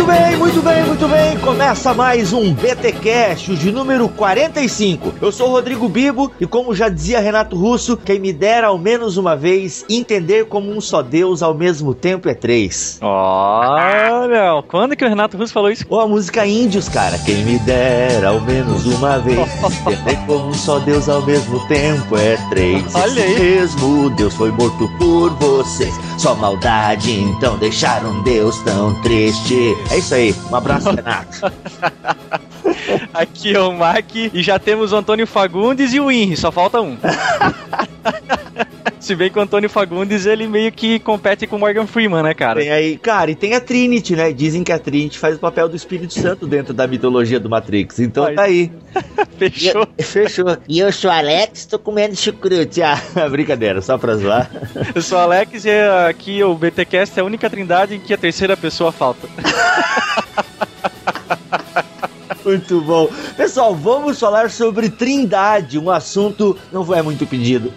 Muito 0.00 0.12
bem, 0.12 0.36
muito 0.38 0.62
bem, 0.62 0.84
muito 0.84 1.08
bem. 1.08 1.38
Começa 1.40 1.92
mais 1.92 2.32
um 2.32 2.54
BTcast, 2.54 3.52
o 3.52 3.54
de 3.54 3.70
número 3.70 4.08
45. 4.08 5.12
Eu 5.20 5.30
sou 5.30 5.48
o 5.48 5.50
Rodrigo 5.50 5.86
Bibo 5.90 6.32
e 6.40 6.46
como 6.46 6.74
já 6.74 6.88
dizia 6.88 7.20
Renato 7.20 7.54
Russo, 7.54 7.98
quem 7.98 8.18
me 8.18 8.32
dera 8.32 8.68
ao 8.68 8.78
menos 8.78 9.18
uma 9.18 9.36
vez 9.36 9.84
entender 9.90 10.46
como 10.46 10.70
um 10.74 10.80
só 10.80 11.02
Deus 11.02 11.42
ao 11.42 11.52
mesmo 11.52 11.92
tempo 11.92 12.30
é 12.30 12.34
três. 12.34 12.98
Olha, 13.02 14.62
quando 14.68 14.96
que 14.96 15.04
o 15.04 15.08
Renato 15.08 15.36
Russo 15.36 15.52
falou 15.52 15.70
isso? 15.70 15.84
Ou 15.90 16.00
a 16.00 16.08
música 16.08 16.46
Índios, 16.46 16.88
cara. 16.88 17.18
Quem 17.18 17.44
me 17.44 17.58
dera 17.58 18.30
ao 18.30 18.40
menos 18.40 18.86
uma 18.86 19.18
vez 19.18 19.38
entender 19.84 20.18
como 20.26 20.46
um 20.46 20.54
só 20.54 20.78
Deus 20.78 21.10
ao 21.10 21.20
mesmo 21.26 21.60
tempo 21.68 22.16
é 22.16 22.38
três. 22.48 22.94
Olha 22.94 23.20
Esse 23.20 23.20
aí. 23.20 23.38
mesmo 23.38 24.08
Deus 24.10 24.32
foi 24.34 24.50
morto 24.50 24.88
por 24.96 25.28
vocês. 25.34 25.94
Só 26.16 26.34
maldade, 26.34 27.12
então 27.20 27.58
deixaram 27.58 28.22
Deus 28.22 28.58
tão 28.60 28.94
triste. 29.02 29.76
É 29.90 29.98
isso 29.98 30.14
aí. 30.14 30.34
Um 30.50 30.56
abraço, 30.56 30.90
Renato. 30.90 31.52
Aqui 33.12 33.54
é 33.54 33.60
o 33.60 33.72
Mac 33.72 34.14
e 34.14 34.42
já 34.42 34.58
temos 34.58 34.92
o 34.92 34.96
Antônio 34.96 35.26
Fagundes 35.26 35.92
e 35.92 36.00
o 36.00 36.10
Henry, 36.10 36.36
só 36.36 36.52
falta 36.52 36.80
um. 36.80 36.96
Se 39.00 39.14
bem 39.14 39.30
que 39.30 39.38
o 39.38 39.42
Antônio 39.42 39.68
Fagundes 39.68 40.26
ele 40.26 40.46
meio 40.46 40.70
que 40.70 40.98
compete 40.98 41.46
com 41.46 41.56
o 41.56 41.58
Morgan 41.58 41.86
Freeman, 41.86 42.22
né, 42.22 42.34
cara? 42.34 42.60
Tem 42.60 42.70
aí, 42.70 42.98
cara, 42.98 43.30
e 43.30 43.34
tem 43.34 43.54
a 43.54 43.60
Trinity, 43.60 44.14
né? 44.14 44.32
Dizem 44.32 44.62
que 44.62 44.72
a 44.72 44.78
Trinity 44.78 45.18
faz 45.18 45.36
o 45.36 45.38
papel 45.38 45.68
do 45.68 45.76
Espírito 45.76 46.14
Santo 46.14 46.46
dentro 46.46 46.74
da 46.74 46.86
mitologia 46.86 47.40
do 47.40 47.48
Matrix. 47.48 47.98
Então 47.98 48.24
Aí. 48.24 48.34
tá 48.34 48.42
aí. 48.42 48.72
Fechou. 49.38 49.88
Fechou. 49.98 50.56
E 50.68 50.78
eu 50.78 50.92
sou 50.92 51.10
Alex, 51.10 51.66
tô 51.66 51.78
comendo 51.78 52.14
chucrute. 52.14 52.82
Ah, 52.82 53.00
brincadeira, 53.30 53.80
só 53.80 53.96
pra 53.96 54.16
zoar. 54.16 54.50
Eu 54.94 55.02
sou 55.02 55.18
o 55.18 55.20
Alex 55.22 55.64
e 55.64 55.70
aqui 56.08 56.42
o 56.42 56.54
BTcast 56.54 57.18
é 57.18 57.22
a 57.22 57.24
única 57.24 57.48
trindade 57.48 57.94
em 57.96 58.00
que 58.00 58.12
a 58.12 58.18
terceira 58.18 58.56
pessoa 58.56 58.92
falta. 58.92 59.28
Muito 62.44 62.80
bom. 62.80 63.08
Pessoal, 63.36 63.74
vamos 63.74 64.18
falar 64.18 64.50
sobre 64.50 64.88
Trindade, 64.88 65.78
um 65.78 65.90
assunto 65.90 66.56
não 66.72 66.94
é 66.94 67.02
muito 67.02 67.26
pedido. 67.26 67.72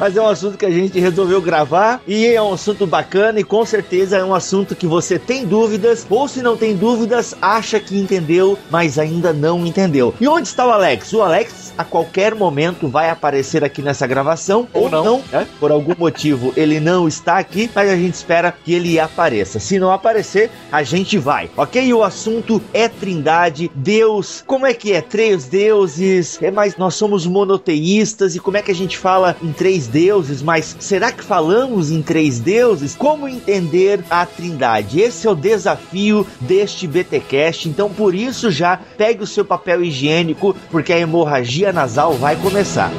Mas 0.00 0.16
é 0.16 0.22
um 0.22 0.28
assunto 0.28 0.56
que 0.56 0.64
a 0.64 0.70
gente 0.70 0.98
resolveu 0.98 1.42
gravar 1.42 2.00
e 2.06 2.26
é 2.26 2.40
um 2.40 2.54
assunto 2.54 2.86
bacana 2.86 3.38
e 3.38 3.44
com 3.44 3.66
certeza 3.66 4.16
é 4.16 4.24
um 4.24 4.34
assunto 4.34 4.74
que 4.74 4.86
você 4.86 5.18
tem 5.18 5.44
dúvidas 5.44 6.06
ou 6.08 6.26
se 6.26 6.40
não 6.40 6.56
tem 6.56 6.74
dúvidas, 6.74 7.34
acha 7.42 7.78
que 7.78 7.98
entendeu, 7.98 8.58
mas 8.70 8.98
ainda 8.98 9.30
não 9.30 9.66
entendeu. 9.66 10.14
E 10.18 10.26
onde 10.26 10.48
está 10.48 10.66
o 10.66 10.70
Alex? 10.70 11.12
O 11.12 11.20
Alex 11.20 11.74
a 11.76 11.84
qualquer 11.84 12.34
momento 12.34 12.88
vai 12.88 13.10
aparecer 13.10 13.62
aqui 13.62 13.82
nessa 13.82 14.06
gravação 14.06 14.66
Ou 14.72 14.88
não. 14.88 15.22
né? 15.30 15.46
Por 15.58 15.70
algum 15.70 15.94
motivo 15.98 16.52
ele 16.56 16.80
não 16.80 17.06
está 17.06 17.36
aqui, 17.36 17.70
mas 17.74 17.90
a 17.90 17.96
gente 17.96 18.14
espera 18.14 18.50
que 18.52 18.72
ele 18.72 18.98
apareça. 18.98 19.60
Se 19.60 19.78
não 19.78 19.92
aparecer, 19.92 20.50
a 20.72 20.82
gente 20.82 21.18
vai, 21.18 21.50
ok? 21.56 21.84
E 21.84 21.92
o 21.92 22.02
assunto 22.02 22.62
é 22.72 22.88
Trindade, 22.88 23.70
Deus. 23.74 24.42
Como 24.46 24.64
é 24.64 24.72
que 24.72 24.94
é? 24.94 25.02
Três 25.02 25.44
deuses, 25.44 26.38
é 26.42 26.50
mais 26.50 26.78
nós 26.78 26.94
somos 26.94 27.26
monoteístas 27.26 28.34
e 28.34 28.40
como 28.40 28.56
é 28.56 28.62
que 28.62 28.70
a 28.70 28.74
gente 28.74 28.96
fala 28.96 29.36
em 29.42 29.52
três 29.52 29.86
deuses? 29.86 30.42
Mas 30.42 30.76
será 30.78 31.12
que 31.12 31.24
falamos 31.24 31.90
em 31.90 32.02
três 32.02 32.38
deuses? 32.38 32.94
Como 32.94 33.28
entender 33.28 34.04
a 34.10 34.24
Trindade? 34.26 35.00
Esse 35.00 35.26
é 35.26 35.30
o 35.30 35.34
desafio 35.34 36.26
deste 36.40 36.86
BTcast. 36.86 37.68
Então, 37.68 37.90
por 37.90 38.14
isso 38.14 38.50
já 38.50 38.78
pegue 38.96 39.22
o 39.22 39.26
seu 39.26 39.44
papel 39.44 39.82
higiênico, 39.84 40.54
porque 40.70 40.92
a 40.92 40.98
hemorragia 40.98 41.72
nasal 41.72 42.14
vai 42.14 42.36
começar. 42.36 42.90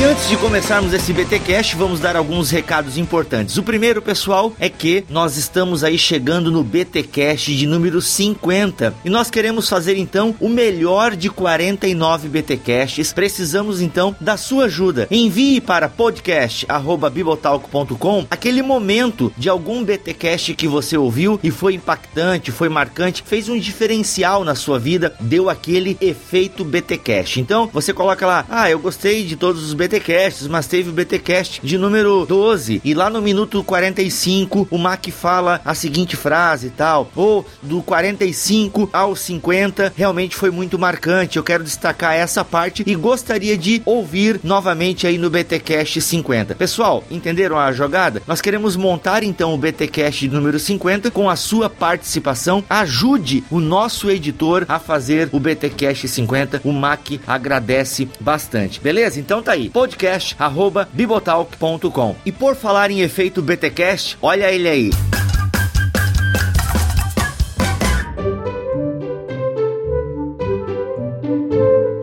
E 0.00 0.04
antes 0.04 0.28
de 0.28 0.36
começarmos 0.36 0.92
esse 0.92 1.12
BTcast, 1.12 1.74
vamos 1.74 1.98
dar 1.98 2.14
alguns 2.14 2.52
recados 2.52 2.96
importantes. 2.96 3.58
O 3.58 3.64
primeiro, 3.64 4.00
pessoal, 4.00 4.52
é 4.60 4.68
que 4.68 5.02
nós 5.10 5.36
estamos 5.36 5.82
aí 5.82 5.98
chegando 5.98 6.52
no 6.52 6.62
BTcast 6.62 7.56
de 7.56 7.66
número 7.66 8.00
50 8.00 8.94
e 9.04 9.10
nós 9.10 9.28
queremos 9.28 9.68
fazer 9.68 9.98
então 9.98 10.36
o 10.38 10.48
melhor 10.48 11.16
de 11.16 11.28
49 11.28 12.28
BTcasts. 12.28 13.12
Precisamos 13.12 13.80
então 13.80 14.14
da 14.20 14.36
sua 14.36 14.66
ajuda. 14.66 15.08
Envie 15.10 15.60
para 15.60 15.88
podcast@bibotalk.com 15.88 18.24
aquele 18.30 18.62
momento 18.62 19.32
de 19.36 19.48
algum 19.48 19.82
BTcast 19.82 20.54
que 20.54 20.68
você 20.68 20.96
ouviu 20.96 21.40
e 21.42 21.50
foi 21.50 21.74
impactante, 21.74 22.52
foi 22.52 22.68
marcante, 22.68 23.24
fez 23.26 23.48
um 23.48 23.58
diferencial 23.58 24.44
na 24.44 24.54
sua 24.54 24.78
vida, 24.78 25.12
deu 25.18 25.50
aquele 25.50 25.96
efeito 26.00 26.64
BTcast. 26.64 27.40
Então, 27.40 27.68
você 27.72 27.92
coloca 27.92 28.24
lá: 28.24 28.46
"Ah, 28.48 28.70
eu 28.70 28.78
gostei 28.78 29.24
de 29.24 29.34
todos 29.34 29.64
os 29.64 29.74
BTcasts, 29.88 30.46
mas 30.46 30.66
teve 30.66 30.90
o 30.90 30.92
BTcast 30.92 31.60
de 31.64 31.78
número 31.78 32.26
12 32.26 32.82
e 32.84 32.92
lá 32.92 33.08
no 33.08 33.22
minuto 33.22 33.64
45 33.64 34.68
o 34.70 34.76
Mac 34.76 35.06
fala 35.08 35.62
a 35.64 35.74
seguinte 35.74 36.14
frase 36.14 36.66
e 36.66 36.70
tal, 36.70 37.10
ou 37.16 37.46
do 37.62 37.82
45 37.82 38.90
ao 38.92 39.16
50 39.16 39.94
realmente 39.96 40.36
foi 40.36 40.50
muito 40.50 40.78
marcante. 40.78 41.38
Eu 41.38 41.42
quero 41.42 41.64
destacar 41.64 42.14
essa 42.14 42.44
parte 42.44 42.82
e 42.86 42.94
gostaria 42.94 43.56
de 43.56 43.80
ouvir 43.86 44.38
novamente 44.44 45.06
aí 45.06 45.16
no 45.16 45.30
BTcast 45.30 46.02
50. 46.02 46.54
Pessoal, 46.54 47.02
entenderam 47.10 47.58
a 47.58 47.72
jogada? 47.72 48.22
Nós 48.26 48.42
queremos 48.42 48.76
montar 48.76 49.22
então 49.22 49.54
o 49.54 49.58
BTcast 49.58 50.28
de 50.28 50.34
número 50.34 50.58
50 50.58 51.10
com 51.10 51.30
a 51.30 51.36
sua 51.36 51.70
participação. 51.70 52.62
Ajude 52.68 53.42
o 53.50 53.58
nosso 53.58 54.10
editor 54.10 54.66
a 54.68 54.78
fazer 54.78 55.30
o 55.32 55.40
BTcast 55.40 56.06
50. 56.06 56.60
O 56.62 56.72
Mac 56.72 57.08
agradece 57.26 58.06
bastante. 58.20 58.80
Beleza? 58.80 59.18
Então 59.18 59.42
tá 59.42 59.52
aí 59.52 59.70
podcast@bibotalk.com. 59.78 62.16
E 62.26 62.32
por 62.32 62.56
falar 62.56 62.90
em 62.90 63.00
efeito 63.00 63.40
BTcast, 63.40 64.18
olha 64.20 64.50
ele 64.50 64.68
aí. 64.68 64.90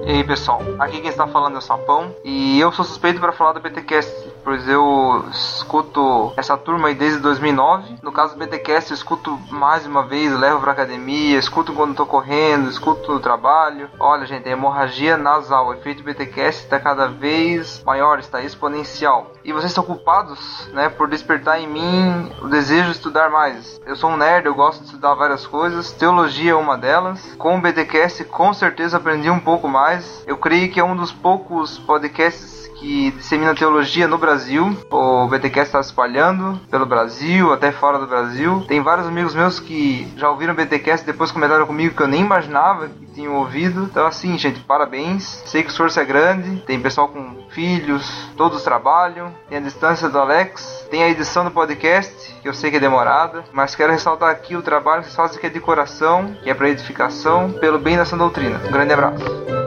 E 0.06 0.12
aí 0.12 0.24
pessoal, 0.24 0.62
aqui 0.80 1.02
quem 1.02 1.10
está 1.10 1.28
falando 1.28 1.56
é 1.56 1.58
o 1.58 1.62
Sapão 1.62 2.16
e 2.24 2.58
eu 2.60 2.72
sou 2.72 2.86
suspeito 2.86 3.20
para 3.20 3.34
falar 3.34 3.52
do 3.52 3.60
BTcast, 3.60 4.10
pois 4.46 4.70
eu 4.70 5.26
escuto 5.32 6.32
essa 6.38 6.56
turma 6.56 6.90
aí 6.90 6.96
desde 6.96 7.20
2009. 7.20 7.98
No 8.04 8.12
caso 8.12 8.36
do 8.36 8.46
BTcast, 8.46 8.92
eu 8.92 8.96
escuto 8.96 9.40
mais 9.50 9.88
uma 9.88 10.06
vez, 10.06 10.32
levo 10.40 10.62
pra 10.62 10.72
academia, 10.72 11.40
escuto 11.40 11.74
quando 11.74 11.96
tô 11.96 12.06
correndo, 12.06 12.70
escuto 12.70 13.12
no 13.12 13.20
trabalho. 13.20 13.90
Olha, 14.00 14.26
gente, 14.28 14.48
a 14.48 14.52
hemorragia 14.52 15.18
nasal, 15.18 15.68
o 15.68 15.74
efeito 15.74 16.04
BTcast 16.04 16.64
está 16.64 16.80
cada 16.80 17.08
vez 17.08 17.84
maior, 17.84 18.20
está 18.20 18.42
exponencial. 18.44 19.32
E 19.44 19.52
vocês 19.52 19.72
estão 19.72 19.84
culpados, 19.84 20.70
né, 20.72 20.90
por 20.90 21.10
despertar 21.10 21.60
em 21.60 21.68
mim 21.68 22.32
o 22.42 22.48
desejo 22.48 22.86
de 22.86 22.98
estudar 22.98 23.32
mais. 23.32 23.82
Eu 23.86 23.96
sou 23.96 24.12
um 24.12 24.18
nerd, 24.18 24.46
eu 24.46 24.54
gosto 24.54 24.82
de 24.82 24.86
estudar 24.86 25.16
várias 25.16 25.48
coisas, 25.48 25.92
teologia 25.92 26.52
é 26.52 26.56
uma 26.56 26.78
delas. 26.78 27.36
Com 27.38 27.58
o 27.58 27.62
BTcast, 27.62 28.24
com 28.26 28.54
certeza 28.54 28.98
aprendi 28.98 29.30
um 29.30 29.40
pouco 29.40 29.68
mais. 29.68 30.24
Eu 30.28 30.38
creio 30.38 30.72
que 30.72 30.80
é 30.80 30.84
um 30.84 30.96
dos 30.96 31.12
poucos 31.12 31.80
podcasts 31.80 32.55
que 32.76 33.12
dissemina 33.12 33.56
teologia 33.56 34.08
no 34.08 34.18
Brasil. 34.18 34.76
O 34.90 35.28
BTcast 35.28 35.68
está 35.68 35.80
espalhando 35.80 36.60
pelo 36.70 36.86
Brasil, 36.86 37.52
até 37.52 37.72
fora 37.72 38.00
do 38.00 38.08
Brasil. 38.08 38.64
Tem 38.68 38.82
vários 38.82 39.08
amigos 39.08 39.34
meus 39.34 39.60
que 39.60 40.08
já 40.16 40.30
ouviram 40.30 40.54
o 40.54 40.56
BTcast 40.56 41.04
e 41.04 41.12
depois 41.12 41.32
comentaram 41.32 41.66
comigo 41.66 41.96
que 41.96 42.02
eu 42.02 42.08
nem 42.08 42.22
imaginava 42.22 42.88
que 42.88 43.06
tinham 43.14 43.36
ouvido. 43.36 43.84
Então, 43.84 44.06
assim, 44.06 44.38
gente, 44.38 44.60
parabéns. 44.62 45.44
Sei 45.46 45.64
que 45.64 45.70
o 45.70 45.72
esforço 45.72 46.00
é 46.00 46.06
grande. 46.06 46.62
Tem 46.62 46.80
pessoal 46.80 47.08
com 47.08 47.46
filhos, 47.50 48.30
todos 48.38 48.64
trabalham. 48.64 49.34
Tem 49.50 49.58
a 49.58 49.62
distância 49.62 50.10
do 50.10 50.20
Alex. 50.20 50.86
Tem 50.92 51.04
a 51.04 51.10
edição 51.10 51.44
do 51.44 51.52
podcast, 51.52 52.36
que 52.42 52.48
eu 52.48 52.54
sei 52.54 52.70
que 52.70 52.78
é 52.78 52.80
demorada. 52.80 53.44
Mas 53.52 53.76
quero 53.76 53.92
ressaltar 53.92 54.30
aqui 54.30 54.56
o 54.56 54.62
trabalho 54.62 55.02
que 55.02 55.08
vocês 55.08 55.16
fazem 55.16 55.40
que 55.40 55.48
é 55.48 55.50
de 55.50 55.60
coração, 55.60 56.36
que 56.44 56.50
é 56.50 56.54
para 56.54 56.70
edificação, 56.70 57.52
pelo 57.54 57.80
bem 57.80 57.98
dessa 57.98 58.16
doutrina. 58.16 58.62
Um 58.68 58.72
grande 58.72 58.94
abraço. 58.94 59.65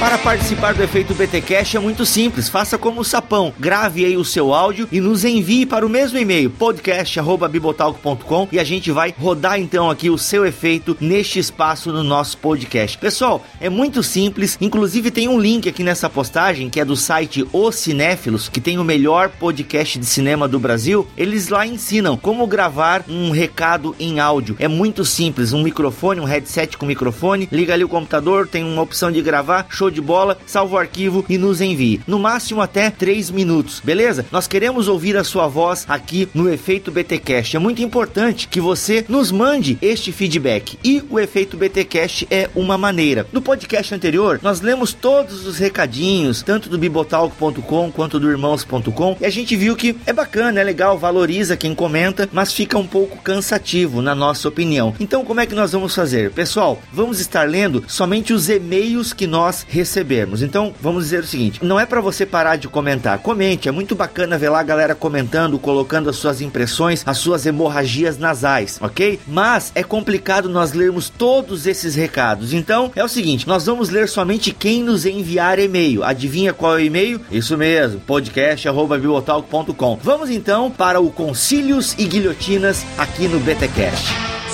Para 0.00 0.16
participar 0.16 0.72
do 0.72 0.82
efeito 0.82 1.14
BTcast 1.14 1.76
é 1.76 1.78
muito 1.78 2.06
simples, 2.06 2.48
faça 2.48 2.78
como 2.78 3.02
o 3.02 3.04
Sapão, 3.04 3.52
grave 3.60 4.02
aí 4.02 4.16
o 4.16 4.24
seu 4.24 4.54
áudio 4.54 4.88
e 4.90 4.98
nos 4.98 5.26
envie 5.26 5.66
para 5.66 5.84
o 5.84 5.90
mesmo 5.90 6.16
e-mail, 6.16 6.48
podcast@bibotalk.com 6.48 8.48
e 8.50 8.58
a 8.58 8.64
gente 8.64 8.90
vai 8.90 9.14
rodar 9.18 9.60
então 9.60 9.90
aqui 9.90 10.08
o 10.08 10.16
seu 10.16 10.46
efeito 10.46 10.96
neste 10.98 11.38
espaço 11.38 11.92
no 11.92 12.02
nosso 12.02 12.38
podcast. 12.38 12.96
Pessoal, 12.96 13.44
é 13.60 13.68
muito 13.68 14.02
simples, 14.02 14.56
inclusive 14.58 15.10
tem 15.10 15.28
um 15.28 15.38
link 15.38 15.68
aqui 15.68 15.82
nessa 15.82 16.08
postagem 16.08 16.70
que 16.70 16.80
é 16.80 16.84
do 16.84 16.96
site 16.96 17.46
Os 17.52 17.74
Cinéfilos, 17.74 18.48
que 18.48 18.58
tem 18.58 18.78
o 18.78 18.84
melhor 18.84 19.28
podcast 19.28 19.98
de 19.98 20.06
cinema 20.06 20.48
do 20.48 20.58
Brasil. 20.58 21.06
Eles 21.14 21.48
lá 21.48 21.66
ensinam 21.66 22.16
como 22.16 22.46
gravar 22.46 23.04
um 23.06 23.30
recado 23.30 23.94
em 24.00 24.18
áudio. 24.18 24.56
É 24.58 24.66
muito 24.66 25.04
simples, 25.04 25.52
um 25.52 25.62
microfone, 25.62 26.22
um 26.22 26.24
headset 26.24 26.78
com 26.78 26.86
microfone, 26.86 27.46
liga 27.52 27.74
ali 27.74 27.84
o 27.84 27.88
computador, 27.88 28.48
tem 28.48 28.64
uma 28.64 28.80
opção 28.80 29.12
de 29.12 29.20
gravar, 29.20 29.66
show 29.68 29.89
show 29.90 29.92
de 29.92 30.00
bola, 30.00 30.38
salve 30.46 30.74
o 30.74 30.78
arquivo 30.78 31.24
e 31.28 31.36
nos 31.36 31.60
envie. 31.60 32.00
No 32.06 32.18
máximo 32.18 32.60
até 32.60 32.90
3 32.90 33.30
minutos, 33.30 33.80
beleza? 33.84 34.24
Nós 34.30 34.46
queremos 34.46 34.88
ouvir 34.88 35.16
a 35.16 35.24
sua 35.24 35.48
voz 35.48 35.84
aqui 35.88 36.28
no 36.32 36.48
Efeito 36.48 36.90
BTcast. 36.90 37.56
É 37.56 37.58
muito 37.58 37.82
importante 37.82 38.48
que 38.48 38.60
você 38.60 39.04
nos 39.08 39.32
mande 39.32 39.76
este 39.82 40.12
feedback. 40.12 40.78
E 40.84 41.02
o 41.10 41.18
Efeito 41.18 41.56
BTcast 41.56 42.26
é 42.30 42.48
uma 42.54 42.78
maneira. 42.78 43.26
No 43.32 43.42
podcast 43.42 43.94
anterior, 43.94 44.38
nós 44.42 44.60
lemos 44.60 44.94
todos 44.94 45.46
os 45.46 45.58
recadinhos, 45.58 46.42
tanto 46.42 46.68
do 46.68 46.78
bibotalk.com 46.78 47.90
quanto 47.90 48.20
do 48.20 48.30
irmãos.com, 48.30 49.16
e 49.20 49.26
a 49.26 49.30
gente 49.30 49.56
viu 49.56 49.74
que 49.74 49.96
é 50.06 50.12
bacana, 50.12 50.60
é 50.60 50.64
legal, 50.64 50.98
valoriza 50.98 51.56
quem 51.56 51.74
comenta, 51.74 52.28
mas 52.32 52.52
fica 52.52 52.78
um 52.78 52.86
pouco 52.86 53.18
cansativo 53.18 54.00
na 54.00 54.14
nossa 54.14 54.48
opinião. 54.48 54.94
Então, 55.00 55.24
como 55.24 55.40
é 55.40 55.46
que 55.46 55.54
nós 55.54 55.72
vamos 55.72 55.94
fazer? 55.94 56.30
Pessoal, 56.30 56.80
vamos 56.92 57.20
estar 57.20 57.48
lendo 57.48 57.82
somente 57.88 58.32
os 58.32 58.48
e-mails 58.48 59.12
que 59.12 59.26
nós 59.26 59.66
recebermos. 59.80 60.42
Então, 60.42 60.72
vamos 60.80 61.04
dizer 61.04 61.22
o 61.22 61.26
seguinte: 61.26 61.64
não 61.64 61.78
é 61.78 61.84
para 61.84 62.00
você 62.00 62.24
parar 62.24 62.56
de 62.56 62.68
comentar, 62.68 63.18
comente, 63.18 63.68
é 63.68 63.72
muito 63.72 63.94
bacana 63.94 64.38
ver 64.38 64.48
lá 64.50 64.60
a 64.60 64.64
galera 64.64 64.94
comentando, 64.94 65.58
colocando 65.58 66.08
as 66.08 66.16
suas 66.16 66.40
impressões, 66.40 67.02
as 67.06 67.18
suas 67.18 67.44
hemorragias 67.46 68.18
nasais, 68.18 68.78
ok? 68.80 69.18
Mas 69.26 69.72
é 69.74 69.82
complicado 69.82 70.48
nós 70.48 70.72
lermos 70.72 71.08
todos 71.08 71.66
esses 71.66 71.94
recados. 71.94 72.52
Então, 72.52 72.92
é 72.94 73.04
o 73.04 73.08
seguinte: 73.08 73.48
nós 73.48 73.66
vamos 73.66 73.90
ler 73.90 74.08
somente 74.08 74.52
quem 74.52 74.82
nos 74.82 75.04
enviar 75.04 75.58
e-mail. 75.58 76.04
Adivinha 76.04 76.52
qual 76.52 76.78
é 76.78 76.82
o 76.82 76.84
e-mail? 76.84 77.20
Isso 77.30 77.56
mesmo, 77.56 78.00
podcast.bibotalk.com. 78.00 79.98
Vamos 80.02 80.30
então 80.30 80.70
para 80.70 81.00
o 81.00 81.10
Concílios 81.10 81.94
e 81.98 82.04
Guilhotinas 82.04 82.84
aqui 82.96 83.26
no 83.28 83.40
BTcast. 83.40 84.39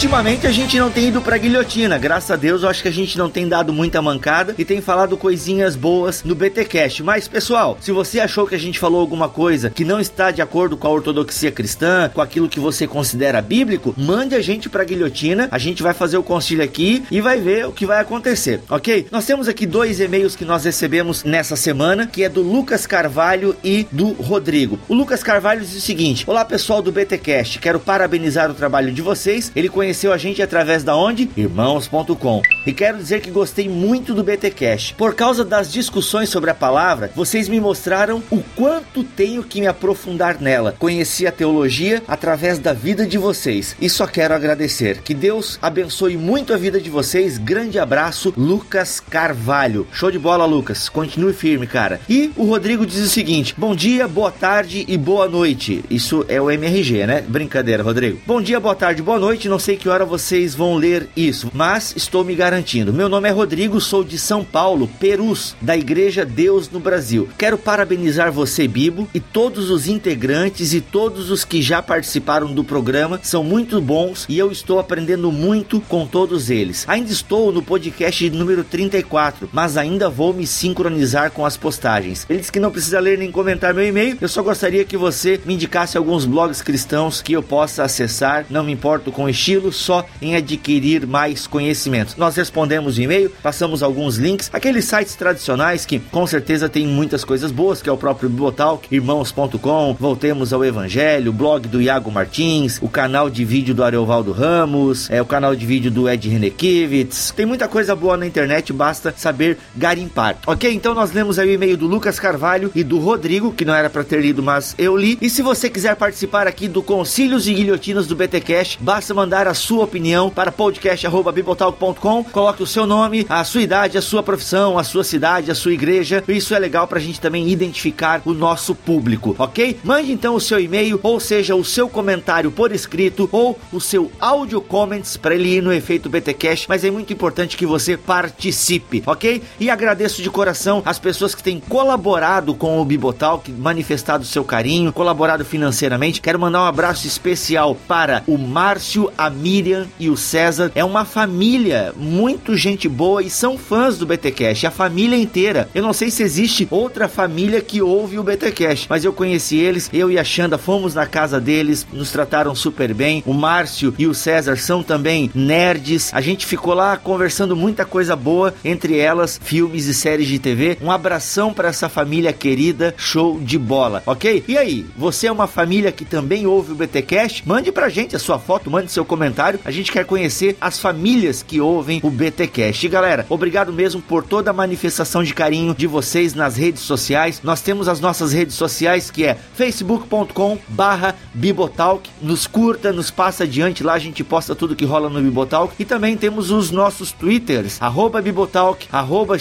Ultimamente 0.00 0.46
a 0.46 0.50
gente 0.50 0.78
não 0.78 0.90
tem 0.90 1.08
ido 1.08 1.20
pra 1.20 1.36
guilhotina, 1.36 1.98
graças 1.98 2.30
a 2.30 2.36
Deus 2.36 2.62
eu 2.62 2.70
acho 2.70 2.80
que 2.80 2.88
a 2.88 2.90
gente 2.90 3.18
não 3.18 3.28
tem 3.28 3.46
dado 3.46 3.70
muita 3.70 4.00
mancada 4.00 4.54
e 4.56 4.64
tem 4.64 4.80
falado 4.80 5.14
coisinhas 5.14 5.76
boas 5.76 6.24
no 6.24 6.34
BTcast. 6.34 7.02
Mas 7.02 7.28
pessoal, 7.28 7.76
se 7.82 7.92
você 7.92 8.18
achou 8.18 8.46
que 8.46 8.54
a 8.54 8.58
gente 8.58 8.78
falou 8.78 8.98
alguma 8.98 9.28
coisa 9.28 9.68
que 9.68 9.84
não 9.84 10.00
está 10.00 10.30
de 10.30 10.40
acordo 10.40 10.74
com 10.74 10.88
a 10.88 10.90
ortodoxia 10.90 11.52
cristã, 11.52 12.10
com 12.14 12.22
aquilo 12.22 12.48
que 12.48 12.58
você 12.58 12.86
considera 12.86 13.42
bíblico, 13.42 13.94
mande 13.94 14.34
a 14.34 14.40
gente 14.40 14.70
pra 14.70 14.84
guilhotina, 14.84 15.48
a 15.50 15.58
gente 15.58 15.82
vai 15.82 15.92
fazer 15.92 16.16
o 16.16 16.22
concílio 16.22 16.64
aqui 16.64 17.04
e 17.10 17.20
vai 17.20 17.38
ver 17.38 17.66
o 17.66 17.72
que 17.72 17.84
vai 17.84 18.00
acontecer, 18.00 18.62
ok? 18.70 19.06
Nós 19.10 19.26
temos 19.26 19.48
aqui 19.48 19.66
dois 19.66 20.00
e-mails 20.00 20.34
que 20.34 20.46
nós 20.46 20.64
recebemos 20.64 21.24
nessa 21.24 21.56
semana, 21.56 22.06
que 22.06 22.24
é 22.24 22.28
do 22.30 22.40
Lucas 22.40 22.86
Carvalho 22.86 23.54
e 23.62 23.86
do 23.92 24.12
Rodrigo. 24.12 24.78
O 24.88 24.94
Lucas 24.94 25.22
Carvalho 25.22 25.60
diz 25.60 25.76
o 25.76 25.80
seguinte: 25.82 26.24
Olá 26.26 26.42
pessoal 26.42 26.80
do 26.80 26.90
BTcast, 26.90 27.58
quero 27.58 27.78
parabenizar 27.78 28.50
o 28.50 28.54
trabalho 28.54 28.90
de 28.90 29.02
vocês. 29.02 29.52
Ele 29.54 29.68
conheceu 29.90 30.12
a 30.12 30.18
gente 30.18 30.40
através 30.40 30.84
da 30.84 30.96
onde? 30.96 31.28
Irmãos.com. 31.36 32.42
E 32.64 32.72
quero 32.72 32.98
dizer 32.98 33.20
que 33.20 33.30
gostei 33.30 33.68
muito 33.68 34.14
do 34.14 34.22
BTcast. 34.22 34.94
Por 34.94 35.16
causa 35.16 35.44
das 35.44 35.72
discussões 35.72 36.28
sobre 36.28 36.48
a 36.48 36.54
palavra, 36.54 37.10
vocês 37.16 37.48
me 37.48 37.58
mostraram 37.58 38.22
o 38.30 38.40
quanto 38.54 39.02
tenho 39.02 39.42
que 39.42 39.60
me 39.60 39.66
aprofundar 39.66 40.40
nela. 40.40 40.76
Conheci 40.78 41.26
a 41.26 41.32
teologia 41.32 42.04
através 42.06 42.60
da 42.60 42.72
vida 42.72 43.04
de 43.04 43.18
vocês 43.18 43.74
e 43.80 43.90
só 43.90 44.06
quero 44.06 44.32
agradecer. 44.32 45.02
Que 45.02 45.12
Deus 45.12 45.58
abençoe 45.60 46.16
muito 46.16 46.54
a 46.54 46.56
vida 46.56 46.80
de 46.80 46.88
vocês. 46.88 47.36
Grande 47.36 47.76
abraço, 47.76 48.32
Lucas 48.36 49.00
Carvalho. 49.00 49.88
Show 49.90 50.12
de 50.12 50.20
bola, 50.20 50.44
Lucas. 50.44 50.88
Continue 50.88 51.32
firme, 51.32 51.66
cara. 51.66 52.00
E 52.08 52.30
o 52.36 52.44
Rodrigo 52.44 52.86
diz 52.86 53.00
o 53.00 53.08
seguinte: 53.08 53.56
Bom 53.58 53.74
dia, 53.74 54.06
boa 54.06 54.30
tarde 54.30 54.84
e 54.86 54.96
boa 54.96 55.28
noite. 55.28 55.84
Isso 55.90 56.24
é 56.28 56.40
o 56.40 56.48
MRG, 56.48 57.06
né? 57.08 57.24
Brincadeira, 57.26 57.82
Rodrigo. 57.82 58.20
Bom 58.24 58.40
dia, 58.40 58.60
boa 58.60 58.76
tarde, 58.76 59.02
boa 59.02 59.18
noite. 59.18 59.48
Não 59.48 59.58
sei 59.58 59.79
que 59.80 59.88
hora 59.88 60.04
vocês 60.04 60.54
vão 60.54 60.76
ler 60.76 61.08
isso, 61.16 61.50
mas 61.54 61.94
estou 61.96 62.22
me 62.22 62.34
garantindo. 62.34 62.92
Meu 62.92 63.08
nome 63.08 63.30
é 63.30 63.32
Rodrigo, 63.32 63.80
sou 63.80 64.04
de 64.04 64.18
São 64.18 64.44
Paulo, 64.44 64.86
Perus, 65.00 65.56
da 65.58 65.74
Igreja 65.74 66.22
Deus 66.22 66.70
no 66.70 66.78
Brasil. 66.78 67.30
Quero 67.38 67.56
parabenizar 67.56 68.30
você, 68.30 68.68
Bibo, 68.68 69.08
e 69.14 69.20
todos 69.20 69.70
os 69.70 69.88
integrantes 69.88 70.74
e 70.74 70.82
todos 70.82 71.30
os 71.30 71.46
que 71.46 71.62
já 71.62 71.80
participaram 71.80 72.52
do 72.52 72.62
programa. 72.62 73.18
São 73.22 73.42
muito 73.42 73.80
bons 73.80 74.26
e 74.28 74.38
eu 74.38 74.52
estou 74.52 74.78
aprendendo 74.78 75.32
muito 75.32 75.80
com 75.80 76.06
todos 76.06 76.50
eles. 76.50 76.84
Ainda 76.86 77.10
estou 77.10 77.50
no 77.50 77.62
podcast 77.62 78.28
número 78.28 78.62
34, 78.62 79.48
mas 79.50 79.78
ainda 79.78 80.10
vou 80.10 80.34
me 80.34 80.46
sincronizar 80.46 81.30
com 81.30 81.46
as 81.46 81.56
postagens. 81.56 82.26
Ele 82.28 82.40
disse 82.40 82.52
que 82.52 82.60
não 82.60 82.70
precisa 82.70 83.00
ler 83.00 83.16
nem 83.16 83.32
comentar 83.32 83.72
meu 83.72 83.86
e-mail, 83.86 84.18
eu 84.20 84.28
só 84.28 84.42
gostaria 84.42 84.84
que 84.84 84.98
você 84.98 85.40
me 85.46 85.54
indicasse 85.54 85.96
alguns 85.96 86.26
blogs 86.26 86.60
cristãos 86.60 87.22
que 87.22 87.32
eu 87.32 87.42
possa 87.42 87.82
acessar. 87.82 88.44
Não 88.50 88.62
me 88.62 88.72
importo 88.72 89.10
com 89.10 89.26
estilo, 89.26 89.69
só 89.72 90.06
em 90.20 90.36
adquirir 90.36 91.06
mais 91.06 91.46
conhecimento. 91.46 92.14
Nós 92.16 92.36
respondemos 92.36 92.98
o 92.98 93.02
e-mail, 93.02 93.30
passamos 93.42 93.82
alguns 93.82 94.16
links, 94.16 94.50
aqueles 94.52 94.84
sites 94.84 95.14
tradicionais 95.14 95.84
que 95.84 95.98
com 95.98 96.26
certeza 96.26 96.68
tem 96.68 96.86
muitas 96.86 97.24
coisas 97.24 97.50
boas, 97.50 97.82
que 97.82 97.88
é 97.88 97.92
o 97.92 97.96
próprio 97.96 98.28
Bibotalk, 98.28 98.86
irmãos.com, 98.90 99.96
Voltemos 99.98 100.52
ao 100.52 100.64
Evangelho, 100.64 101.30
o 101.30 101.34
blog 101.34 101.68
do 101.68 101.80
Iago 101.80 102.10
Martins, 102.10 102.78
o 102.80 102.88
canal 102.88 103.30
de 103.30 103.44
vídeo 103.44 103.74
do 103.74 103.84
Ariovaldo 103.84 104.32
Ramos, 104.32 105.10
é 105.10 105.20
o 105.20 105.26
canal 105.26 105.54
de 105.54 105.66
vídeo 105.66 105.90
do 105.90 106.08
Ed 106.08 106.28
Renekiewicz. 106.28 107.32
Tem 107.36 107.46
muita 107.46 107.68
coisa 107.68 107.94
boa 107.94 108.16
na 108.16 108.26
internet, 108.26 108.72
basta 108.72 109.14
saber 109.16 109.58
garimpar. 109.76 110.36
Ok? 110.46 110.72
Então 110.72 110.94
nós 110.94 111.12
lemos 111.12 111.38
aí 111.38 111.48
o 111.48 111.52
e-mail 111.52 111.76
do 111.76 111.86
Lucas 111.86 112.18
Carvalho 112.18 112.70
e 112.74 112.82
do 112.82 112.98
Rodrigo, 112.98 113.52
que 113.52 113.64
não 113.64 113.74
era 113.74 113.90
para 113.90 114.04
ter 114.04 114.20
lido, 114.20 114.42
mas 114.42 114.74
eu 114.78 114.96
li. 114.96 115.18
E 115.20 115.28
se 115.28 115.42
você 115.42 115.68
quiser 115.68 115.96
participar 115.96 116.46
aqui 116.46 116.68
do 116.68 116.82
Concílios 116.82 117.46
e 117.46 117.54
Guilhotinas 117.54 118.06
do 118.06 118.16
BTcast, 118.16 118.78
basta 118.80 119.14
mandar 119.14 119.46
a 119.50 119.54
sua 119.54 119.84
opinião 119.84 120.30
para 120.30 120.52
podcast@bibotalk.com. 120.52 122.24
Coloque 122.24 122.62
o 122.62 122.66
seu 122.66 122.86
nome, 122.86 123.26
a 123.28 123.42
sua 123.44 123.62
idade, 123.62 123.98
a 123.98 124.02
sua 124.02 124.22
profissão, 124.22 124.78
a 124.78 124.84
sua 124.84 125.02
cidade, 125.02 125.50
a 125.50 125.54
sua 125.54 125.72
igreja. 125.72 126.22
Isso 126.28 126.54
é 126.54 126.58
legal 126.58 126.86
para 126.86 126.98
a 126.98 127.02
gente 127.02 127.20
também 127.20 127.48
identificar 127.48 128.22
o 128.24 128.32
nosso 128.32 128.74
público, 128.74 129.34
ok? 129.38 129.78
Mande 129.82 130.12
então 130.12 130.34
o 130.34 130.40
seu 130.40 130.60
e-mail, 130.60 131.00
ou 131.02 131.18
seja, 131.18 131.56
o 131.56 131.64
seu 131.64 131.88
comentário 131.88 132.50
por 132.50 132.72
escrito 132.72 133.28
ou 133.32 133.58
o 133.72 133.80
seu 133.80 134.10
áudio 134.20 134.60
comments 134.60 135.16
para 135.16 135.34
ele 135.34 135.56
ir 135.56 135.62
no 135.62 135.72
efeito 135.72 136.08
BTcast. 136.08 136.66
Mas 136.68 136.84
é 136.84 136.90
muito 136.90 137.12
importante 137.12 137.56
que 137.56 137.66
você 137.66 137.96
participe, 137.96 139.02
ok? 139.06 139.42
E 139.58 139.68
agradeço 139.68 140.22
de 140.22 140.30
coração 140.30 140.82
as 140.84 140.98
pessoas 140.98 141.34
que 141.34 141.42
têm 141.42 141.58
colaborado 141.58 142.54
com 142.54 142.80
o 142.80 142.84
Bibotalk, 142.84 143.50
manifestado 143.50 144.24
seu 144.24 144.44
carinho, 144.44 144.92
colaborado 144.92 145.44
financeiramente. 145.44 146.20
Quero 146.20 146.38
mandar 146.38 146.62
um 146.62 146.66
abraço 146.66 147.06
especial 147.06 147.76
para 147.88 148.22
o 148.26 148.38
Márcio, 148.38 149.10
a 149.16 149.28
Miriam 149.40 149.86
e 149.98 150.10
o 150.10 150.16
César. 150.16 150.70
É 150.74 150.84
uma 150.84 151.04
família, 151.04 151.92
muito 151.96 152.56
gente 152.56 152.88
boa 152.88 153.22
e 153.22 153.30
são 153.30 153.56
fãs 153.56 153.98
do 153.98 154.06
BTcast, 154.06 154.66
a 154.66 154.70
família 154.70 155.16
inteira. 155.16 155.68
Eu 155.74 155.82
não 155.82 155.92
sei 155.92 156.10
se 156.10 156.22
existe 156.22 156.68
outra 156.70 157.08
família 157.08 157.60
que 157.60 157.80
ouve 157.80 158.18
o 158.18 158.22
BTcast, 158.22 158.86
mas 158.88 159.04
eu 159.04 159.12
conheci 159.12 159.58
eles, 159.58 159.88
eu 159.92 160.10
e 160.10 160.18
a 160.18 160.24
Xanda 160.24 160.58
fomos 160.58 160.94
na 160.94 161.06
casa 161.06 161.40
deles, 161.40 161.86
nos 161.92 162.10
trataram 162.10 162.54
super 162.54 162.92
bem. 162.92 163.22
O 163.26 163.32
Márcio 163.32 163.94
e 163.98 164.06
o 164.06 164.14
César 164.14 164.56
são 164.56 164.82
também 164.82 165.30
nerds. 165.34 166.10
A 166.12 166.20
gente 166.20 166.44
ficou 166.46 166.74
lá 166.74 166.96
conversando 166.96 167.56
muita 167.56 167.84
coisa 167.84 168.14
boa, 168.14 168.54
entre 168.64 168.98
elas 168.98 169.40
filmes 169.42 169.86
e 169.86 169.94
séries 169.94 170.28
de 170.28 170.38
TV. 170.38 170.76
Um 170.82 170.90
abração 170.90 171.52
para 171.52 171.68
essa 171.68 171.88
família 171.88 172.32
querida, 172.32 172.94
show 172.96 173.40
de 173.40 173.58
bola, 173.58 174.02
ok? 174.06 174.44
E 174.46 174.58
aí, 174.58 174.86
você 174.96 175.26
é 175.26 175.32
uma 175.32 175.46
família 175.46 175.92
que 175.92 176.04
também 176.04 176.46
ouve 176.46 176.72
o 176.72 176.74
BTcast? 176.74 177.42
Mande 177.46 177.72
pra 177.72 177.88
gente 177.88 178.14
a 178.14 178.18
sua 178.18 178.38
foto, 178.38 178.70
mande 178.70 178.92
seu 178.92 179.04
comentário. 179.04 179.29
A 179.64 179.70
gente 179.70 179.92
quer 179.92 180.04
conhecer 180.04 180.56
as 180.60 180.78
famílias 180.78 181.42
que 181.42 181.60
ouvem 181.60 182.00
o 182.02 182.10
BTcast. 182.10 182.84
E 182.84 182.88
galera, 182.88 183.26
obrigado 183.28 183.72
mesmo 183.72 184.00
por 184.00 184.24
toda 184.24 184.50
a 184.50 184.54
manifestação 184.54 185.22
de 185.22 185.34
carinho 185.34 185.74
de 185.74 185.86
vocês 185.86 186.34
nas 186.34 186.56
redes 186.56 186.82
sociais. 186.82 187.40
Nós 187.42 187.60
temos 187.60 187.88
as 187.88 188.00
nossas 188.00 188.32
redes 188.32 188.54
sociais 188.54 189.10
que 189.10 189.24
é 189.24 189.36
facebook.com 189.54 190.58
barra 190.68 191.14
Bibotalk. 191.34 192.08
Nos 192.20 192.46
curta, 192.46 192.92
nos 192.92 193.10
passa 193.10 193.44
adiante 193.44 193.82
lá, 193.82 193.94
a 193.94 193.98
gente 193.98 194.24
posta 194.24 194.54
tudo 194.54 194.76
que 194.76 194.84
rola 194.84 195.08
no 195.08 195.20
Bibotalk. 195.20 195.74
E 195.78 195.84
também 195.84 196.16
temos 196.16 196.50
os 196.50 196.70
nossos 196.70 197.12
twitters, 197.12 197.80
arroba 197.80 198.20
Bibotalk, 198.20 198.86
arroba 198.90 199.36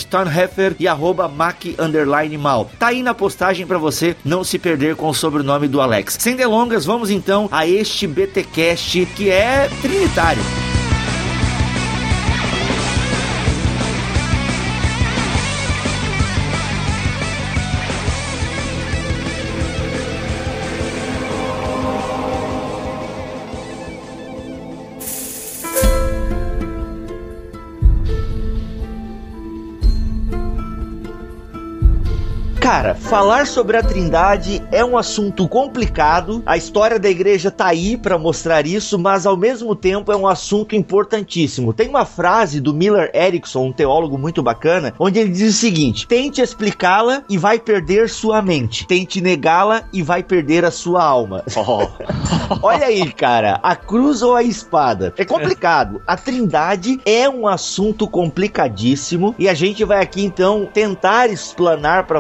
e 0.79 0.87
arroba 0.87 1.27
Mac 1.27 1.65
mal. 2.39 2.69
Tá 2.77 2.87
aí 2.87 3.03
na 3.03 3.13
postagem 3.13 3.65
para 3.65 3.77
você 3.77 4.15
não 4.23 4.43
se 4.43 4.57
perder 4.57 4.95
com 4.95 5.09
o 5.09 5.13
sobrenome 5.13 5.67
do 5.67 5.81
Alex. 5.81 6.17
Sem 6.19 6.35
delongas, 6.35 6.85
vamos 6.85 7.09
então 7.09 7.47
a 7.51 7.67
este 7.67 8.07
BTcast 8.07 9.05
que 9.15 9.29
é 9.29 9.69
trinitário. 9.81 10.43
Cara, 32.69 32.93
falar 32.93 33.47
sobre 33.47 33.77
a 33.77 33.81
Trindade 33.81 34.61
é 34.71 34.85
um 34.85 34.95
assunto 34.95 35.47
complicado. 35.47 36.43
A 36.45 36.55
história 36.55 36.99
da 36.99 37.09
igreja 37.09 37.49
tá 37.49 37.65
aí 37.65 37.97
para 37.97 38.15
mostrar 38.15 38.67
isso, 38.67 38.99
mas 38.99 39.25
ao 39.25 39.35
mesmo 39.35 39.75
tempo 39.75 40.11
é 40.11 40.15
um 40.15 40.27
assunto 40.27 40.75
importantíssimo. 40.75 41.73
Tem 41.73 41.89
uma 41.89 42.05
frase 42.05 42.61
do 42.61 42.71
Miller 42.71 43.09
Erickson, 43.11 43.65
um 43.65 43.73
teólogo 43.73 44.19
muito 44.19 44.43
bacana, 44.43 44.93
onde 44.99 45.17
ele 45.17 45.31
diz 45.31 45.55
o 45.55 45.57
seguinte: 45.57 46.05
tente 46.05 46.41
explicá-la 46.41 47.23
e 47.27 47.39
vai 47.39 47.57
perder 47.57 48.07
sua 48.07 48.39
mente. 48.39 48.85
Tente 48.85 49.19
negá-la 49.19 49.85
e 49.91 50.03
vai 50.03 50.21
perder 50.21 50.63
a 50.63 50.69
sua 50.69 51.03
alma. 51.03 51.43
Oh. 51.55 51.87
Olha 52.61 52.85
aí, 52.85 53.11
cara, 53.11 53.59
a 53.63 53.75
cruz 53.75 54.21
ou 54.21 54.35
a 54.35 54.43
espada? 54.43 55.11
É 55.17 55.25
complicado. 55.25 56.03
A 56.05 56.15
Trindade 56.15 56.99
é 57.03 57.27
um 57.27 57.47
assunto 57.47 58.07
complicadíssimo 58.07 59.33
e 59.39 59.49
a 59.49 59.55
gente 59.55 59.83
vai 59.83 60.03
aqui 60.03 60.23
então 60.23 60.69
tentar 60.71 61.31
explanar 61.31 62.05
para 62.05 62.19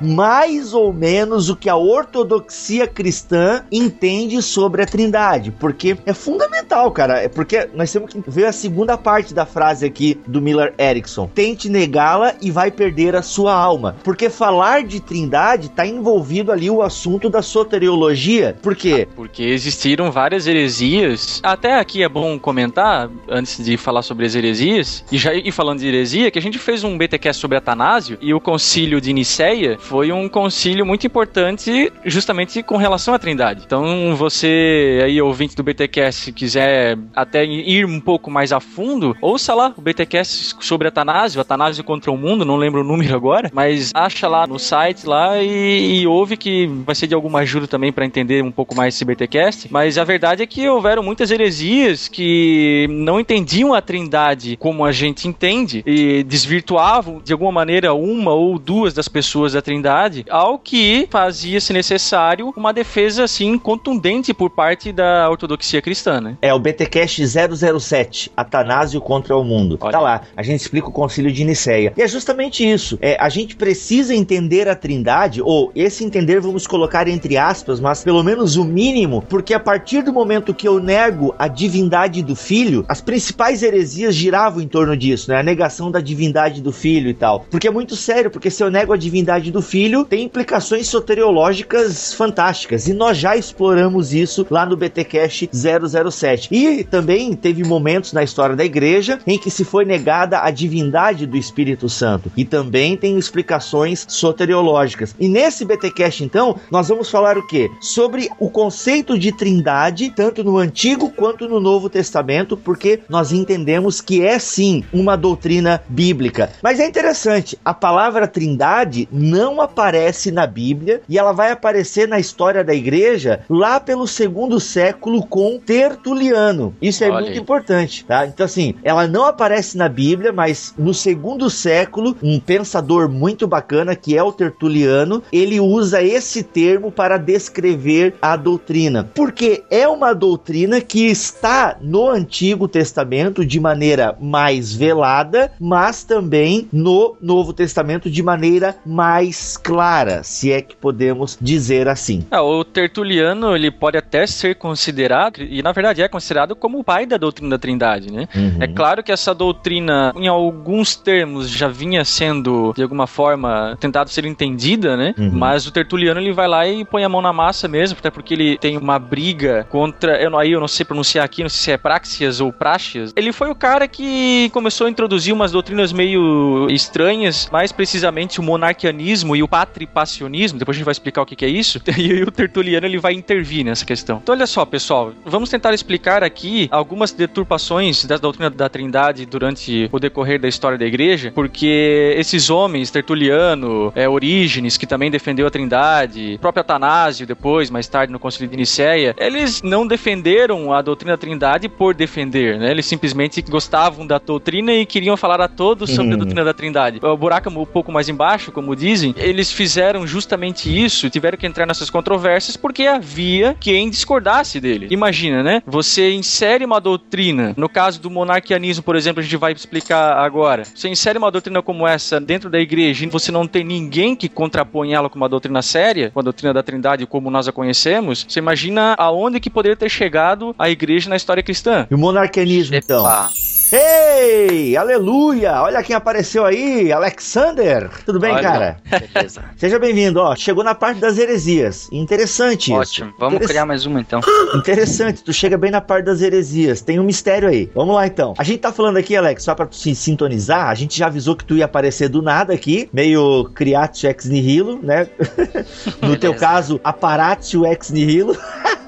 mais 0.00 0.74
ou 0.74 0.92
menos 0.92 1.48
o 1.48 1.56
que 1.56 1.68
a 1.68 1.76
ortodoxia 1.76 2.86
cristã 2.86 3.64
entende 3.70 4.40
sobre 4.42 4.82
a 4.82 4.86
Trindade, 4.86 5.50
porque 5.50 5.96
é 6.04 6.12
fundamental, 6.12 6.90
cara. 6.90 7.22
É 7.22 7.28
porque 7.28 7.68
nós 7.74 7.90
temos 7.90 8.12
que 8.12 8.22
ver 8.26 8.46
a 8.46 8.52
segunda 8.52 8.96
parte 8.96 9.32
da 9.32 9.46
frase 9.46 9.86
aqui 9.86 10.20
do 10.26 10.40
Miller 10.40 10.74
Erickson. 10.78 11.30
Tente 11.34 11.68
negá-la 11.68 12.34
e 12.40 12.50
vai 12.50 12.70
perder 12.70 13.16
a 13.16 13.22
sua 13.22 13.54
alma. 13.54 13.96
Porque 14.04 14.28
falar 14.28 14.84
de 14.84 15.00
Trindade 15.00 15.66
está 15.66 15.86
envolvido 15.86 16.52
ali 16.52 16.70
o 16.70 16.82
assunto 16.82 17.30
da 17.30 17.42
soteriologia. 17.42 18.56
Por 18.62 18.76
quê? 18.76 19.06
Ah, 19.08 19.12
porque 19.16 19.42
existiram 19.42 20.10
várias 20.10 20.46
heresias. 20.46 21.40
Até 21.42 21.78
aqui 21.78 22.02
é 22.02 22.08
bom 22.08 22.38
comentar, 22.38 23.10
antes 23.28 23.62
de 23.64 23.76
falar 23.76 24.02
sobre 24.02 24.26
as 24.26 24.34
heresias, 24.34 25.04
e 25.10 25.18
já 25.18 25.32
ir 25.34 25.52
falando 25.52 25.80
de 25.80 25.86
heresia, 25.86 26.30
que 26.30 26.38
a 26.38 26.42
gente 26.42 26.58
fez 26.58 26.84
um 26.84 26.96
BTcast 26.96 27.40
sobre 27.40 27.58
Atanásio 27.58 28.18
e 28.20 28.32
o 28.34 28.40
concílio 28.40 29.00
de 29.00 29.12
Nicéia 29.12 29.53
foi 29.78 30.12
um 30.12 30.28
concílio 30.28 30.84
muito 30.84 31.06
importante 31.06 31.92
justamente 32.04 32.62
com 32.62 32.76
relação 32.76 33.14
à 33.14 33.18
Trindade. 33.18 33.62
Então, 33.64 34.14
você 34.16 35.00
aí, 35.04 35.20
ouvinte 35.20 35.56
do 35.56 35.62
BTcast, 35.62 36.32
quiser 36.32 36.98
até 37.14 37.44
ir 37.44 37.84
um 37.84 38.00
pouco 38.00 38.30
mais 38.30 38.52
a 38.52 38.60
fundo, 38.60 39.16
ouça 39.20 39.54
lá 39.54 39.74
o 39.76 39.80
BTcast 39.80 40.56
sobre 40.60 40.88
Atanásio, 40.88 41.40
Atanásio 41.40 41.84
contra 41.84 42.10
o 42.10 42.16
mundo, 42.16 42.44
não 42.44 42.56
lembro 42.56 42.80
o 42.80 42.84
número 42.84 43.14
agora, 43.14 43.50
mas 43.52 43.90
acha 43.94 44.28
lá 44.28 44.46
no 44.46 44.58
site 44.58 45.06
lá 45.06 45.40
e, 45.40 46.00
e 46.00 46.06
ouve 46.06 46.36
que 46.36 46.66
vai 46.84 46.94
ser 46.94 47.06
de 47.06 47.14
alguma 47.14 47.40
ajuda 47.40 47.66
também 47.66 47.92
para 47.92 48.06
entender 48.06 48.42
um 48.42 48.50
pouco 48.50 48.74
mais 48.74 48.94
esse 48.94 49.04
BTcast. 49.04 49.68
Mas 49.70 49.98
a 49.98 50.04
verdade 50.04 50.42
é 50.42 50.46
que 50.46 50.68
houveram 50.68 51.02
muitas 51.02 51.30
heresias 51.30 52.08
que 52.08 52.86
não 52.90 53.20
entendiam 53.20 53.74
a 53.74 53.80
Trindade 53.80 54.56
como 54.56 54.84
a 54.84 54.92
gente 54.92 55.28
entende 55.28 55.82
e 55.86 56.22
desvirtuavam 56.22 57.20
de 57.22 57.32
alguma 57.32 57.52
maneira 57.52 57.92
uma 57.94 58.32
ou 58.32 58.58
duas 58.58 58.94
das 58.94 59.08
pessoas 59.08 59.43
da 59.52 59.62
Trindade, 59.62 60.24
ao 60.28 60.58
que 60.58 61.06
fazia-se 61.10 61.72
necessário 61.72 62.52
uma 62.56 62.72
defesa 62.72 63.24
assim 63.24 63.58
contundente 63.58 64.32
por 64.32 64.50
parte 64.50 64.92
da 64.92 65.28
ortodoxia 65.30 65.82
cristã, 65.82 66.20
né? 66.20 66.36
É 66.40 66.52
o 66.52 66.58
BTcast 66.58 67.22
007, 67.26 68.32
Atanásio 68.36 69.00
contra 69.00 69.36
o 69.36 69.44
mundo. 69.44 69.78
Olha. 69.80 69.92
Tá 69.92 70.00
lá, 70.00 70.22
a 70.36 70.42
gente 70.42 70.60
explica 70.60 70.88
o 70.88 70.92
concílio 70.92 71.32
de 71.32 71.44
Nicéia. 71.44 71.92
E 71.96 72.02
é 72.02 72.08
justamente 72.08 72.68
isso. 72.68 72.98
É, 73.00 73.16
a 73.20 73.28
gente 73.28 73.56
precisa 73.56 74.14
entender 74.14 74.68
a 74.68 74.74
Trindade, 74.74 75.42
ou 75.42 75.70
esse 75.74 76.04
entender 76.04 76.40
vamos 76.40 76.66
colocar 76.66 77.08
entre 77.08 77.36
aspas, 77.36 77.80
mas 77.80 78.04
pelo 78.04 78.22
menos 78.22 78.56
o 78.56 78.64
mínimo, 78.64 79.22
porque 79.28 79.54
a 79.54 79.60
partir 79.60 80.02
do 80.02 80.12
momento 80.12 80.54
que 80.54 80.68
eu 80.68 80.78
nego 80.78 81.34
a 81.38 81.48
divindade 81.48 82.22
do 82.22 82.36
filho, 82.36 82.84
as 82.88 83.00
principais 83.00 83.62
heresias 83.62 84.14
giravam 84.14 84.62
em 84.62 84.68
torno 84.68 84.96
disso, 84.96 85.30
né? 85.30 85.38
A 85.38 85.42
negação 85.42 85.90
da 85.90 86.00
divindade 86.00 86.60
do 86.60 86.72
filho 86.72 87.08
e 87.08 87.14
tal. 87.14 87.46
Porque 87.50 87.68
é 87.68 87.70
muito 87.70 87.96
sério, 87.96 88.30
porque 88.30 88.50
se 88.50 88.62
eu 88.62 88.70
nego 88.70 88.92
a 88.92 88.96
divindade 88.96 89.33
do 89.42 89.60
filho, 89.60 90.04
tem 90.04 90.24
implicações 90.24 90.88
soteriológicas 90.88 92.14
fantásticas. 92.14 92.88
E 92.88 92.94
nós 92.94 93.18
já 93.18 93.36
exploramos 93.36 94.12
isso 94.12 94.46
lá 94.50 94.64
no 94.64 94.76
BTcast 94.76 95.50
007. 95.52 96.48
E 96.50 96.84
também 96.84 97.34
teve 97.34 97.64
momentos 97.64 98.12
na 98.12 98.22
história 98.22 98.56
da 98.56 98.64
igreja 98.64 99.18
em 99.26 99.38
que 99.38 99.50
se 99.50 99.64
foi 99.64 99.84
negada 99.84 100.40
a 100.40 100.50
divindade 100.50 101.26
do 101.26 101.36
Espírito 101.36 101.88
Santo. 101.88 102.30
E 102.36 102.44
também 102.44 102.96
tem 102.96 103.18
explicações 103.18 104.04
soteriológicas. 104.08 105.14
E 105.18 105.28
nesse 105.28 105.64
BTcast 105.64 106.24
então, 106.24 106.58
nós 106.70 106.88
vamos 106.88 107.10
falar 107.10 107.36
o 107.36 107.46
que? 107.46 107.70
Sobre 107.80 108.28
o 108.38 108.48
conceito 108.48 109.18
de 109.18 109.32
trindade, 109.32 110.10
tanto 110.10 110.44
no 110.44 110.58
Antigo 110.58 111.10
quanto 111.10 111.48
no 111.48 111.60
Novo 111.60 111.88
Testamento, 111.88 112.56
porque 112.56 113.00
nós 113.08 113.32
entendemos 113.32 114.00
que 114.00 114.22
é 114.22 114.38
sim 114.38 114.84
uma 114.92 115.16
doutrina 115.16 115.82
bíblica. 115.88 116.50
Mas 116.62 116.80
é 116.80 116.86
interessante, 116.86 117.58
a 117.64 117.74
palavra 117.74 118.26
trindade 118.26 119.08
não 119.24 119.60
aparece 119.60 120.30
na 120.30 120.46
Bíblia 120.46 121.00
e 121.08 121.18
ela 121.18 121.32
vai 121.32 121.50
aparecer 121.50 122.06
na 122.06 122.18
história 122.18 122.62
da 122.62 122.74
igreja 122.74 123.40
lá 123.48 123.80
pelo 123.80 124.06
segundo 124.06 124.60
século 124.60 125.26
com 125.26 125.58
Tertuliano. 125.58 126.74
Isso 126.80 127.02
é 127.02 127.08
Olha 127.08 127.22
muito 127.22 127.32
aí. 127.32 127.38
importante, 127.38 128.04
tá? 128.04 128.26
Então 128.26 128.44
assim, 128.44 128.74
ela 128.82 129.06
não 129.08 129.24
aparece 129.24 129.76
na 129.76 129.88
Bíblia, 129.88 130.32
mas 130.32 130.74
no 130.76 130.92
segundo 130.92 131.48
século, 131.48 132.16
um 132.22 132.38
pensador 132.38 133.08
muito 133.08 133.46
bacana 133.46 133.96
que 133.96 134.16
é 134.16 134.22
o 134.22 134.32
Tertuliano, 134.32 135.22
ele 135.32 135.58
usa 135.60 136.02
esse 136.02 136.42
termo 136.42 136.92
para 136.92 137.16
descrever 137.16 138.14
a 138.20 138.36
doutrina, 138.36 139.10
porque 139.14 139.64
é 139.70 139.88
uma 139.88 140.12
doutrina 140.12 140.80
que 140.80 141.06
está 141.06 141.76
no 141.80 142.08
Antigo 142.08 142.68
Testamento 142.68 143.44
de 143.44 143.58
maneira 143.58 144.16
mais 144.20 144.74
velada, 144.74 145.52
mas 145.58 146.04
também 146.04 146.68
no 146.72 147.16
Novo 147.20 147.52
Testamento 147.52 148.10
de 148.10 148.22
maneira 148.22 148.76
mais 148.84 149.13
clara, 149.62 150.22
se 150.22 150.52
é 150.52 150.60
que 150.60 150.76
podemos 150.76 151.38
dizer 151.40 151.88
assim. 151.88 152.24
Ah, 152.30 152.42
o 152.42 152.64
Tertuliano 152.64 153.54
ele 153.54 153.70
pode 153.70 153.96
até 153.96 154.26
ser 154.26 154.56
considerado 154.56 155.42
e 155.42 155.62
na 155.62 155.72
verdade 155.72 156.02
é 156.02 156.08
considerado 156.08 156.56
como 156.56 156.78
o 156.78 156.84
pai 156.84 157.06
da 157.06 157.16
doutrina 157.16 157.50
da 157.50 157.58
Trindade, 157.58 158.12
né? 158.12 158.28
Uhum. 158.34 158.58
É 158.60 158.66
claro 158.68 159.02
que 159.02 159.12
essa 159.12 159.34
doutrina, 159.34 160.12
em 160.16 160.28
alguns 160.28 160.96
termos, 160.96 161.48
já 161.48 161.68
vinha 161.68 162.04
sendo 162.04 162.72
de 162.74 162.82
alguma 162.82 163.06
forma 163.06 163.76
tentado 163.80 164.10
ser 164.10 164.24
entendida, 164.24 164.96
né? 164.96 165.14
Uhum. 165.18 165.30
Mas 165.32 165.66
o 165.66 165.70
Tertuliano 165.70 166.20
ele 166.20 166.32
vai 166.32 166.48
lá 166.48 166.66
e 166.66 166.84
põe 166.84 167.04
a 167.04 167.08
mão 167.08 167.22
na 167.22 167.32
massa 167.32 167.68
mesmo, 167.68 167.98
até 167.98 168.10
porque 168.10 168.34
ele 168.34 168.58
tem 168.58 168.76
uma 168.76 168.98
briga 168.98 169.66
contra, 169.70 170.20
eu 170.20 170.30
não, 170.30 170.38
aí 170.38 170.52
eu 170.52 170.60
não 170.60 170.68
sei 170.68 170.84
pronunciar 170.84 171.24
aqui, 171.24 171.42
não 171.42 171.48
sei 171.48 171.64
se 171.64 171.72
é 171.72 171.76
Praxias 171.76 172.40
ou 172.40 172.52
Praxias. 172.52 173.12
Ele 173.16 173.32
foi 173.32 173.50
o 173.50 173.54
cara 173.54 173.86
que 173.86 174.50
começou 174.52 174.86
a 174.86 174.90
introduzir 174.90 175.32
umas 175.32 175.52
doutrinas 175.52 175.92
meio 175.92 176.66
estranhas, 176.70 177.48
mais 177.52 177.72
precisamente 177.72 178.40
o 178.40 178.42
monarquianismo 178.42 178.93
e 179.00 179.42
o 179.42 179.48
patripassionismo. 179.48 180.58
Depois 180.58 180.76
a 180.76 180.78
gente 180.78 180.84
vai 180.84 180.92
explicar 180.92 181.22
o 181.22 181.26
que, 181.26 181.36
que 181.36 181.44
é 181.44 181.48
isso. 181.48 181.80
E 182.04 182.22
o 182.22 182.30
Tertuliano 182.30 182.86
ele 182.86 182.98
vai 182.98 183.14
intervir 183.14 183.64
nessa 183.64 183.84
questão. 183.84 184.18
Então 184.22 184.34
olha 184.34 184.46
só, 184.46 184.64
pessoal, 184.66 185.12
vamos 185.24 185.48
tentar 185.48 185.72
explicar 185.72 186.22
aqui 186.22 186.68
algumas 186.70 187.12
deturpações 187.12 188.04
da 188.04 188.16
doutrina 188.16 188.50
da 188.50 188.68
Trindade 188.68 189.24
durante 189.24 189.88
o 189.90 189.98
decorrer 189.98 190.40
da 190.40 190.48
história 190.48 190.76
da 190.76 190.84
igreja, 190.84 191.32
porque 191.34 192.14
esses 192.16 192.50
homens, 192.50 192.90
Tertuliano, 192.90 193.92
é, 193.94 194.08
Orígenes, 194.08 194.76
que 194.76 194.86
também 194.86 195.10
defendeu 195.10 195.46
a 195.46 195.50
Trindade, 195.50 196.36
próprio 196.40 196.60
Atanásio 196.60 197.26
depois, 197.26 197.70
mais 197.70 197.86
tarde 197.86 198.12
no 198.12 198.18
Concílio 198.18 198.50
de 198.50 198.56
Nicéia, 198.56 199.14
eles 199.16 199.62
não 199.62 199.86
defenderam 199.86 200.72
a 200.72 200.82
doutrina 200.82 201.12
da 201.12 201.18
Trindade 201.18 201.68
por 201.68 201.94
defender, 201.94 202.58
né? 202.58 202.70
Eles 202.70 202.86
simplesmente 202.86 203.40
gostavam 203.42 204.06
da 204.06 204.18
doutrina 204.18 204.72
e 204.72 204.84
queriam 204.84 205.16
falar 205.16 205.40
a 205.40 205.48
todos 205.48 205.90
sobre 205.90 206.08
uhum. 206.08 206.14
a 206.14 206.16
doutrina 206.16 206.44
da 206.44 206.52
Trindade. 206.52 207.00
O 207.02 207.16
buraco 207.16 207.48
um 207.48 207.64
pouco 207.64 207.92
mais 207.92 208.08
embaixo, 208.08 208.50
como 208.52 208.74
dizem, 208.84 209.14
eles 209.16 209.50
fizeram 209.50 210.06
justamente 210.06 210.68
isso, 210.68 211.08
tiveram 211.08 211.38
que 211.38 211.46
entrar 211.46 211.64
nessas 211.64 211.88
controvérsias 211.88 212.54
porque 212.56 212.86
havia 212.86 213.56
quem 213.58 213.88
discordasse 213.88 214.60
dele. 214.60 214.88
Imagina, 214.90 215.42
né? 215.42 215.62
Você 215.66 216.12
insere 216.12 216.64
uma 216.66 216.80
doutrina, 216.80 217.54
no 217.56 217.68
caso 217.68 217.98
do 217.98 218.10
monarquianismo, 218.10 218.82
por 218.82 218.94
exemplo, 218.94 219.20
a 219.20 219.22
gente 219.22 219.36
vai 219.38 219.52
explicar 219.52 220.18
agora. 220.18 220.64
Você 220.74 220.88
insere 220.88 221.16
uma 221.16 221.30
doutrina 221.30 221.62
como 221.62 221.88
essa 221.88 222.20
dentro 222.20 222.50
da 222.50 222.60
igreja 222.60 223.06
e 223.06 223.08
você 223.08 223.32
não 223.32 223.46
tem 223.46 223.64
ninguém 223.64 224.14
que 224.14 224.28
contrapõe 224.28 224.92
ela 224.92 225.08
com 225.08 225.16
uma 225.16 225.28
doutrina 225.28 225.62
séria, 225.62 226.10
com 226.10 226.20
a 226.20 226.22
doutrina 226.22 226.52
da 226.52 226.62
Trindade 226.62 227.06
como 227.06 227.30
nós 227.30 227.48
a 227.48 227.52
conhecemos, 227.52 228.26
você 228.28 228.38
imagina 228.38 228.94
aonde 228.98 229.40
que 229.40 229.48
poderia 229.48 229.76
ter 229.76 229.88
chegado 229.88 230.54
a 230.58 230.68
igreja 230.68 231.08
na 231.08 231.16
história 231.16 231.42
cristã. 231.42 231.86
E 231.90 231.94
o 231.94 231.98
monarquianismo, 231.98 232.74
Epa. 232.74 233.30
Ei, 233.72 234.76
aleluia! 234.76 235.62
Olha 235.62 235.82
quem 235.82 235.96
apareceu 235.96 236.44
aí, 236.44 236.92
Alexander. 236.92 237.90
Tudo 238.04 238.20
bem, 238.20 238.32
Olha, 238.32 238.42
cara? 238.42 238.76
Beleza. 239.12 239.44
Seja 239.56 239.78
bem-vindo, 239.78 240.20
ó. 240.20 240.36
Chegou 240.36 240.62
na 240.62 240.74
parte 240.74 241.00
das 241.00 241.18
heresias. 241.18 241.88
Interessante 241.90 242.72
Ótimo. 242.72 242.82
isso. 242.82 243.04
Ótimo. 243.04 243.14
Vamos 243.18 243.46
criar 243.46 243.66
mais 243.66 243.86
uma 243.86 244.00
então. 244.00 244.20
Interessante, 244.54 245.24
tu 245.24 245.32
chega 245.32 245.56
bem 245.56 245.70
na 245.70 245.80
parte 245.80 246.04
das 246.04 246.20
heresias. 246.20 246.82
Tem 246.82 247.00
um 247.00 247.04
mistério 247.04 247.48
aí. 247.48 247.70
Vamos 247.74 247.94
lá 247.94 248.06
então. 248.06 248.34
A 248.38 248.44
gente 248.44 248.58
tá 248.58 248.72
falando 248.72 248.98
aqui, 248.98 249.16
Alex, 249.16 249.42
só 249.42 249.54
pra 249.54 249.66
tu 249.66 249.76
se 249.76 249.94
sintonizar, 249.94 250.68
a 250.68 250.74
gente 250.74 250.98
já 250.98 251.06
avisou 251.06 251.34
que 251.34 251.44
tu 251.44 251.56
ia 251.56 251.64
aparecer 251.64 252.08
do 252.08 252.20
nada 252.20 252.52
aqui, 252.52 252.88
meio 252.92 253.50
criatio 253.54 254.08
ex 254.08 254.26
nihilo, 254.26 254.78
né? 254.82 255.08
no 256.02 256.16
teu 256.16 256.34
caso, 256.34 256.80
aparatio 256.84 257.66
ex 257.66 257.90
nihilo. 257.90 258.36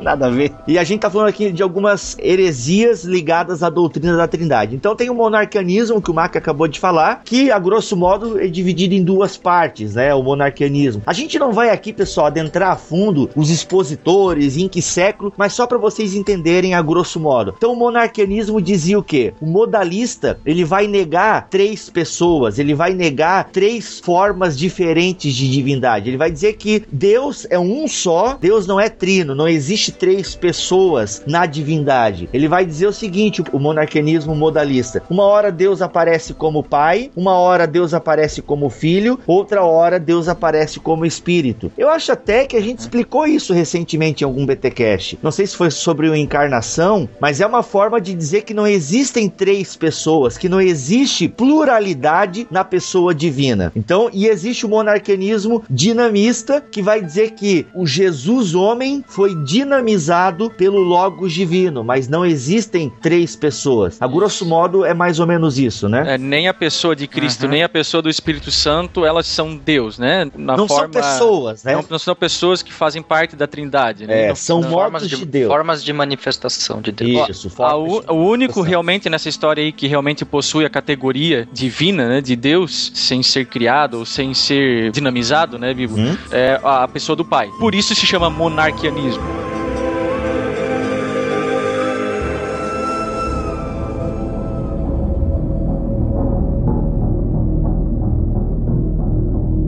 Nada 0.00 0.26
a 0.26 0.30
ver. 0.30 0.52
E 0.66 0.78
a 0.78 0.84
gente 0.84 1.00
tá 1.00 1.10
falando 1.10 1.28
aqui 1.28 1.52
de 1.52 1.62
algumas 1.62 2.16
heresias 2.18 3.04
ligadas 3.04 3.62
à 3.62 3.68
doutrina 3.68 4.16
da 4.16 4.26
Trindade. 4.26 4.74
Então 4.74 4.96
tem 4.96 5.10
o 5.10 5.14
monarquianismo 5.14 6.00
que 6.00 6.10
o 6.10 6.14
Mac 6.14 6.36
acabou 6.36 6.66
de 6.66 6.80
falar, 6.80 7.22
que 7.24 7.50
a 7.50 7.58
grosso 7.58 7.96
modo 7.96 8.40
é 8.40 8.46
dividido 8.46 8.94
em 8.94 9.02
duas 9.02 9.36
partes, 9.36 9.94
né? 9.94 10.14
O 10.14 10.22
monarquianismo. 10.22 11.02
A 11.06 11.12
gente 11.12 11.38
não 11.38 11.52
vai 11.52 11.70
aqui, 11.70 11.92
pessoal, 11.92 12.28
adentrar 12.28 12.72
a 12.72 12.76
fundo 12.76 13.28
os 13.36 13.50
expositores, 13.50 14.56
em 14.56 14.68
que 14.68 14.80
século, 14.80 15.32
mas 15.36 15.52
só 15.52 15.66
para 15.66 15.78
vocês 15.78 16.14
entenderem 16.14 16.74
a 16.74 16.80
grosso 16.80 17.20
modo. 17.20 17.54
Então 17.56 17.72
o 17.72 17.76
monarquianismo 17.76 18.60
dizia 18.60 18.98
o 18.98 19.02
quê? 19.02 19.34
O 19.40 19.46
modalista, 19.46 20.38
ele 20.46 20.64
vai 20.64 20.86
negar 20.86 21.48
três 21.50 21.90
pessoas, 21.90 22.58
ele 22.58 22.74
vai 22.74 22.94
negar 22.94 23.50
três 23.50 24.00
formas 24.00 24.58
diferentes 24.58 25.34
de 25.34 25.50
divindade. 25.50 26.08
Ele 26.08 26.16
vai 26.16 26.30
dizer 26.30 26.54
que 26.54 26.84
Deus 26.90 27.46
é 27.50 27.58
um 27.58 27.86
só, 27.86 28.38
Deus 28.40 28.66
não 28.66 28.80
é 28.80 28.88
trino, 28.88 29.34
não 29.34 29.48
existe 29.48 29.89
três 29.92 30.34
pessoas 30.34 31.22
na 31.26 31.46
divindade. 31.46 32.28
Ele 32.32 32.48
vai 32.48 32.64
dizer 32.64 32.86
o 32.86 32.92
seguinte, 32.92 33.42
o 33.52 33.58
monarquianismo 33.58 34.34
modalista: 34.34 35.02
uma 35.10 35.24
hora 35.24 35.50
Deus 35.50 35.82
aparece 35.82 36.34
como 36.34 36.62
pai, 36.62 37.10
uma 37.16 37.34
hora 37.34 37.66
Deus 37.66 37.94
aparece 37.94 38.42
como 38.42 38.70
filho, 38.70 39.18
outra 39.26 39.64
hora 39.64 39.98
Deus 39.98 40.28
aparece 40.28 40.80
como 40.80 41.06
espírito. 41.06 41.72
Eu 41.76 41.88
acho 41.88 42.12
até 42.12 42.46
que 42.46 42.56
a 42.56 42.60
gente 42.60 42.80
explicou 42.80 43.26
isso 43.26 43.52
recentemente 43.52 44.22
em 44.22 44.26
algum 44.26 44.46
BTcast. 44.46 45.18
Não 45.22 45.30
sei 45.30 45.46
se 45.46 45.56
foi 45.56 45.70
sobre 45.70 46.08
o 46.08 46.14
encarnação, 46.14 47.08
mas 47.20 47.40
é 47.40 47.46
uma 47.46 47.62
forma 47.62 48.00
de 48.00 48.14
dizer 48.14 48.42
que 48.42 48.54
não 48.54 48.66
existem 48.66 49.28
três 49.28 49.76
pessoas, 49.76 50.38
que 50.38 50.48
não 50.48 50.60
existe 50.60 51.28
pluralidade 51.28 52.46
na 52.50 52.64
pessoa 52.64 53.14
divina. 53.14 53.72
Então, 53.74 54.10
e 54.12 54.26
existe 54.26 54.66
o 54.66 54.68
monarquianismo 54.68 55.62
dinamista 55.68 56.60
que 56.60 56.82
vai 56.82 57.02
dizer 57.02 57.32
que 57.32 57.66
o 57.74 57.86
Jesus 57.86 58.54
homem 58.54 59.04
foi 59.06 59.34
dinamizado 59.80 60.50
pelo 60.50 60.80
Logos 60.80 61.32
divino, 61.32 61.82
mas 61.82 62.08
não 62.08 62.24
existem 62.24 62.92
três 63.00 63.34
pessoas. 63.34 64.00
A 64.00 64.06
grosso 64.06 64.44
modo 64.44 64.84
é 64.84 64.94
mais 64.94 65.18
ou 65.18 65.26
menos 65.26 65.58
isso, 65.58 65.88
né? 65.88 66.14
É, 66.14 66.18
nem 66.18 66.48
a 66.48 66.54
pessoa 66.54 66.94
de 66.94 67.06
Cristo, 67.06 67.44
uhum. 67.44 67.50
nem 67.50 67.62
a 67.62 67.68
pessoa 67.68 68.02
do 68.02 68.08
Espírito 68.08 68.50
Santo, 68.50 69.04
elas 69.04 69.26
são 69.26 69.56
Deus, 69.56 69.98
né? 69.98 70.30
Na 70.36 70.56
não 70.56 70.68
forma... 70.68 70.92
são 70.92 71.02
pessoas, 71.02 71.64
né? 71.64 71.74
Não, 71.74 71.84
não, 71.88 71.98
são 71.98 72.14
pessoas 72.14 72.62
que 72.62 72.72
fazem 72.72 73.02
parte 73.02 73.34
da 73.34 73.46
Trindade, 73.46 74.06
né? 74.06 74.24
É, 74.24 74.28
não, 74.28 74.36
são 74.36 74.60
não, 74.60 74.70
mortos 74.70 75.08
de, 75.08 75.16
de, 75.16 75.24
Deus. 75.24 75.50
Formas 75.50 75.82
de 75.82 75.92
manifestação 75.92 76.80
de 76.80 76.92
Deus. 76.92 77.28
Isso, 77.28 77.62
a, 77.62 77.76
o, 77.76 78.02
o 78.08 78.28
único 78.28 78.60
realmente 78.60 79.08
nessa 79.08 79.28
história 79.28 79.62
aí 79.62 79.72
que 79.72 79.86
realmente 79.86 80.24
possui 80.24 80.64
a 80.64 80.70
categoria 80.70 81.48
divina, 81.52 82.08
né, 82.08 82.20
de 82.20 82.36
Deus, 82.36 82.92
sem 82.94 83.22
ser 83.22 83.46
criado 83.46 83.98
ou 83.98 84.06
sem 84.06 84.34
ser 84.34 84.90
dinamizado, 84.90 85.58
né, 85.58 85.72
vivo, 85.72 85.98
hum? 85.98 86.16
é 86.30 86.60
a 86.62 86.86
pessoa 86.86 87.16
do 87.16 87.24
Pai. 87.24 87.48
Por 87.58 87.74
isso 87.74 87.94
se 87.94 88.06
chama 88.06 88.28
monarquianismo. 88.28 89.49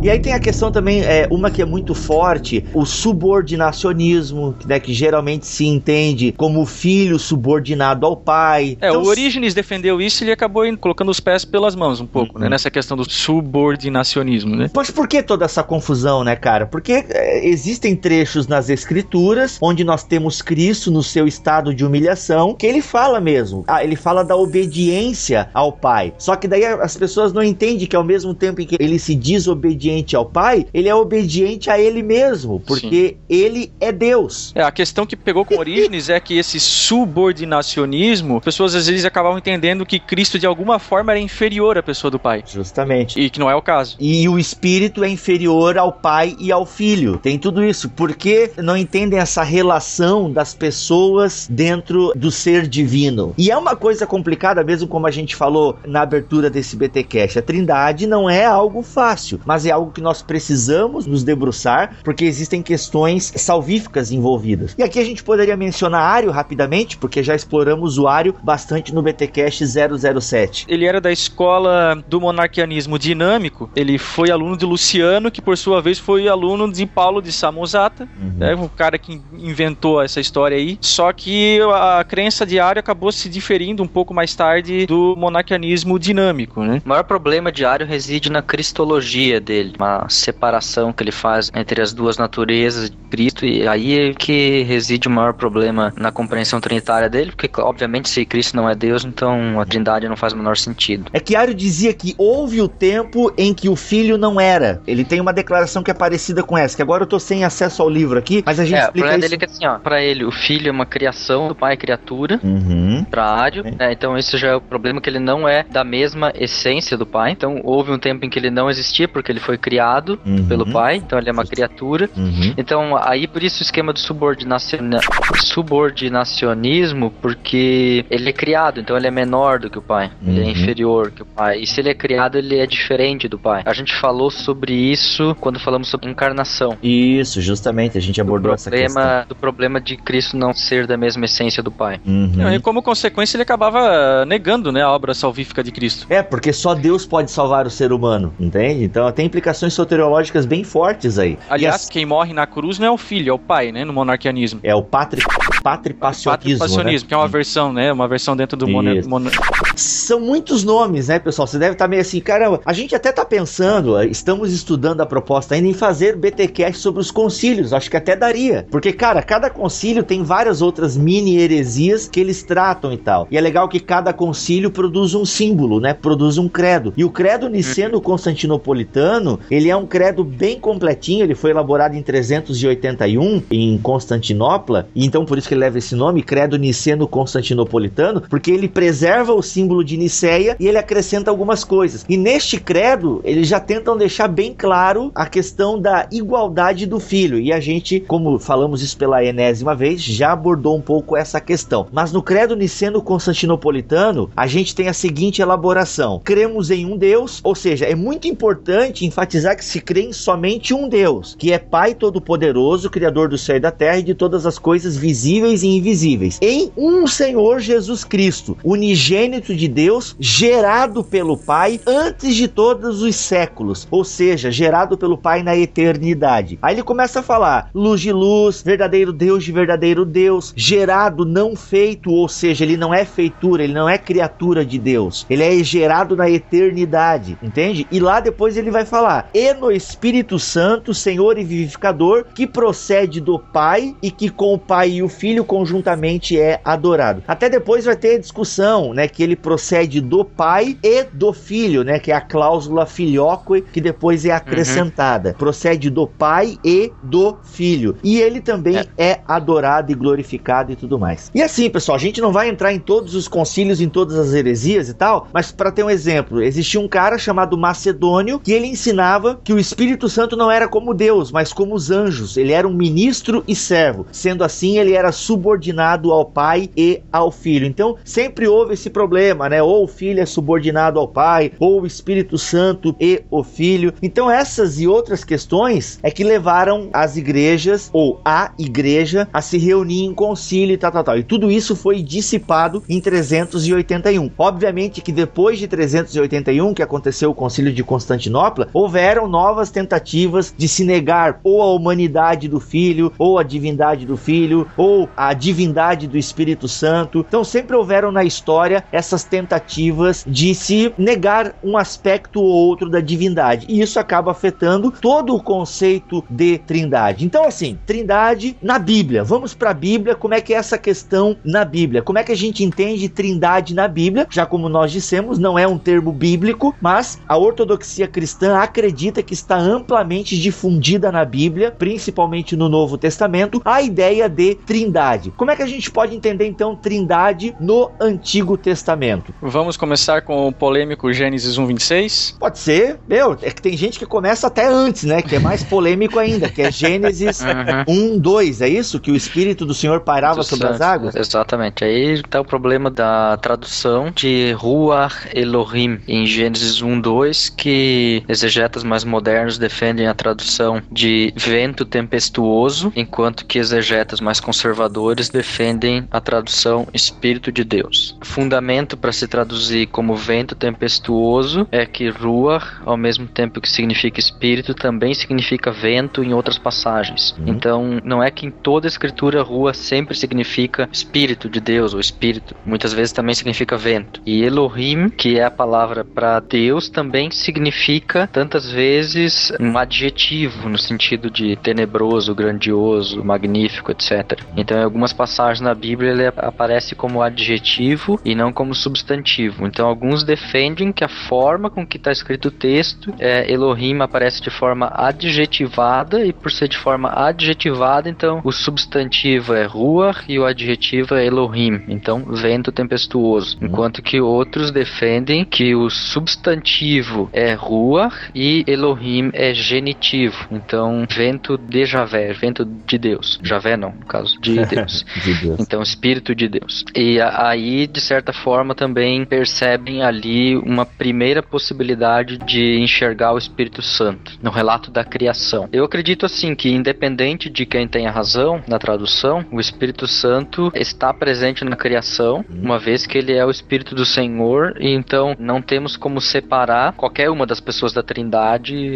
E 0.02 0.10
aí 0.10 0.18
tem 0.18 0.32
a 0.32 0.40
questão 0.40 0.72
também, 0.72 1.00
é, 1.02 1.28
uma 1.30 1.48
que 1.48 1.62
é 1.62 1.64
muito 1.64 1.94
forte, 1.94 2.64
o 2.74 2.84
subordinacionismo, 2.84 4.52
né, 4.66 4.80
que 4.80 4.92
geralmente 4.92 5.46
se 5.46 5.64
entende 5.64 6.34
como 6.36 6.66
filho 6.66 7.20
subordinado 7.20 8.04
ao 8.04 8.16
pai. 8.16 8.76
É, 8.80 8.88
então, 8.88 9.00
o 9.00 9.06
Orígenes 9.06 9.54
defendeu 9.54 10.00
isso 10.00 10.22
e 10.22 10.24
ele 10.24 10.32
acabou 10.32 10.64
colocando 10.76 11.08
os 11.08 11.20
pés 11.20 11.44
pelas 11.44 11.76
mãos 11.76 12.00
um 12.00 12.06
pouco, 12.06 12.32
né, 12.32 12.34
uhum. 12.34 12.42
né, 12.42 12.48
nessa 12.50 12.68
questão 12.68 12.96
do 12.96 13.08
subordinacionismo, 13.08 14.56
né? 14.56 14.70
Mas 14.74 14.90
por 14.90 15.06
que 15.06 15.22
toda 15.22 15.44
essa 15.44 15.62
confusão, 15.62 16.24
né, 16.24 16.34
cara? 16.34 16.66
Porque 16.66 17.04
é, 17.08 17.46
existem 17.46 17.94
trechos 17.94 18.48
nas 18.48 18.68
escrituras 18.68 19.56
onde 19.62 19.84
nós 19.84 20.02
temos 20.02 20.42
Cristo 20.42 20.90
no 20.90 21.04
seu 21.04 21.28
estado 21.28 21.72
de 21.72 21.84
humilhação, 21.84 22.56
que 22.56 22.66
ele 22.66 22.82
fala 22.82 23.20
mesmo, 23.20 23.62
ah, 23.68 23.84
ele 23.84 23.94
fala 23.94 24.24
da 24.24 24.34
obediência 24.34 25.48
ao 25.54 25.70
pai. 25.70 26.12
Só 26.18 26.34
que 26.34 26.48
daí 26.48 26.64
as 26.64 26.96
pessoas 26.96 27.32
não 27.32 27.42
entendem 27.42 27.86
que 27.86 27.94
ao 27.94 28.02
mesmo 28.02 28.34
tempo 28.34 28.60
em 28.60 28.66
que 28.66 28.76
ele 28.80 28.98
se 28.98 29.14
desobediente 29.14 29.91
obediente 29.91 29.91
ao 30.16 30.26
Pai, 30.26 30.66
ele 30.72 30.88
é 30.88 30.94
obediente 30.94 31.70
a 31.70 31.78
ele 31.78 32.02
mesmo, 32.02 32.60
porque 32.60 33.08
Sim. 33.08 33.16
ele 33.28 33.72
é 33.80 33.92
Deus. 33.92 34.52
É, 34.54 34.62
a 34.62 34.70
questão 34.70 35.06
que 35.06 35.16
pegou 35.16 35.44
com 35.44 35.56
Orígenes 35.56 36.08
é 36.08 36.18
que 36.18 36.38
esse 36.38 36.58
subordinacionismo, 36.58 38.40
pessoas 38.40 38.74
às 38.74 38.86
vezes 38.86 39.04
acabavam 39.04 39.38
entendendo 39.38 39.84
que 39.86 39.98
Cristo 39.98 40.38
de 40.38 40.46
alguma 40.46 40.78
forma 40.78 41.12
era 41.12 41.20
inferior 41.20 41.78
à 41.78 41.82
pessoa 41.82 42.10
do 42.10 42.18
Pai. 42.18 42.42
Justamente. 42.46 43.20
E 43.20 43.30
que 43.30 43.38
não 43.38 43.50
é 43.50 43.54
o 43.54 43.62
caso. 43.62 43.96
E 44.00 44.28
o 44.28 44.38
Espírito 44.38 45.04
é 45.04 45.08
inferior 45.08 45.76
ao 45.78 45.92
Pai 45.92 46.36
e 46.38 46.50
ao 46.50 46.64
Filho. 46.64 47.18
Tem 47.18 47.38
tudo 47.38 47.64
isso. 47.64 47.88
Porque 47.90 48.52
não 48.56 48.76
entendem 48.76 49.18
essa 49.18 49.42
relação 49.42 50.30
das 50.30 50.54
pessoas 50.54 51.46
dentro 51.50 52.12
do 52.14 52.30
ser 52.30 52.66
divino. 52.66 53.34
E 53.36 53.50
é 53.50 53.56
uma 53.56 53.76
coisa 53.76 54.06
complicada, 54.06 54.64
mesmo 54.64 54.88
como 54.88 55.06
a 55.06 55.10
gente 55.10 55.36
falou 55.36 55.78
na 55.86 56.02
abertura 56.02 56.50
desse 56.50 56.76
BTcast. 56.76 57.38
A 57.38 57.42
Trindade 57.42 58.06
não 58.06 58.28
é 58.28 58.44
algo 58.44 58.82
fácil, 58.82 59.40
mas 59.44 59.66
é 59.66 59.70
algo 59.70 59.81
algo 59.82 59.92
que 59.92 60.00
nós 60.00 60.22
precisamos 60.22 61.06
nos 61.06 61.24
debruçar, 61.24 61.96
porque 62.04 62.24
existem 62.24 62.62
questões 62.62 63.32
salvíficas 63.36 64.12
envolvidas. 64.12 64.74
E 64.78 64.82
aqui 64.82 64.98
a 64.98 65.04
gente 65.04 65.22
poderia 65.22 65.56
mencionar 65.56 66.02
Ario 66.02 66.30
rapidamente, 66.30 66.96
porque 66.96 67.22
já 67.22 67.34
exploramos 67.34 67.98
o 67.98 68.06
Ario 68.06 68.34
bastante 68.42 68.94
no 68.94 69.02
BTcast 69.02 69.64
007. 69.66 70.66
Ele 70.68 70.86
era 70.86 71.00
da 71.00 71.10
escola 71.10 72.02
do 72.06 72.20
monarquianismo 72.20 72.98
dinâmico, 72.98 73.70
ele 73.74 73.98
foi 73.98 74.30
aluno 74.30 74.56
de 74.56 74.64
Luciano, 74.64 75.30
que 75.30 75.42
por 75.42 75.58
sua 75.58 75.82
vez 75.82 75.98
foi 75.98 76.28
aluno 76.28 76.70
de 76.70 76.86
Paulo 76.86 77.20
de 77.20 77.32
Samosata, 77.32 78.08
uhum. 78.20 78.32
né, 78.38 78.54
o 78.54 78.68
cara 78.68 78.96
que 78.98 79.20
inventou 79.36 80.00
essa 80.00 80.20
história 80.20 80.56
aí. 80.56 80.78
Só 80.80 81.12
que 81.12 81.58
a 81.74 82.04
crença 82.04 82.46
de 82.46 82.60
Ario 82.60 82.80
acabou 82.80 83.10
se 83.10 83.28
diferindo 83.28 83.82
um 83.82 83.88
pouco 83.88 84.14
mais 84.14 84.34
tarde 84.34 84.86
do 84.86 85.14
monarquianismo 85.16 85.98
dinâmico, 85.98 86.62
né? 86.62 86.80
O 86.84 86.88
maior 86.88 87.04
problema 87.04 87.50
de 87.50 87.64
Ario 87.64 87.86
reside 87.86 88.30
na 88.30 88.42
cristologia 88.42 89.40
dele 89.40 89.71
uma 89.78 90.08
separação 90.08 90.92
que 90.92 91.02
ele 91.02 91.12
faz 91.12 91.50
entre 91.54 91.80
as 91.80 91.92
duas 91.92 92.18
naturezas 92.18 92.90
de 92.90 92.96
Cristo, 93.10 93.44
e 93.44 93.66
aí 93.68 93.98
é 93.98 94.14
que 94.14 94.62
reside 94.62 95.08
o 95.08 95.10
maior 95.10 95.34
problema 95.34 95.92
na 95.96 96.10
compreensão 96.10 96.60
trinitária 96.60 97.08
dele, 97.08 97.32
porque 97.36 97.60
obviamente 97.60 98.08
se 98.08 98.24
Cristo 98.24 98.56
não 98.56 98.68
é 98.68 98.74
Deus, 98.74 99.04
então 99.04 99.60
a 99.60 99.66
trindade 99.66 100.08
não 100.08 100.16
faz 100.16 100.32
o 100.32 100.36
menor 100.36 100.56
sentido. 100.56 101.10
É 101.12 101.20
que 101.20 101.36
Ario 101.36 101.54
dizia 101.54 101.92
que 101.92 102.14
houve 102.16 102.60
o 102.60 102.68
tempo 102.68 103.32
em 103.36 103.52
que 103.52 103.68
o 103.68 103.76
filho 103.76 104.16
não 104.16 104.40
era. 104.40 104.80
Ele 104.86 105.04
tem 105.04 105.20
uma 105.20 105.32
declaração 105.32 105.82
que 105.82 105.90
é 105.90 105.94
parecida 105.94 106.42
com 106.42 106.56
essa, 106.56 106.76
que 106.76 106.82
agora 106.82 107.02
eu 107.02 107.06
tô 107.06 107.18
sem 107.18 107.44
acesso 107.44 107.82
ao 107.82 107.88
livro 107.88 108.18
aqui, 108.18 108.42
mas 108.44 108.58
a 108.58 108.64
gente 108.64 108.78
é, 108.78 108.84
explica 108.84 109.08
o 109.08 109.10
isso. 109.10 109.20
dele 109.20 109.34
é 109.34 109.38
que 109.38 109.44
assim, 109.44 109.66
ó, 109.66 109.78
pra 109.78 110.02
ele, 110.02 110.24
o 110.24 110.30
filho 110.30 110.68
é 110.68 110.72
uma 110.72 110.86
criação 110.86 111.48
do 111.48 111.54
pai 111.54 111.76
criatura, 111.76 112.40
uhum. 112.42 113.04
pra 113.10 113.24
Ario, 113.24 113.66
é. 113.66 113.70
né, 113.70 113.92
então 113.92 114.16
isso 114.16 114.38
já 114.38 114.48
é 114.48 114.54
o 114.54 114.60
problema 114.60 115.00
que 115.00 115.10
ele 115.10 115.18
não 115.18 115.48
é 115.48 115.64
da 115.64 115.84
mesma 115.84 116.32
essência 116.34 116.96
do 116.96 117.06
pai, 117.06 117.32
então 117.32 117.60
houve 117.62 117.90
um 117.90 117.98
tempo 117.98 118.24
em 118.24 118.30
que 118.30 118.38
ele 118.38 118.50
não 118.50 118.70
existia, 118.70 119.06
porque 119.06 119.30
ele 119.30 119.40
foi 119.40 119.58
criado 119.62 120.18
uhum. 120.26 120.46
pelo 120.46 120.70
pai, 120.70 120.96
então 120.96 121.18
ele 121.18 121.30
é 121.30 121.32
uma 121.32 121.46
criatura. 121.46 122.10
Uhum. 122.16 122.54
Então, 122.58 122.96
aí 123.00 123.26
por 123.28 123.42
isso 123.42 123.60
o 123.60 123.62
esquema 123.62 123.92
do 123.92 123.98
subordinaciona 124.00 124.98
subordinacionismo, 125.36 127.12
porque 127.22 128.04
ele 128.10 128.28
é 128.28 128.32
criado, 128.32 128.80
então 128.80 128.96
ele 128.96 129.06
é 129.06 129.10
menor 129.10 129.60
do 129.60 129.70
que 129.70 129.78
o 129.78 129.82
pai, 129.82 130.10
uhum. 130.20 130.32
ele 130.32 130.40
é 130.40 130.44
uhum. 130.44 130.50
inferior 130.50 131.10
que 131.10 131.22
o 131.22 131.26
pai. 131.26 131.60
E 131.60 131.66
se 131.66 131.80
ele 131.80 131.90
é 131.90 131.94
criado, 131.94 132.36
ele 132.36 132.58
é 132.58 132.66
diferente 132.66 133.28
do 133.28 133.38
pai. 133.38 133.62
A 133.64 133.72
gente 133.72 133.94
falou 133.94 134.30
sobre 134.30 134.74
isso 134.74 135.36
quando 135.40 135.60
falamos 135.60 135.88
sobre 135.88 136.10
encarnação. 136.10 136.76
Isso, 136.82 137.40
justamente, 137.40 137.96
a 137.96 138.00
gente 138.00 138.20
abordou 138.20 138.54
problema, 138.54 138.54
essa 138.54 138.70
questão. 138.70 139.24
Do 139.28 139.36
problema 139.36 139.80
de 139.80 139.96
Cristo 139.96 140.36
não 140.36 140.52
ser 140.52 140.86
da 140.86 140.96
mesma 140.96 141.24
essência 141.24 141.62
do 141.62 141.70
pai. 141.70 142.00
Uhum. 142.04 142.52
E 142.52 142.60
como 142.60 142.82
consequência, 142.82 143.36
ele 143.36 143.42
acabava 143.42 144.24
negando 144.26 144.72
né, 144.72 144.82
a 144.82 144.90
obra 144.90 145.14
salvífica 145.14 145.62
de 145.62 145.70
Cristo. 145.70 146.06
É, 146.10 146.22
porque 146.22 146.52
só 146.52 146.74
Deus 146.74 147.06
pode 147.06 147.30
salvar 147.30 147.66
o 147.66 147.70
ser 147.70 147.92
humano, 147.92 148.34
entende? 148.40 148.84
Então 148.84 149.10
tem 149.12 149.26
implicações 149.26 149.51
implicações 149.52 149.74
soteriológicas 149.74 150.46
bem 150.46 150.64
fortes 150.64 151.18
aí. 151.18 151.38
Aliás, 151.48 151.82
as... 151.82 151.88
quem 151.88 152.06
morre 152.06 152.32
na 152.32 152.46
cruz 152.46 152.78
não 152.78 152.86
é 152.86 152.90
o 152.90 152.96
filho, 152.96 153.30
é 153.30 153.32
o 153.32 153.38
pai, 153.38 153.70
né? 153.70 153.84
No 153.84 153.92
monarquianismo. 153.92 154.60
É 154.62 154.74
o 154.74 154.82
patri... 154.82 155.22
patripassionismo. 155.62 156.58
Patripassionismo, 156.58 157.04
né? 157.04 157.08
que 157.08 157.14
é 157.14 157.16
uma 157.16 157.28
versão, 157.28 157.72
né? 157.72 157.92
Uma 157.92 158.08
versão 158.08 158.34
dentro 158.34 158.56
do 158.56 158.66
monarquianismo. 158.66 159.30
São 159.76 160.20
muitos 160.20 160.64
nomes, 160.64 161.08
né, 161.08 161.18
pessoal? 161.18 161.46
Você 161.46 161.58
deve 161.58 161.72
estar 161.72 161.86
meio 161.86 162.02
assim, 162.02 162.20
caramba. 162.20 162.60
A 162.64 162.72
gente 162.72 162.94
até 162.94 163.10
está 163.10 163.24
pensando, 163.24 164.02
estamos 164.02 164.52
estudando 164.52 165.00
a 165.00 165.06
proposta 165.06 165.54
ainda 165.54 165.68
em 165.68 165.74
fazer 165.74 166.16
BTcast 166.16 166.80
sobre 166.80 167.00
os 167.00 167.10
concílios. 167.10 167.72
Acho 167.72 167.90
que 167.90 167.96
até 167.96 168.16
daria. 168.16 168.66
Porque, 168.70 168.92
cara, 168.92 169.22
cada 169.22 169.50
concílio 169.50 170.02
tem 170.02 170.22
várias 170.22 170.62
outras 170.62 170.96
mini 170.96 171.38
heresias 171.38 172.08
que 172.08 172.20
eles 172.20 172.42
tratam 172.42 172.92
e 172.92 172.96
tal. 172.96 173.28
E 173.30 173.36
é 173.36 173.40
legal 173.40 173.68
que 173.68 173.80
cada 173.80 174.12
concílio 174.12 174.70
produz 174.70 175.14
um 175.14 175.24
símbolo, 175.24 175.80
né? 175.80 175.94
Produz 175.94 176.38
um 176.38 176.48
credo. 176.48 176.92
E 176.96 177.04
o 177.04 177.10
credo 177.10 177.48
niceno 177.48 178.00
constantinopolitano 178.00 179.38
ele 179.50 179.68
é 179.68 179.76
um 179.76 179.86
credo 179.86 180.24
bem 180.24 180.58
completinho, 180.58 181.24
ele 181.24 181.34
foi 181.34 181.50
elaborado 181.50 181.96
em 181.96 182.02
381 182.02 183.42
em 183.50 183.78
Constantinopla, 183.78 184.88
e 184.94 185.04
então 185.04 185.24
por 185.24 185.38
isso 185.38 185.48
que 185.48 185.54
ele 185.54 185.60
leva 185.60 185.78
esse 185.78 185.94
nome, 185.94 186.22
credo 186.22 186.56
niceno 186.56 187.06
constantinopolitano, 187.06 188.22
porque 188.22 188.50
ele 188.50 188.68
preserva 188.68 189.32
o 189.32 189.42
símbolo 189.42 189.84
de 189.84 189.96
Niceia 189.96 190.56
e 190.58 190.66
ele 190.66 190.78
acrescenta 190.78 191.30
algumas 191.30 191.64
coisas. 191.64 192.04
E 192.08 192.16
neste 192.16 192.58
credo, 192.58 193.20
eles 193.24 193.48
já 193.48 193.60
tentam 193.60 193.96
deixar 193.96 194.28
bem 194.28 194.54
claro 194.56 195.10
a 195.14 195.26
questão 195.26 195.80
da 195.80 196.06
igualdade 196.10 196.86
do 196.86 196.98
filho. 196.98 197.38
E 197.38 197.52
a 197.52 197.60
gente, 197.60 198.00
como 198.00 198.38
falamos 198.38 198.82
isso 198.82 198.96
pela 198.96 199.24
enésima 199.24 199.74
vez, 199.74 200.02
já 200.02 200.32
abordou 200.32 200.76
um 200.76 200.80
pouco 200.80 201.16
essa 201.16 201.40
questão. 201.40 201.86
Mas 201.92 202.12
no 202.12 202.22
credo 202.22 202.56
niceno 202.56 203.02
constantinopolitano, 203.02 204.30
a 204.36 204.46
gente 204.46 204.74
tem 204.74 204.88
a 204.88 204.92
seguinte 204.92 205.42
elaboração: 205.42 206.20
cremos 206.22 206.70
em 206.70 206.86
um 206.86 206.96
Deus, 206.96 207.40
ou 207.42 207.54
seja, 207.54 207.86
é 207.86 207.94
muito 207.94 208.28
importante 208.28 209.06
enfatizar 209.06 209.31
que 209.56 209.64
se 209.64 209.80
crê 209.80 210.02
em 210.02 210.12
somente 210.12 210.74
um 210.74 210.88
Deus, 210.88 211.34
que 211.38 211.52
é 211.52 211.58
Pai 211.58 211.94
Todo-Poderoso, 211.94 212.90
Criador 212.90 213.28
do 213.28 213.38
céu 213.38 213.56
e 213.56 213.60
da 213.60 213.70
terra 213.70 213.98
e 213.98 214.02
de 214.02 214.14
todas 214.14 214.44
as 214.44 214.58
coisas 214.58 214.96
visíveis 214.96 215.62
e 215.62 215.68
invisíveis. 215.68 216.38
Em 216.42 216.70
um 216.76 217.06
Senhor 217.06 217.60
Jesus 217.60 218.04
Cristo, 218.04 218.58
unigênito 218.62 219.54
de 219.54 219.68
Deus, 219.68 220.14
gerado 220.20 221.02
pelo 221.02 221.36
Pai 221.36 221.80
antes 221.86 222.34
de 222.34 222.46
todos 222.46 223.02
os 223.02 223.16
séculos, 223.16 223.88
ou 223.90 224.04
seja, 224.04 224.50
gerado 224.50 224.98
pelo 224.98 225.16
Pai 225.16 225.42
na 225.42 225.56
eternidade. 225.56 226.58
Aí 226.60 226.74
ele 226.74 226.82
começa 226.82 227.20
a 227.20 227.22
falar: 227.22 227.70
luz 227.74 228.00
de 228.00 228.12
luz, 228.12 228.62
verdadeiro 228.62 229.12
Deus 229.12 229.44
de 229.44 229.52
verdadeiro 229.52 230.04
Deus, 230.04 230.52
gerado, 230.54 231.24
não 231.24 231.56
feito, 231.56 232.10
ou 232.10 232.28
seja, 232.28 232.64
ele 232.64 232.76
não 232.76 232.92
é 232.92 233.04
feitura, 233.04 233.64
ele 233.64 233.72
não 233.72 233.88
é 233.88 233.96
criatura 233.96 234.64
de 234.64 234.78
Deus, 234.78 235.24
ele 235.30 235.42
é 235.42 235.62
gerado 235.62 236.16
na 236.16 236.28
eternidade, 236.28 237.38
entende? 237.42 237.86
E 237.90 237.98
lá 237.98 238.20
depois 238.20 238.56
ele 238.56 238.70
vai 238.70 238.84
falar: 238.84 239.11
e 239.34 239.52
no 239.54 239.70
Espírito 239.70 240.38
Santo, 240.38 240.94
Senhor 240.94 241.38
e 241.38 241.44
vivificador, 241.44 242.24
que 242.34 242.46
procede 242.46 243.20
do 243.20 243.38
Pai 243.38 243.94
e 244.02 244.10
que 244.10 244.28
com 244.28 244.54
o 244.54 244.58
Pai 244.58 244.90
e 244.90 245.02
o 245.02 245.08
Filho 245.08 245.44
conjuntamente 245.44 246.38
é 246.38 246.60
adorado. 246.64 247.22
Até 247.26 247.48
depois 247.48 247.84
vai 247.84 247.96
ter 247.96 248.16
a 248.16 248.18
discussão, 248.18 248.94
né, 248.94 249.08
que 249.08 249.22
ele 249.22 249.36
procede 249.36 250.00
do 250.00 250.24
Pai 250.24 250.76
e 250.82 251.04
do 251.04 251.32
Filho, 251.32 251.82
né, 251.82 251.98
que 251.98 252.10
é 252.10 252.14
a 252.14 252.20
cláusula 252.20 252.86
filioque, 252.86 253.62
que 253.72 253.80
depois 253.80 254.24
é 254.24 254.32
acrescentada. 254.32 255.30
Uhum. 255.30 255.34
Procede 255.36 255.90
do 255.90 256.06
Pai 256.06 256.58
e 256.64 256.92
do 257.02 257.36
Filho. 257.42 257.96
E 258.02 258.20
ele 258.20 258.40
também 258.40 258.76
é. 258.76 258.86
é 258.96 259.20
adorado 259.26 259.92
e 259.92 259.94
glorificado 259.94 260.72
e 260.72 260.76
tudo 260.76 260.98
mais. 260.98 261.30
E 261.34 261.42
assim, 261.42 261.68
pessoal, 261.68 261.96
a 261.96 262.00
gente 262.00 262.20
não 262.20 262.32
vai 262.32 262.48
entrar 262.48 262.72
em 262.72 262.78
todos 262.78 263.14
os 263.14 263.28
concílios, 263.28 263.80
em 263.80 263.88
todas 263.88 264.16
as 264.16 264.32
heresias 264.32 264.88
e 264.88 264.94
tal, 264.94 265.28
mas 265.32 265.52
para 265.52 265.70
ter 265.70 265.82
um 265.82 265.90
exemplo, 265.90 266.42
existia 266.42 266.80
um 266.80 266.88
cara 266.88 267.18
chamado 267.18 267.56
Macedônio 267.58 268.38
que 268.38 268.52
ele 268.52 268.66
ensinava 268.66 269.01
que 269.42 269.52
o 269.52 269.58
Espírito 269.58 270.08
Santo 270.08 270.36
não 270.36 270.50
era 270.50 270.68
como 270.68 270.94
Deus, 270.94 271.32
mas 271.32 271.52
como 271.52 271.74
os 271.74 271.90
anjos. 271.90 272.36
Ele 272.36 272.52
era 272.52 272.68
um 272.68 272.72
ministro 272.72 273.42
e 273.48 273.54
servo. 273.54 274.06
Sendo 274.12 274.44
assim, 274.44 274.78
ele 274.78 274.92
era 274.92 275.10
subordinado 275.10 276.12
ao 276.12 276.24
Pai 276.24 276.70
e 276.76 277.02
ao 277.12 277.30
Filho. 277.30 277.66
Então, 277.66 277.96
sempre 278.04 278.46
houve 278.46 278.74
esse 278.74 278.90
problema, 278.90 279.48
né? 279.48 279.62
Ou 279.62 279.84
o 279.84 279.88
Filho 279.88 280.20
é 280.20 280.26
subordinado 280.26 280.98
ao 280.98 281.08
Pai, 281.08 281.52
ou 281.58 281.82
o 281.82 281.86
Espírito 281.86 282.38
Santo 282.38 282.94
e 283.00 283.22
o 283.30 283.42
Filho. 283.42 283.92
Então, 284.00 284.30
essas 284.30 284.78
e 284.78 284.86
outras 284.86 285.24
questões 285.24 285.98
é 286.02 286.10
que 286.10 286.24
levaram 286.24 286.88
as 286.92 287.16
igrejas 287.16 287.90
ou 287.92 288.20
a 288.24 288.52
igreja 288.58 289.28
a 289.32 289.42
se 289.42 289.58
reunir 289.58 290.04
em 290.04 290.14
concílio 290.14 290.74
e 290.74 290.78
tal, 290.78 290.92
tal, 290.92 291.04
tal. 291.04 291.18
E 291.18 291.24
tudo 291.24 291.50
isso 291.50 291.74
foi 291.74 292.02
dissipado 292.02 292.82
em 292.88 293.00
381. 293.00 294.30
Obviamente 294.38 295.00
que 295.00 295.12
depois 295.12 295.58
de 295.58 295.66
381, 295.66 296.74
que 296.74 296.82
aconteceu 296.82 297.30
o 297.30 297.34
concílio 297.34 297.72
de 297.72 297.82
Constantinopla, 297.82 298.68
houveram 298.92 299.26
novas 299.26 299.70
tentativas 299.70 300.54
de 300.54 300.68
se 300.68 300.84
negar 300.84 301.40
ou 301.42 301.62
a 301.62 301.72
humanidade 301.72 302.46
do 302.46 302.60
Filho, 302.60 303.10
ou 303.18 303.38
a 303.38 303.42
divindade 303.42 304.04
do 304.04 304.18
Filho, 304.18 304.68
ou 304.76 305.08
a 305.16 305.32
divindade 305.32 306.06
do 306.06 306.18
Espírito 306.18 306.68
Santo. 306.68 307.24
Então 307.26 307.42
sempre 307.42 307.74
houveram 307.74 308.12
na 308.12 308.22
história 308.22 308.84
essas 308.92 309.24
tentativas 309.24 310.26
de 310.28 310.54
se 310.54 310.92
negar 310.98 311.54
um 311.64 311.78
aspecto 311.78 312.42
ou 312.42 312.50
outro 312.50 312.90
da 312.90 313.00
divindade. 313.00 313.64
E 313.66 313.80
isso 313.80 313.98
acaba 313.98 314.30
afetando 314.30 314.90
todo 314.90 315.34
o 315.34 315.42
conceito 315.42 316.22
de 316.28 316.58
trindade. 316.58 317.24
Então 317.24 317.46
assim, 317.46 317.78
trindade 317.86 318.54
na 318.60 318.78
Bíblia. 318.78 319.24
Vamos 319.24 319.54
para 319.54 319.70
a 319.70 319.74
Bíblia, 319.74 320.14
como 320.14 320.34
é 320.34 320.40
que 320.42 320.52
é 320.52 320.58
essa 320.58 320.76
questão 320.76 321.34
na 321.42 321.64
Bíblia? 321.64 322.02
Como 322.02 322.18
é 322.18 322.24
que 322.24 322.32
a 322.32 322.36
gente 322.36 322.62
entende 322.62 323.08
trindade 323.08 323.74
na 323.74 323.88
Bíblia? 323.88 324.26
Já 324.28 324.44
como 324.44 324.68
nós 324.68 324.92
dissemos, 324.92 325.38
não 325.38 325.58
é 325.58 325.66
um 325.66 325.78
termo 325.78 326.12
bíblico, 326.12 326.74
mas 326.78 327.18
a 327.26 327.38
ortodoxia 327.38 328.06
cristã 328.06 328.58
acredita 328.58 328.81
que 329.22 329.34
está 329.34 329.56
amplamente 329.56 330.38
difundida 330.38 331.12
na 331.12 331.24
Bíblia, 331.24 331.70
principalmente 331.70 332.56
no 332.56 332.68
Novo 332.68 332.96
Testamento, 332.96 333.60
a 333.64 333.82
ideia 333.82 334.28
de 334.28 334.54
trindade. 334.54 335.32
Como 335.36 335.50
é 335.50 335.56
que 335.56 335.62
a 335.62 335.66
gente 335.66 335.90
pode 335.90 336.14
entender 336.14 336.46
então 336.46 336.74
trindade 336.74 337.54
no 337.60 337.90
Antigo 338.00 338.56
Testamento? 338.56 339.34
Vamos 339.40 339.76
começar 339.76 340.22
com 340.22 340.48
o 340.48 340.52
polêmico 340.52 341.12
Gênesis 341.12 341.58
1:26? 341.58 342.36
Pode 342.38 342.58
ser. 342.58 342.98
Meu, 343.08 343.36
é 343.42 343.50
que 343.50 343.60
tem 343.60 343.76
gente 343.76 343.98
que 343.98 344.06
começa 344.06 344.46
até 344.46 344.66
antes, 344.66 345.04
né, 345.04 345.20
que 345.22 345.36
é 345.36 345.38
mais 345.38 345.62
polêmico 345.62 346.18
ainda, 346.18 346.48
que 346.48 346.62
é 346.62 346.70
Gênesis 346.72 347.40
uhum. 347.40 348.20
1:2, 348.20 348.60
é 348.60 348.68
isso 348.68 349.00
que 349.00 349.10
o 349.10 349.16
espírito 349.16 349.66
do 349.66 349.74
Senhor 349.74 350.00
pairava 350.00 350.42
sobre 350.42 350.66
as 350.68 350.80
águas? 350.80 351.14
Exatamente. 351.14 351.84
Aí 351.84 352.14
está 352.14 352.40
o 352.40 352.44
problema 352.44 352.90
da 352.90 353.36
tradução 353.36 354.10
de 354.14 354.52
Ruach 354.52 355.28
Elohim 355.34 356.00
em 356.06 356.26
Gênesis 356.26 356.82
1:2, 356.82 357.52
que 357.54 358.22
exegetas 358.72 358.84
mais 358.84 359.04
modernos 359.04 359.58
defendem 359.58 360.06
a 360.06 360.14
tradução 360.14 360.82
de 360.90 361.32
vento 361.36 361.84
tempestuoso, 361.84 362.92
enquanto 362.96 363.44
que 363.44 363.58
exegetas 363.58 364.20
mais 364.20 364.40
conservadores 364.40 365.28
defendem 365.28 366.06
a 366.10 366.20
tradução 366.20 366.86
Espírito 366.94 367.52
de 367.52 367.64
Deus. 367.64 368.16
Fundamento 368.22 368.96
para 368.96 369.12
se 369.12 369.28
traduzir 369.28 369.86
como 369.88 370.16
vento 370.16 370.54
tempestuoso 370.54 371.66
é 371.70 371.84
que 371.84 372.08
Ruach, 372.08 372.80
ao 372.84 372.96
mesmo 372.96 373.26
tempo 373.26 373.60
que 373.60 373.70
significa 373.70 374.18
espírito, 374.18 374.74
também 374.74 375.12
significa 375.14 375.70
vento 375.70 376.22
em 376.22 376.32
outras 376.32 376.58
passagens. 376.58 377.34
Uhum. 377.38 377.44
Então, 377.48 378.00
não 378.02 378.22
é 378.22 378.30
que 378.30 378.46
em 378.46 378.50
toda 378.50 378.86
a 378.86 378.88
escritura 378.88 379.42
Rua 379.42 379.74
sempre 379.74 380.14
significa 380.16 380.88
espírito 380.90 381.48
de 381.48 381.60
Deus 381.60 381.92
ou 381.92 382.00
espírito. 382.00 382.54
Muitas 382.64 382.92
vezes 382.92 383.12
também 383.12 383.34
significa 383.34 383.76
vento. 383.76 384.20
E 384.24 384.42
Elohim, 384.42 385.08
que 385.08 385.38
é 385.38 385.44
a 385.44 385.50
palavra 385.50 386.04
para 386.04 386.40
Deus, 386.40 386.88
também 386.88 387.30
significa 387.30 388.26
tantas 388.26 388.61
vezes 388.70 389.52
um 389.60 389.76
adjetivo 389.76 390.68
no 390.68 390.78
sentido 390.78 391.30
de 391.30 391.56
tenebroso, 391.56 392.34
grandioso, 392.34 393.24
magnífico, 393.24 393.90
etc. 393.90 394.40
Então, 394.56 394.78
em 394.78 394.84
algumas 394.84 395.12
passagens 395.12 395.60
na 395.60 395.74
Bíblia 395.74 396.10
ele 396.10 396.26
aparece 396.26 396.94
como 396.94 397.22
adjetivo 397.22 398.20
e 398.24 398.34
não 398.34 398.52
como 398.52 398.74
substantivo. 398.74 399.66
Então, 399.66 399.86
alguns 399.86 400.24
defendem 400.24 400.92
que 400.92 401.04
a 401.04 401.08
forma 401.08 401.70
com 401.70 401.86
que 401.86 401.96
está 401.96 402.12
escrito 402.12 402.48
o 402.48 402.50
texto, 402.50 403.14
é, 403.18 403.50
Elohim 403.50 404.00
aparece 404.00 404.42
de 404.42 404.50
forma 404.50 404.90
adjetivada 404.94 406.24
e 406.24 406.32
por 406.32 406.50
ser 406.50 406.68
de 406.68 406.76
forma 406.76 407.08
adjetivada, 407.08 408.08
então 408.08 408.40
o 408.44 408.52
substantivo 408.52 409.54
é 409.54 409.64
Ruach 409.64 410.24
e 410.28 410.38
o 410.38 410.44
adjetivo 410.44 411.14
é 411.14 411.26
Elohim. 411.26 411.82
Então, 411.88 412.24
vento 412.24 412.72
tempestuoso. 412.72 413.56
Uhum. 413.60 413.68
Enquanto 413.68 414.02
que 414.02 414.20
outros 414.20 414.70
defendem 414.70 415.44
que 415.44 415.74
o 415.74 415.88
substantivo 415.90 417.28
é 417.32 417.52
Ruach 417.52 418.30
e 418.34 418.51
Elohim 418.66 419.30
é 419.32 419.54
genitivo. 419.54 420.46
Então, 420.50 421.06
vento 421.10 421.56
de 421.56 421.84
Javé, 421.84 422.32
vento 422.32 422.64
de 422.64 422.98
Deus. 422.98 423.38
Javé 423.42 423.76
não, 423.76 423.92
no 423.92 424.06
caso, 424.06 424.38
de 424.40 424.54
Deus. 424.66 425.04
de 425.24 425.34
Deus. 425.40 425.60
Então, 425.60 425.82
espírito 425.82 426.34
de 426.34 426.48
Deus. 426.48 426.84
E 426.94 427.20
aí, 427.20 427.86
de 427.86 428.00
certa 428.00 428.32
forma, 428.32 428.74
também 428.74 429.24
percebem 429.24 430.02
ali 430.02 430.56
uma 430.56 430.84
primeira 430.84 431.42
possibilidade 431.42 432.38
de 432.38 432.78
enxergar 432.78 433.32
o 433.32 433.38
Espírito 433.38 433.80
Santo 433.80 434.32
no 434.42 434.50
relato 434.50 434.90
da 434.90 435.04
criação. 435.04 435.68
Eu 435.72 435.84
acredito 435.84 436.26
assim 436.26 436.54
que, 436.54 436.70
independente 436.70 437.48
de 437.48 437.64
quem 437.64 437.86
tenha 437.88 438.10
razão 438.10 438.62
na 438.68 438.78
tradução, 438.78 439.44
o 439.50 439.60
Espírito 439.60 440.06
Santo 440.06 440.70
está 440.74 441.12
presente 441.12 441.64
na 441.64 441.76
criação, 441.76 442.44
uhum. 442.48 442.62
uma 442.62 442.78
vez 442.78 443.06
que 443.06 443.18
ele 443.18 443.32
é 443.32 443.44
o 443.44 443.50
Espírito 443.50 443.94
do 443.94 444.04
Senhor, 444.04 444.74
e 444.80 444.90
então 444.90 445.34
não 445.38 445.62
temos 445.62 445.96
como 445.96 446.20
separar 446.20 446.92
qualquer 446.92 447.30
uma 447.30 447.46
das 447.46 447.60
pessoas 447.60 447.92
da 447.92 448.02
Trindade 448.02 448.41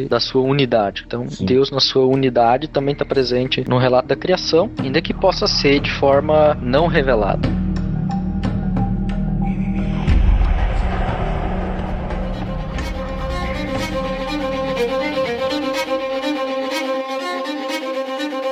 da 0.09 0.21
sua 0.21 0.43
unidade. 0.43 1.05
Então, 1.07 1.29
Sim. 1.29 1.45
Deus, 1.45 1.71
na 1.71 1.81
sua 1.81 2.07
unidade, 2.07 2.69
também 2.69 2.93
está 2.93 3.05
presente 3.05 3.65
no 3.69 3.79
relato 3.79 4.09
da 4.09 4.17
criação, 4.17 4.71
ainda 4.83 5.01
que 5.01 5.15
possa 5.15 5.47
ser 5.47 5.81
de 5.81 5.91
forma 5.91 6.57
não 6.61 6.87
revelada. 6.87 7.66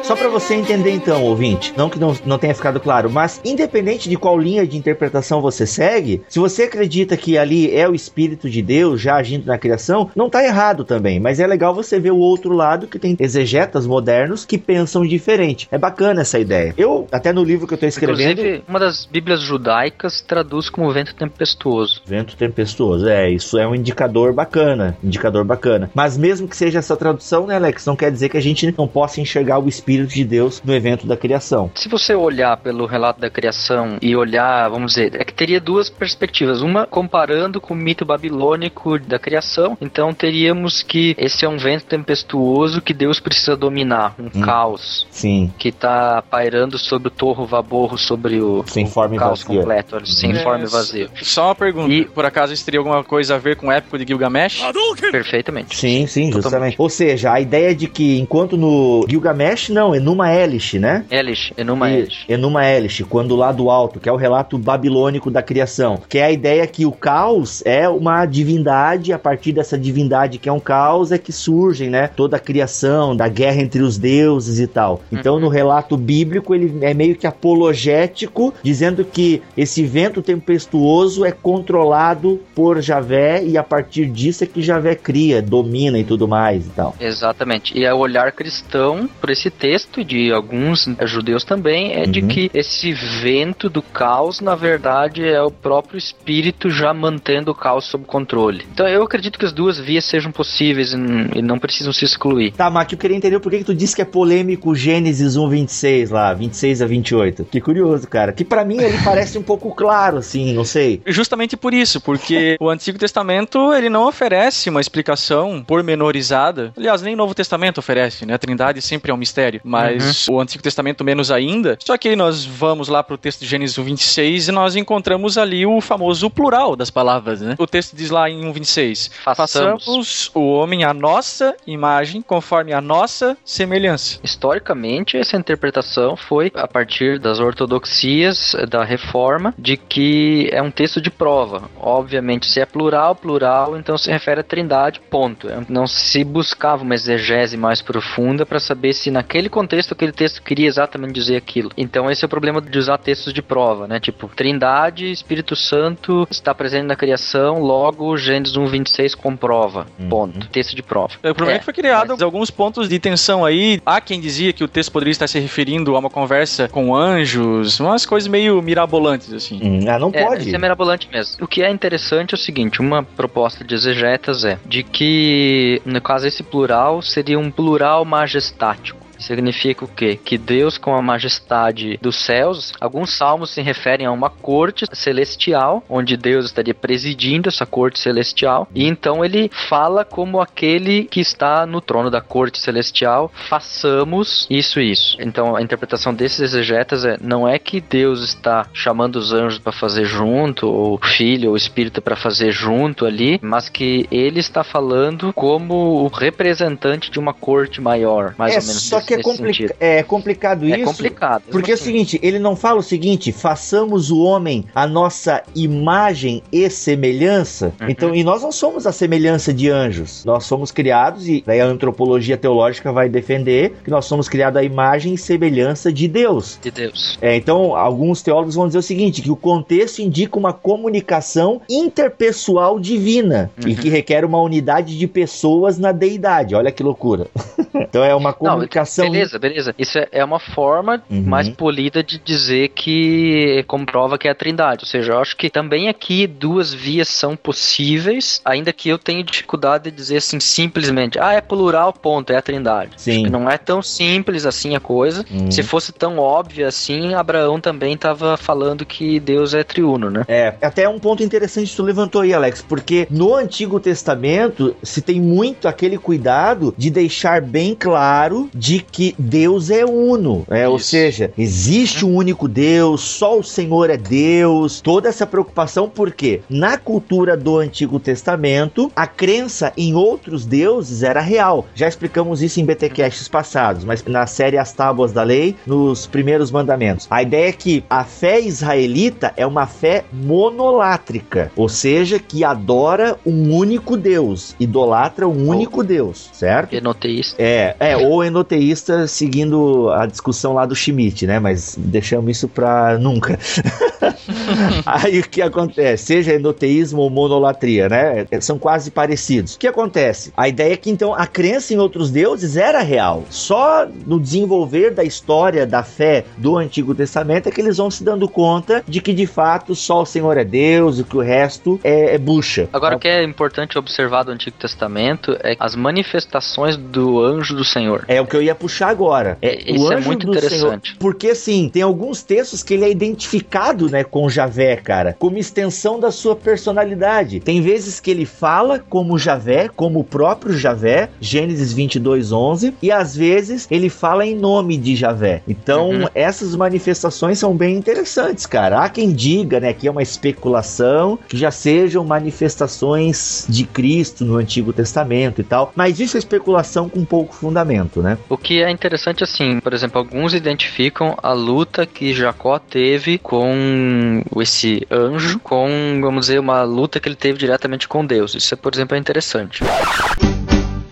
Só 0.04 0.14
para 0.14 0.28
você 0.28 0.54
entender 0.54 0.90
então, 0.90 1.22
ouvinte, 1.22 1.72
não 1.78 1.88
que 1.88 1.98
não, 1.98 2.14
não 2.26 2.36
tenha 2.36 2.54
ficado 2.54 2.78
claro, 2.78 3.08
mas 3.08 3.40
independente 3.42 4.06
de 4.06 4.18
qual 4.18 4.38
linha 4.38 4.66
de 4.66 4.76
interpretação 4.76 5.40
você 5.40 5.66
segue, 5.66 6.22
se 6.28 6.38
você 6.38 6.64
acredita 6.64 7.16
que 7.16 7.38
ali 7.38 7.74
é 7.74 7.88
o 7.88 7.94
Espírito 7.94 8.50
de 8.50 8.60
Deus 8.60 9.00
já 9.00 9.14
agindo 9.14 9.46
na 9.46 9.56
criação, 9.56 10.10
não 10.14 10.28
tá 10.28 10.44
errado 10.44 10.84
também, 10.84 11.18
mas 11.18 11.40
é 11.40 11.46
legal 11.46 11.74
você 11.74 11.98
ver 11.98 12.10
o 12.10 12.18
outro 12.18 12.52
lado 12.52 12.86
que 12.86 12.98
tem 12.98 13.16
exegetas 13.18 13.86
modernos 13.86 14.44
que 14.44 14.58
pensam 14.58 15.06
diferente. 15.06 15.66
É 15.72 15.78
bacana 15.78 16.20
essa 16.20 16.38
ideia. 16.38 16.74
Eu, 16.76 17.08
até 17.10 17.32
no 17.32 17.42
livro 17.42 17.66
que 17.66 17.72
eu 17.72 17.78
tô 17.78 17.86
escrevendo... 17.86 18.32
Inclusive, 18.32 18.64
uma 18.68 18.78
das 18.78 19.06
bíblias 19.06 19.40
judaicas 19.40 20.20
traduz 20.20 20.68
como 20.68 20.92
vento 20.92 21.14
tempestuoso. 21.14 22.02
Vento 22.04 22.36
tempestuoso, 22.36 23.08
é, 23.08 23.30
isso 23.30 23.58
é 23.58 23.66
um 23.66 23.74
indicador 23.74 24.34
bacana, 24.34 24.98
indicador 25.02 25.44
bacana. 25.44 25.90
Mas 25.94 26.18
mesmo 26.18 26.46
que 26.46 26.56
seja 26.58 26.80
essa 26.80 26.94
tradução, 26.94 27.46
né, 27.46 27.56
Alex, 27.56 27.86
não 27.86 27.96
quer 27.96 28.12
dizer 28.12 28.28
que 28.28 28.36
a 28.36 28.42
gente 28.42 28.70
não 28.76 28.86
possa 28.86 29.18
enxergar 29.18 29.58
o 29.58 29.66
Espírito 29.66 29.93
de 30.02 30.24
Deus 30.24 30.62
no 30.64 30.74
evento 30.74 31.07
da 31.07 31.16
criação. 31.16 31.70
Se 31.74 31.88
você 31.88 32.14
olhar 32.14 32.57
pelo 32.57 32.87
relato 32.87 33.20
da 33.20 33.30
criação 33.30 33.98
e 34.00 34.16
olhar, 34.16 34.68
vamos 34.68 34.94
dizer, 34.94 35.20
é 35.20 35.24
que 35.24 35.33
teria 35.33 35.61
duas 35.61 35.88
perspectivas. 35.88 36.62
Uma 36.62 36.87
comparando 36.87 37.61
com 37.61 37.74
o 37.74 37.76
mito 37.76 38.04
babilônico 38.04 38.98
da 38.98 39.18
criação, 39.18 39.76
então 39.80 40.12
teríamos 40.12 40.83
que 40.83 41.14
esse 41.18 41.44
é 41.44 41.48
um 41.48 41.57
vento 41.57 41.85
tempestuoso 41.87 42.83
que 42.83 42.94
Deus 42.94 43.20
precisa 43.20 43.57
dominar, 43.57 44.14
um 44.18 44.26
hum. 44.26 44.42
caos. 44.42 45.07
Sim. 45.11 45.52
Que 45.59 45.68
está 45.68 46.22
pairando 46.22 46.78
sobre 46.78 47.09
o 47.09 47.11
torro 47.11 47.46
vaborro, 47.46 47.96
sobre 47.98 48.40
o, 48.40 48.64
sem 48.66 48.87
forma 48.87 49.16
o 49.16 49.18
caos 49.18 49.42
vazio. 49.42 49.61
completo, 49.61 50.07
sem 50.07 50.33
é, 50.33 50.42
forma 50.42 50.64
e 50.64 50.68
vazio. 50.68 51.11
Só 51.22 51.46
uma 51.46 51.54
pergunta, 51.54 51.92
e, 51.92 52.04
por 52.04 52.24
acaso 52.24 52.52
isso 52.52 52.64
teria 52.64 52.80
alguma 52.80 53.02
coisa 53.04 53.35
a 53.35 53.38
ver 53.38 53.57
com 53.57 53.68
o 53.68 53.72
épico 53.72 53.98
de 53.98 54.04
Gilgamesh? 54.07 54.62
Perfeitamente. 55.11 55.76
Sim, 55.76 56.07
sim, 56.07 56.33
justamente. 56.33 56.42
Totalmente. 56.42 56.76
Ou 56.78 56.88
seja, 56.88 57.33
a 57.33 57.40
ideia 57.40 57.74
de 57.74 57.88
que 57.88 58.18
enquanto 58.18 58.57
no 58.57 59.04
Gilgamesh, 59.09 59.68
não, 59.70 59.84
Enuma 59.92 60.33
Elish, 60.33 60.79
né? 60.79 61.05
Elish, 61.11 61.53
Enuma 61.59 61.90
Elish. 61.90 62.25
Enuma 62.29 62.64
Elish, 62.64 63.03
quando 63.09 63.35
lá 63.35 63.51
do 63.51 63.68
alto, 63.68 63.99
que 63.99 64.09
é 64.09 64.12
o 64.12 64.16
relato 64.16 64.57
babilônico 64.57 65.33
da 65.33 65.42
criação, 65.42 66.01
que 66.09 66.18
é 66.18 66.25
a 66.27 66.31
ideia 66.31 66.64
que 66.68 66.87
o 66.87 66.92
caos 66.92 67.61
é 67.66 67.88
uma 67.88 68.25
divindade, 68.25 69.12
a 69.12 69.18
partir 69.18 69.53
dessa 69.53 69.77
divindade 69.77 70.38
que 70.38 70.49
é 70.49 70.53
um 70.53 70.61
caos 70.61 71.11
é 71.11 71.18
que 71.18 71.33
surgem, 71.33 71.90
né, 71.90 72.07
toda 72.07 72.37
a 72.37 72.40
criação, 72.40 73.16
da 73.16 73.27
guerra 73.27 73.62
entre 73.62 73.83
os 73.83 73.99
deuses 73.99 74.61
e 74.61 74.66
tal. 74.66 75.03
Então, 75.11 75.35
uhum. 75.35 75.40
no 75.40 75.49
relato 75.49 75.97
bíblico, 75.97 76.55
ele 76.55 76.85
é 76.85 76.94
meio 76.94 77.16
que 77.16 77.27
apologético, 77.27 78.55
dizendo 78.62 79.05
que 79.05 79.42
esse 79.57 79.85
vento 79.85 80.23
tempestuoso 80.23 81.25
é 81.25 81.33
controlado 81.33 82.40
por 82.55 82.81
Javé 82.81 83.42
e 83.44 83.57
a 83.57 83.62
partir 83.62 84.07
disso 84.07 84.44
é 84.44 84.47
que 84.47 84.62
Javé 84.62 84.94
cria, 84.94 85.42
domina 85.42 85.99
e 85.99 86.05
tudo 86.05 86.29
mais 86.29 86.66
e 86.66 86.70
tal. 86.70 86.94
Exatamente. 87.01 87.77
E 87.77 87.85
é 87.85 87.92
o 87.92 87.99
olhar 87.99 88.31
cristão 88.33 89.09
por 89.20 89.31
esse 89.31 89.51
texto 89.51 89.73
de 90.04 90.32
alguns 90.32 90.88
judeus 91.06 91.44
também 91.44 91.94
é 91.94 92.04
uhum. 92.04 92.10
de 92.10 92.22
que 92.22 92.50
esse 92.54 92.92
vento 92.92 93.68
do 93.68 93.82
caos, 93.82 94.40
na 94.40 94.54
verdade, 94.54 95.26
é 95.26 95.42
o 95.42 95.50
próprio 95.50 95.98
espírito 95.98 96.70
já 96.70 96.92
mantendo 96.92 97.50
o 97.50 97.54
caos 97.54 97.87
sob 97.87 98.04
controle. 98.04 98.64
Então 98.72 98.87
eu 98.87 99.02
acredito 99.02 99.38
que 99.38 99.44
as 99.44 99.52
duas 99.52 99.78
vias 99.78 100.04
sejam 100.04 100.30
possíveis 100.30 100.92
e 100.92 101.42
não 101.42 101.58
precisam 101.58 101.92
se 101.92 102.04
excluir. 102.04 102.52
Tá, 102.52 102.70
mas 102.70 102.90
eu 102.90 102.98
queria 102.98 103.16
entender 103.16 103.38
por 103.40 103.50
que, 103.50 103.58
que 103.58 103.64
tu 103.64 103.74
disse 103.74 103.96
que 103.96 104.02
é 104.02 104.04
polêmico 104.04 104.74
Gênesis 104.74 105.37
1, 105.37 105.48
26 105.48 106.10
lá, 106.10 106.32
26 106.32 106.82
a 106.82 106.87
28. 106.87 107.44
Que 107.44 107.60
curioso, 107.60 108.06
cara. 108.08 108.32
Que 108.32 108.44
para 108.44 108.64
mim 108.64 108.78
ele 108.78 108.98
parece 109.04 109.38
um 109.38 109.42
pouco 109.42 109.74
claro, 109.74 110.18
assim, 110.18 110.52
não 110.52 110.64
sei. 110.64 111.00
Justamente 111.06 111.56
por 111.56 111.74
isso, 111.74 112.00
porque 112.00 112.56
o 112.60 112.68
Antigo 112.68 112.98
Testamento 112.98 113.72
ele 113.72 113.88
não 113.88 114.06
oferece 114.06 114.70
uma 114.70 114.80
explicação 114.80 115.62
pormenorizada. 115.66 116.72
Aliás, 116.76 117.02
nem 117.02 117.14
o 117.14 117.16
Novo 117.16 117.34
Testamento 117.34 117.78
oferece, 117.78 118.26
né? 118.26 118.34
A 118.34 118.38
Trindade 118.38 118.80
sempre 118.82 119.10
é 119.10 119.14
um 119.14 119.18
mistério, 119.18 119.60
mas 119.64 120.29
uhum. 120.29 120.37
o 120.37 120.40
Antigo 120.40 120.62
Testamento 120.62 121.03
menos 121.03 121.31
ainda. 121.31 121.79
Só 121.83 121.96
que 121.96 122.11
aí 122.11 122.16
nós 122.16 122.44
vamos 122.44 122.88
lá 122.88 123.03
pro 123.03 123.16
texto 123.16 123.40
de 123.40 123.46
Gênesis 123.46 123.79
1, 123.79 123.83
26 123.83 124.48
e 124.48 124.53
nós 124.53 124.77
encontramos 124.77 125.38
ali 125.38 125.64
o 125.64 125.81
famoso 125.81 126.29
plural 126.29 126.77
das 126.77 126.90
palavras, 126.90 127.40
né? 127.40 127.55
O 127.59 127.66
texto 127.66 127.96
diz 127.96 128.11
lá 128.11 128.29
em 128.29 128.44
1, 128.44 128.53
26: 128.53 129.11
Façamos, 129.24 129.85
Façamos 129.85 130.31
o 130.35 130.40
homem 130.53 130.85
a 130.85 130.92
nossa 130.92 131.57
imagem, 131.66 132.20
conforme 132.20 132.72
a 132.72 132.81
nossa 132.81 133.37
semelhança. 133.44 134.18
Historicamente, 134.22 135.16
essa 135.16 135.37
interpretação 135.37 136.16
foi 136.16 136.53
a 136.55 136.68
partir 136.68 137.18
das 137.18 137.40
ortodoxias 137.40 138.55
da 138.68 138.85
reforma 138.85 139.55
de 139.59 139.77
que 139.77 140.48
é 140.53 140.61
um 140.61 140.70
texto 140.70 141.00
de 141.00 141.11
prova. 141.11 141.70
Obviamente, 141.81 142.46
se 142.46 142.61
é 142.61 142.66
plural, 142.66 143.14
plural, 143.14 143.79
então 143.79 143.96
se 143.96 144.11
refere 144.11 144.40
à 144.40 144.44
trindade, 144.44 145.00
ponto. 145.11 145.48
Não 145.68 145.87
se 145.87 146.24
buscava 146.24 146.83
uma 146.83 146.94
exegese 146.94 147.57
mais 147.57 147.81
profunda 147.81 148.44
para 148.44 148.61
saber 148.61 148.92
se 148.92 149.11
naquele 149.11 149.48
contexto 149.54 149.92
aquele 149.92 150.10
texto 150.10 150.42
queria 150.42 150.66
exatamente 150.66 151.12
dizer 151.12 151.36
aquilo. 151.36 151.70
Então 151.76 152.10
esse 152.10 152.24
é 152.24 152.26
o 152.26 152.28
problema 152.28 152.60
de 152.60 152.76
usar 152.76 152.98
textos 152.98 153.32
de 153.32 153.40
prova, 153.40 153.86
né? 153.86 154.00
Tipo, 154.00 154.28
trindade, 154.28 155.10
Espírito 155.10 155.54
Santo 155.54 156.26
está 156.28 156.52
presente 156.52 156.86
na 156.86 156.96
criação, 156.96 157.60
logo 157.60 158.16
Gênesis 158.16 158.56
1:26 158.56 159.14
comprova. 159.14 159.86
Uhum. 159.98 160.08
Ponto. 160.08 160.48
Texto 160.48 160.74
de 160.74 160.82
prova. 160.82 161.14
O 161.18 161.34
problema 161.34 161.52
é, 161.52 161.56
é 161.56 161.58
que 161.60 161.64
foi 161.64 161.74
criado 161.74 162.10
mas... 162.10 162.22
alguns 162.22 162.50
pontos 162.50 162.88
de 162.88 162.98
tensão 162.98 163.44
aí. 163.44 163.80
Há 163.86 164.00
quem 164.00 164.20
dizia 164.20 164.52
que 164.52 164.64
o 164.64 164.68
texto 164.68 164.90
poderia 164.90 165.12
estar 165.12 165.28
se 165.28 165.38
referindo 165.38 165.94
a 165.94 165.98
uma 166.00 166.10
conversa 166.10 166.68
com 166.68 166.94
anjos, 166.94 167.78
umas 167.78 168.04
coisas 168.04 168.26
meio 168.26 168.60
mirabolantes 168.60 169.32
assim. 169.32 169.60
Hum, 169.62 169.88
ah, 169.88 169.98
não 169.98 170.10
é, 170.12 170.24
pode. 170.24 170.46
Isso 170.46 170.56
é 170.56 170.58
mirabolante 170.58 171.08
mesmo. 171.12 171.44
O 171.44 171.46
que 171.46 171.62
é 171.62 171.70
interessante 171.70 172.34
é 172.34 172.36
o 172.36 172.38
seguinte, 172.38 172.80
uma 172.80 173.02
proposta 173.04 173.62
de 173.62 173.74
exegetas 173.74 174.44
é 174.44 174.58
de 174.66 174.82
que, 174.82 175.80
no 175.84 176.00
caso 176.00 176.26
esse 176.26 176.42
plural 176.42 177.00
seria 177.02 177.38
um 177.38 177.50
plural 177.50 178.04
majestático. 178.04 179.03
Significa 179.18 179.85
o 179.85 179.88
quê? 179.88 180.18
Que 180.22 180.37
Deus, 180.37 180.79
com 180.79 180.94
a 180.94 181.03
majestade 181.03 181.98
dos 182.00 182.16
céus, 182.16 182.72
alguns 182.81 183.16
salmos 183.16 183.50
se 183.50 183.62
referem 183.62 184.07
a 184.07 184.12
uma 184.12 184.31
corte 184.31 184.87
celestial, 184.92 185.83
onde 185.88 186.16
Deus 186.16 186.46
estaria 186.46 186.74
presidindo 186.74 187.48
essa 187.48 187.66
corte 187.66 187.98
celestial, 187.98 188.68
e 188.74 188.87
então 188.87 189.24
ele 189.24 189.50
fala 189.68 190.05
como 190.05 190.40
aquele 190.40 191.05
que 191.05 191.20
está 191.20 191.66
no 191.66 191.81
trono 191.81 192.11
da 192.11 192.20
corte 192.20 192.59
celestial, 192.59 193.31
façamos 193.48 194.46
isso 194.50 194.81
e 194.81 194.90
isso. 194.90 195.16
Então 195.20 195.57
a 195.57 195.62
interpretação 195.62 196.14
desses 196.14 196.40
exegetas 196.40 197.05
é: 197.05 197.16
não 197.20 197.48
é 197.48 197.59
que 197.59 197.81
Deus 197.81 198.22
está 198.22 198.66
chamando 198.72 199.16
os 199.16 199.33
anjos 199.33 199.59
para 199.59 199.72
fazer 199.72 200.05
junto, 200.05 200.66
ou 200.66 200.94
o 200.94 201.07
filho 201.07 201.50
ou 201.50 201.57
espírito 201.57 202.00
para 202.03 202.16
fazer 202.16 202.53
junto 202.53 203.07
ali, 203.07 203.38
mas 203.42 203.68
que 203.68 204.07
ele 204.11 204.40
está 204.40 204.64
falando 204.64 205.33
como 205.33 205.74
o 206.05 206.09
representante 206.09 207.11
de 207.11 207.18
uma 207.18 207.33
corte 207.33 207.81
maior, 207.81 208.35
mais 208.38 208.55
é, 208.55 208.59
ou 208.59 208.62
menos. 208.62 208.83
Só 208.83 209.00
que 209.04 209.14
é, 209.14 209.22
complica 209.22 209.76
é 209.78 210.02
complicado 210.02 210.64
é 210.64 210.68
isso. 210.68 210.82
É 210.82 210.84
complicado. 210.84 211.42
Porque 211.50 211.70
é 211.70 211.74
o 211.74 211.78
seguinte, 211.78 212.18
ele 212.22 212.38
não 212.38 212.56
fala 212.56 212.80
o 212.80 212.82
seguinte: 212.82 213.32
façamos 213.32 214.10
o 214.10 214.20
homem 214.20 214.64
a 214.74 214.86
nossa 214.86 215.42
imagem 215.54 216.42
e 216.52 216.68
semelhança. 216.70 217.72
Uhum. 217.80 217.88
Então, 217.88 218.14
e 218.14 218.24
nós 218.24 218.42
não 218.42 218.52
somos 218.52 218.86
a 218.86 218.92
semelhança 218.92 219.52
de 219.52 219.70
anjos. 219.70 220.24
Nós 220.24 220.44
somos 220.44 220.70
criados, 220.70 221.28
e 221.28 221.42
daí 221.46 221.60
a 221.60 221.66
antropologia 221.66 222.36
teológica 222.36 222.92
vai 222.92 223.08
defender 223.08 223.74
que 223.84 223.90
nós 223.90 224.04
somos 224.04 224.28
criados 224.28 224.60
à 224.60 224.64
imagem 224.64 225.14
e 225.14 225.18
semelhança 225.18 225.92
de 225.92 226.08
Deus. 226.08 226.58
De 226.62 226.70
Deus. 226.70 227.18
É, 227.20 227.36
então, 227.36 227.74
alguns 227.76 228.22
teólogos 228.22 228.54
vão 228.54 228.66
dizer 228.66 228.78
o 228.78 228.82
seguinte: 228.82 229.22
que 229.22 229.30
o 229.30 229.36
contexto 229.36 230.00
indica 230.00 230.38
uma 230.38 230.52
comunicação 230.52 231.60
interpessoal 231.68 232.78
divina 232.78 233.50
uhum. 233.62 233.70
e 233.70 233.74
que 233.74 233.88
requer 233.88 234.24
uma 234.24 234.40
unidade 234.40 234.98
de 234.98 235.06
pessoas 235.06 235.78
na 235.78 235.92
deidade. 235.92 236.54
Olha 236.54 236.72
que 236.72 236.82
loucura. 236.82 237.26
então 237.74 238.02
é 238.02 238.14
uma 238.14 238.32
comunicação. 238.32 238.93
Beleza, 239.02 239.38
beleza. 239.38 239.74
Isso 239.78 239.98
é, 239.98 240.09
é 240.12 240.24
uma 240.24 240.38
forma 240.38 241.02
uhum. 241.11 241.22
mais 241.22 241.48
polida 241.48 242.02
de 242.02 242.18
dizer 242.18 242.68
que 242.68 243.64
comprova 243.66 244.18
que 244.18 244.28
é 244.28 244.30
a 244.30 244.35
trindade. 244.35 244.85
Ou 244.85 244.88
seja, 244.88 245.12
eu 245.12 245.18
acho 245.18 245.37
que 245.37 245.50
também 245.50 245.88
aqui 245.88 246.26
duas 246.26 246.72
vias 246.72 247.09
são 247.09 247.37
possíveis, 247.37 248.40
ainda 248.44 248.72
que 248.72 248.88
eu 248.88 248.98
tenha 248.98 249.22
dificuldade 249.22 249.90
de 249.90 249.96
dizer 249.96 250.18
assim 250.18 250.40
simplesmente, 250.40 251.18
ah, 251.18 251.33
é 251.33 251.40
plural, 251.40 251.92
ponto, 251.92 252.33
é 252.33 252.37
a 252.37 252.42
trindade. 252.42 252.92
Sim. 252.96 253.26
Não 253.28 253.48
é 253.48 253.59
tão 253.59 253.83
simples 253.83 254.46
assim 254.46 254.74
a 254.74 254.80
coisa. 254.80 255.24
Uhum. 255.30 255.50
Se 255.50 255.62
fosse 255.62 255.92
tão 255.92 256.18
óbvio 256.18 256.66
assim, 256.66 257.14
Abraão 257.14 257.61
também 257.61 257.94
estava 257.94 258.37
falando 258.37 258.85
que 258.85 259.18
Deus 259.20 259.54
é 259.54 259.62
triuno, 259.62 260.11
né? 260.11 260.24
É, 260.28 260.54
até 260.62 260.88
um 260.88 260.98
ponto 260.98 261.22
interessante 261.22 261.70
que 261.70 261.76
tu 261.76 261.83
levantou 261.83 262.22
aí, 262.22 262.33
Alex, 262.33 262.64
porque 262.66 263.07
no 263.11 263.35
Antigo 263.35 263.80
Testamento 263.80 264.74
se 264.83 265.00
tem 265.00 265.20
muito 265.20 265.68
aquele 265.68 265.98
cuidado 265.98 266.74
de 266.76 266.90
deixar 266.90 267.40
bem 267.40 267.74
claro 267.74 268.48
de 268.54 268.84
que 268.90 269.14
Deus 269.18 269.70
é 269.70 269.85
uno, 269.85 270.44
é, 270.49 270.68
ou 270.68 270.79
seja, 270.79 271.33
existe 271.37 272.05
um 272.05 272.14
único 272.14 272.47
Deus, 272.47 273.01
só 273.01 273.38
o 273.38 273.42
Senhor 273.42 273.90
é 273.90 273.97
Deus. 273.97 274.81
Toda 274.81 275.09
essa 275.09 275.27
preocupação 275.27 275.88
porque 275.88 276.42
na 276.49 276.77
cultura 276.77 277.37
do 277.37 277.59
Antigo 277.59 277.99
Testamento 277.99 278.90
a 278.94 279.07
crença 279.07 279.73
em 279.77 279.94
outros 279.94 280.47
deuses 280.47 281.03
era 281.03 281.20
real. 281.20 281.66
Já 281.75 281.88
explicamos 281.88 282.42
isso 282.42 282.61
em 282.61 282.64
BTcasts 282.64 283.29
passados, 283.29 283.85
mas 283.85 284.05
na 284.05 284.27
série 284.27 284.59
As 284.59 284.73
Tábuas 284.73 285.12
da 285.12 285.23
Lei, 285.23 285.57
nos 285.66 286.07
primeiros 286.07 286.51
mandamentos. 286.51 287.07
A 287.11 287.23
ideia 287.23 287.49
é 287.49 287.53
que 287.53 287.85
a 287.88 288.05
fé 288.05 288.40
israelita 288.40 289.33
é 289.37 289.47
uma 289.47 289.66
fé 289.66 290.05
monolátrica, 290.12 291.51
ou 291.57 291.68
seja, 291.68 292.18
que 292.18 292.44
adora 292.44 293.16
um 293.25 293.55
único 293.55 293.97
Deus, 293.97 294.55
idolatra 294.61 295.27
um 295.27 295.49
único 295.49 295.83
Deus, 295.83 296.31
certo? 296.33 296.75
Monoteísta. 296.75 297.42
É, 297.42 297.64
É, 297.81 297.92
é, 297.92 297.97
ou 297.97 298.25
enoteísta 298.25 298.73
seguindo 299.08 299.90
a 299.90 300.06
discussão 300.06 300.54
lá 300.54 300.66
do 300.66 300.74
Schmidt, 300.74 301.26
né? 301.26 301.38
Mas 301.38 301.76
deixamos 301.78 302.30
isso 302.30 302.48
pra 302.48 302.98
nunca. 302.98 303.38
Aí 304.84 305.20
o 305.20 305.28
que 305.28 305.42
acontece? 305.42 306.06
Seja 306.06 306.32
enoteísmo 306.32 307.00
ou 307.00 307.10
monolatria, 307.10 307.88
né? 307.88 308.26
São 308.40 308.58
quase 308.58 308.90
parecidos. 308.90 309.54
O 309.54 309.58
que 309.58 309.66
acontece? 309.66 310.32
A 310.37 310.48
ideia 310.48 310.74
é 310.74 310.76
que 310.76 310.90
então 310.90 311.14
a 311.14 311.26
crença 311.26 311.74
em 311.74 311.78
outros 311.78 312.10
deuses 312.10 312.56
era 312.56 312.80
real. 312.80 313.24
Só 313.30 313.87
no 314.06 314.20
desenvolver 314.20 314.90
da 314.90 315.04
história 315.04 315.66
da 315.66 315.82
fé 315.82 316.24
do 316.37 316.56
Antigo 316.56 316.94
Testamento 316.94 317.48
é 317.48 317.52
que 317.52 317.60
eles 317.60 317.76
vão 317.76 317.90
se 317.90 318.04
dando 318.04 318.28
conta 318.28 318.82
de 318.87 319.00
que 319.00 319.12
de 319.12 319.26
fato 319.26 319.74
só 319.74 320.02
o 320.02 320.06
Senhor 320.06 320.37
é 320.37 320.44
Deus 320.44 320.98
e 320.98 321.04
que 321.04 321.16
o 321.16 321.20
resto 321.20 321.80
é, 321.82 322.14
é 322.14 322.18
bucha. 322.18 322.68
Agora, 322.72 322.96
o 322.96 322.98
que 322.98 323.08
é 323.08 323.22
importante 323.22 323.78
observar 323.78 324.24
do 324.24 324.32
Antigo 324.32 324.56
Testamento 324.58 325.37
é 325.42 325.56
as 325.58 325.74
manifestações 325.74 326.76
do 326.76 327.22
anjo 327.22 327.54
do 327.54 327.64
Senhor. 327.64 328.04
É 328.08 328.20
o 328.20 328.26
que 328.26 328.37
eu 328.37 328.42
ia 328.42 328.54
puxar 328.64 328.88
agora. 328.88 329.37
É, 329.42 329.70
Isso 329.70 329.92
é 329.92 330.00
muito 330.00 330.27
interessante. 330.27 330.88
Senhor, 330.88 330.98
porque 330.98 331.29
assim, 331.29 331.68
tem 331.68 331.83
alguns 331.83 332.22
textos 332.22 332.62
que 332.62 332.72
ele 332.72 332.85
é 332.85 332.90
identificado, 332.90 333.90
né, 333.90 334.03
com 334.03 334.29
Javé, 334.29 334.77
cara, 334.77 335.14
como 335.18 335.37
extensão 335.37 336.00
da 336.00 336.11
sua 336.11 336.35
personalidade. 336.35 337.40
Tem 337.40 337.61
vezes 337.61 338.00
que 338.00 338.11
ele 338.11 338.24
fala 338.24 338.79
como 338.79 339.18
Javé, 339.18 339.68
como 339.68 340.00
o 340.00 340.05
próprio 340.05 340.57
Javé, 340.57 341.11
Gênesis 341.20 341.74
22, 341.74 342.33
11, 342.33 342.74
e 342.81 342.90
às 342.90 343.14
vezes 343.14 343.66
ele 343.70 343.90
fala 343.90 344.24
em 344.24 344.35
nome 344.35 344.79
de 344.79 344.96
Javé. 344.96 345.42
Então, 345.46 345.90
uhum. 345.90 346.09
essas 346.14 346.57
manifestações 346.57 347.38
são 347.38 347.55
bem 347.55 347.77
interessantes, 347.77 348.46
cara. 348.46 348.81
Há 348.81 348.88
quem 348.88 349.12
diga, 349.12 349.61
né, 349.61 349.74
que 349.74 349.87
é 349.87 349.90
uma 349.90 350.03
especulação, 350.03 351.18
que 351.29 351.37
já 351.37 351.50
sejam 351.50 352.03
manifestações 352.03 353.44
de 353.46 353.64
Cristo 353.64 354.24
no 354.24 354.37
Antigo 354.37 354.72
Testamento 354.72 355.42
e 355.42 355.44
tal, 355.44 355.70
mas 355.77 356.00
isso 356.00 356.16
é 356.16 356.18
especulação 356.18 356.88
com 356.88 357.05
pouco 357.05 357.35
fundamento, 357.35 358.00
né? 358.00 358.16
O 358.29 358.38
que 358.38 358.53
é 358.60 358.70
interessante 358.70 359.24
assim, 359.24 359.60
por 359.60 359.72
exemplo, 359.72 359.98
alguns 359.98 360.34
identificam 360.34 361.16
a 361.22 361.32
luta 361.32 361.86
que 361.86 362.12
Jacó 362.12 362.58
teve 362.58 363.18
com 363.18 364.22
esse 364.40 364.86
anjo, 364.90 365.38
com, 365.40 365.68
vamos 366.00 366.26
dizer, 366.26 366.38
uma 366.38 366.62
luta 366.62 367.00
que 367.00 367.08
ele 367.08 367.16
teve 367.16 367.38
diretamente 367.38 367.88
com 367.88 368.04
Deus. 368.04 368.34
Isso, 368.34 368.56
por 368.56 368.72
exemplo, 368.74 368.96
é 368.96 369.00
interessante. 369.00 369.62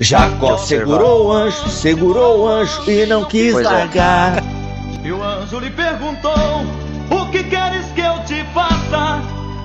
Jacó 0.01 0.57
segurou 0.57 1.27
o 1.27 1.33
anjo, 1.33 1.68
segurou 1.68 2.40
o 2.40 2.48
anjo 2.48 2.90
e 2.90 3.07
não 3.07 3.25
quis 3.25 3.53
pois 3.53 3.66
é. 3.66 3.70
largar. 3.70 4.38
É. 4.38 5.07
E 5.07 5.12
o 5.12 5.22
anjo 5.22 5.59
lhe 5.61 5.70
perguntou: 5.70 6.33
O 7.11 7.31
que 7.31 7.44
queres 7.44 7.82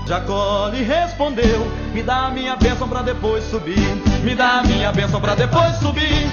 Jacó 0.08 0.70
lhe 0.70 0.84
respondeu: 0.84 1.68
Me 1.94 2.02
dá 2.02 2.28
a 2.28 2.32
minha 2.32 2.56
bênção 2.56 2.88
pra 2.88 3.02
depois 3.02 3.44
subir. 3.44 3.78
Me 4.24 4.34
dá 4.34 4.60
a 4.60 4.64
minha 4.64 4.90
bênção 4.94 5.20
pra 5.20 5.36
depois 5.36 5.76
subir. 5.76 6.30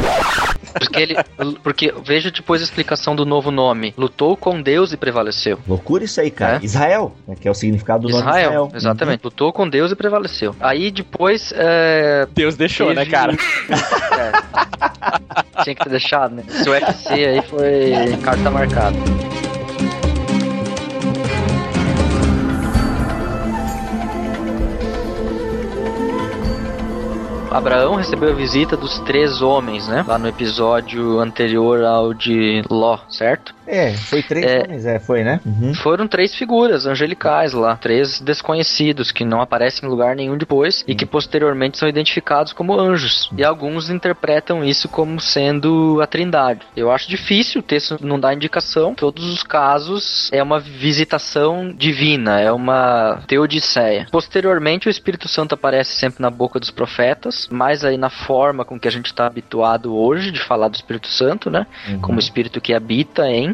Porque 0.79 1.01
ele. 1.01 1.17
Porque 1.61 1.93
veja 2.05 2.31
depois 2.31 2.61
a 2.61 2.65
explicação 2.65 3.17
do 3.17 3.27
novo 3.27 3.51
nome. 3.51 3.93
Lutou 3.99 4.37
com 4.37 4.63
Deus 4.63 4.93
e 4.93 4.97
prevaleceu. 4.97 5.59
Loucura 5.67 6.05
isso 6.05 6.21
aí, 6.21 6.31
cara. 6.31 6.59
É? 6.59 6.65
Israel, 6.65 7.17
né, 7.27 7.35
que 7.41 7.49
é 7.49 7.51
o 7.51 7.55
significado 7.55 8.03
do 8.03 8.11
Israel, 8.11 8.27
nome 8.27 8.41
Israel. 8.41 8.71
Exatamente. 8.75 9.25
Uhum. 9.25 9.31
Lutou 9.31 9.53
com 9.53 9.69
Deus 9.69 9.91
e 9.91 9.97
prevaleceu. 9.97 10.55
Aí 10.61 10.93
depois. 10.93 11.53
É... 11.57 12.29
Deus 12.33 12.55
deixou, 12.55 12.95
né, 12.95 13.05
teve... 13.05 13.11
né, 13.11 13.17
cara? 13.17 13.33
é. 15.59 15.65
Tinha 15.65 15.75
que 15.75 15.83
ter 15.83 15.91
deixado, 15.91 16.37
né? 16.37 16.45
Se 16.49 16.69
o 16.69 16.73
UFC 16.73 17.13
aí 17.13 17.43
foi 17.43 18.17
carta 18.23 18.53
marcada. 18.53 18.97
Abraão 27.55 27.95
recebeu 27.95 28.31
a 28.31 28.35
visita 28.35 28.77
dos 28.77 28.99
três 28.99 29.41
homens, 29.41 29.87
né? 29.87 30.05
Lá 30.09 30.19
no 30.19 30.27
episódio 30.27 31.21
anterior 31.21 31.85
ao 31.85 32.13
de 32.13 32.65
Ló, 32.69 32.99
certo? 33.09 33.55
É, 33.67 33.93
foi 33.95 34.23
três 34.23 34.45
é, 34.45 34.63
homens, 34.63 34.87
é, 34.87 34.99
foi, 34.99 35.25
né? 35.25 35.41
Uhum. 35.45 35.75
Foram 35.75 36.07
três 36.07 36.35
figuras 36.35 36.87
angelicais 36.87 37.53
lá, 37.53 37.77
três 37.77 38.21
desconhecidos 38.21 39.11
que 39.11 39.25
não 39.25 39.41
aparecem 39.41 39.87
em 39.87 39.91
lugar 39.91 40.15
nenhum 40.15 40.37
depois 40.37 40.81
uhum. 40.81 40.87
e 40.89 40.95
que 40.95 41.07
posteriormente 41.07 41.79
são 41.79 41.89
identificados 41.89 42.53
como 42.53 42.79
anjos. 42.79 43.31
Uhum. 43.31 43.39
E 43.39 43.45
alguns 43.45 43.91
interpretam 43.91 44.65
isso 44.65 44.89
como 44.89 45.21
sendo 45.21 46.01
a 46.03 46.07
Trindade. 46.07 46.67
Eu 46.77 46.91
acho 46.91 47.09
difícil, 47.09 47.61
o 47.61 47.65
texto 47.65 47.99
não 48.01 48.19
dá 48.19 48.35
indicação. 48.35 48.93
Em 48.93 48.95
todos 48.95 49.25
os 49.25 49.43
casos 49.43 50.31
é 50.33 50.43
uma 50.43 50.61
visitação 50.61 51.73
divina, 51.73 52.41
é 52.41 52.53
uma 52.53 53.23
teodiceia. 53.27 54.07
Posteriormente 54.11 54.89
o 54.89 54.91
Espírito 54.91 55.29
Santo 55.29 55.55
aparece 55.55 55.93
sempre 55.93 56.23
na 56.23 56.31
boca 56.31 56.61
dos 56.61 56.71
profetas, 56.71 57.49
mais 57.51 57.85
aí 57.85 57.97
na 57.97 58.11
forma 58.11 58.65
com 58.65 58.79
que 58.79 58.89
a 58.89 58.91
gente 58.91 59.07
está 59.07 59.27
habituado 59.27 59.95
hoje 59.97 60.31
de 60.31 60.41
falar 60.41 60.69
do 60.69 60.75
Espírito 60.75 61.09
Santo, 61.09 61.51
né? 61.51 61.67
Uhum. 61.89 62.01
Como 62.01 62.17
o 62.17 62.21
Espírito 62.21 62.61
que 62.61 62.75
habita 62.75 63.29
em 63.29 63.54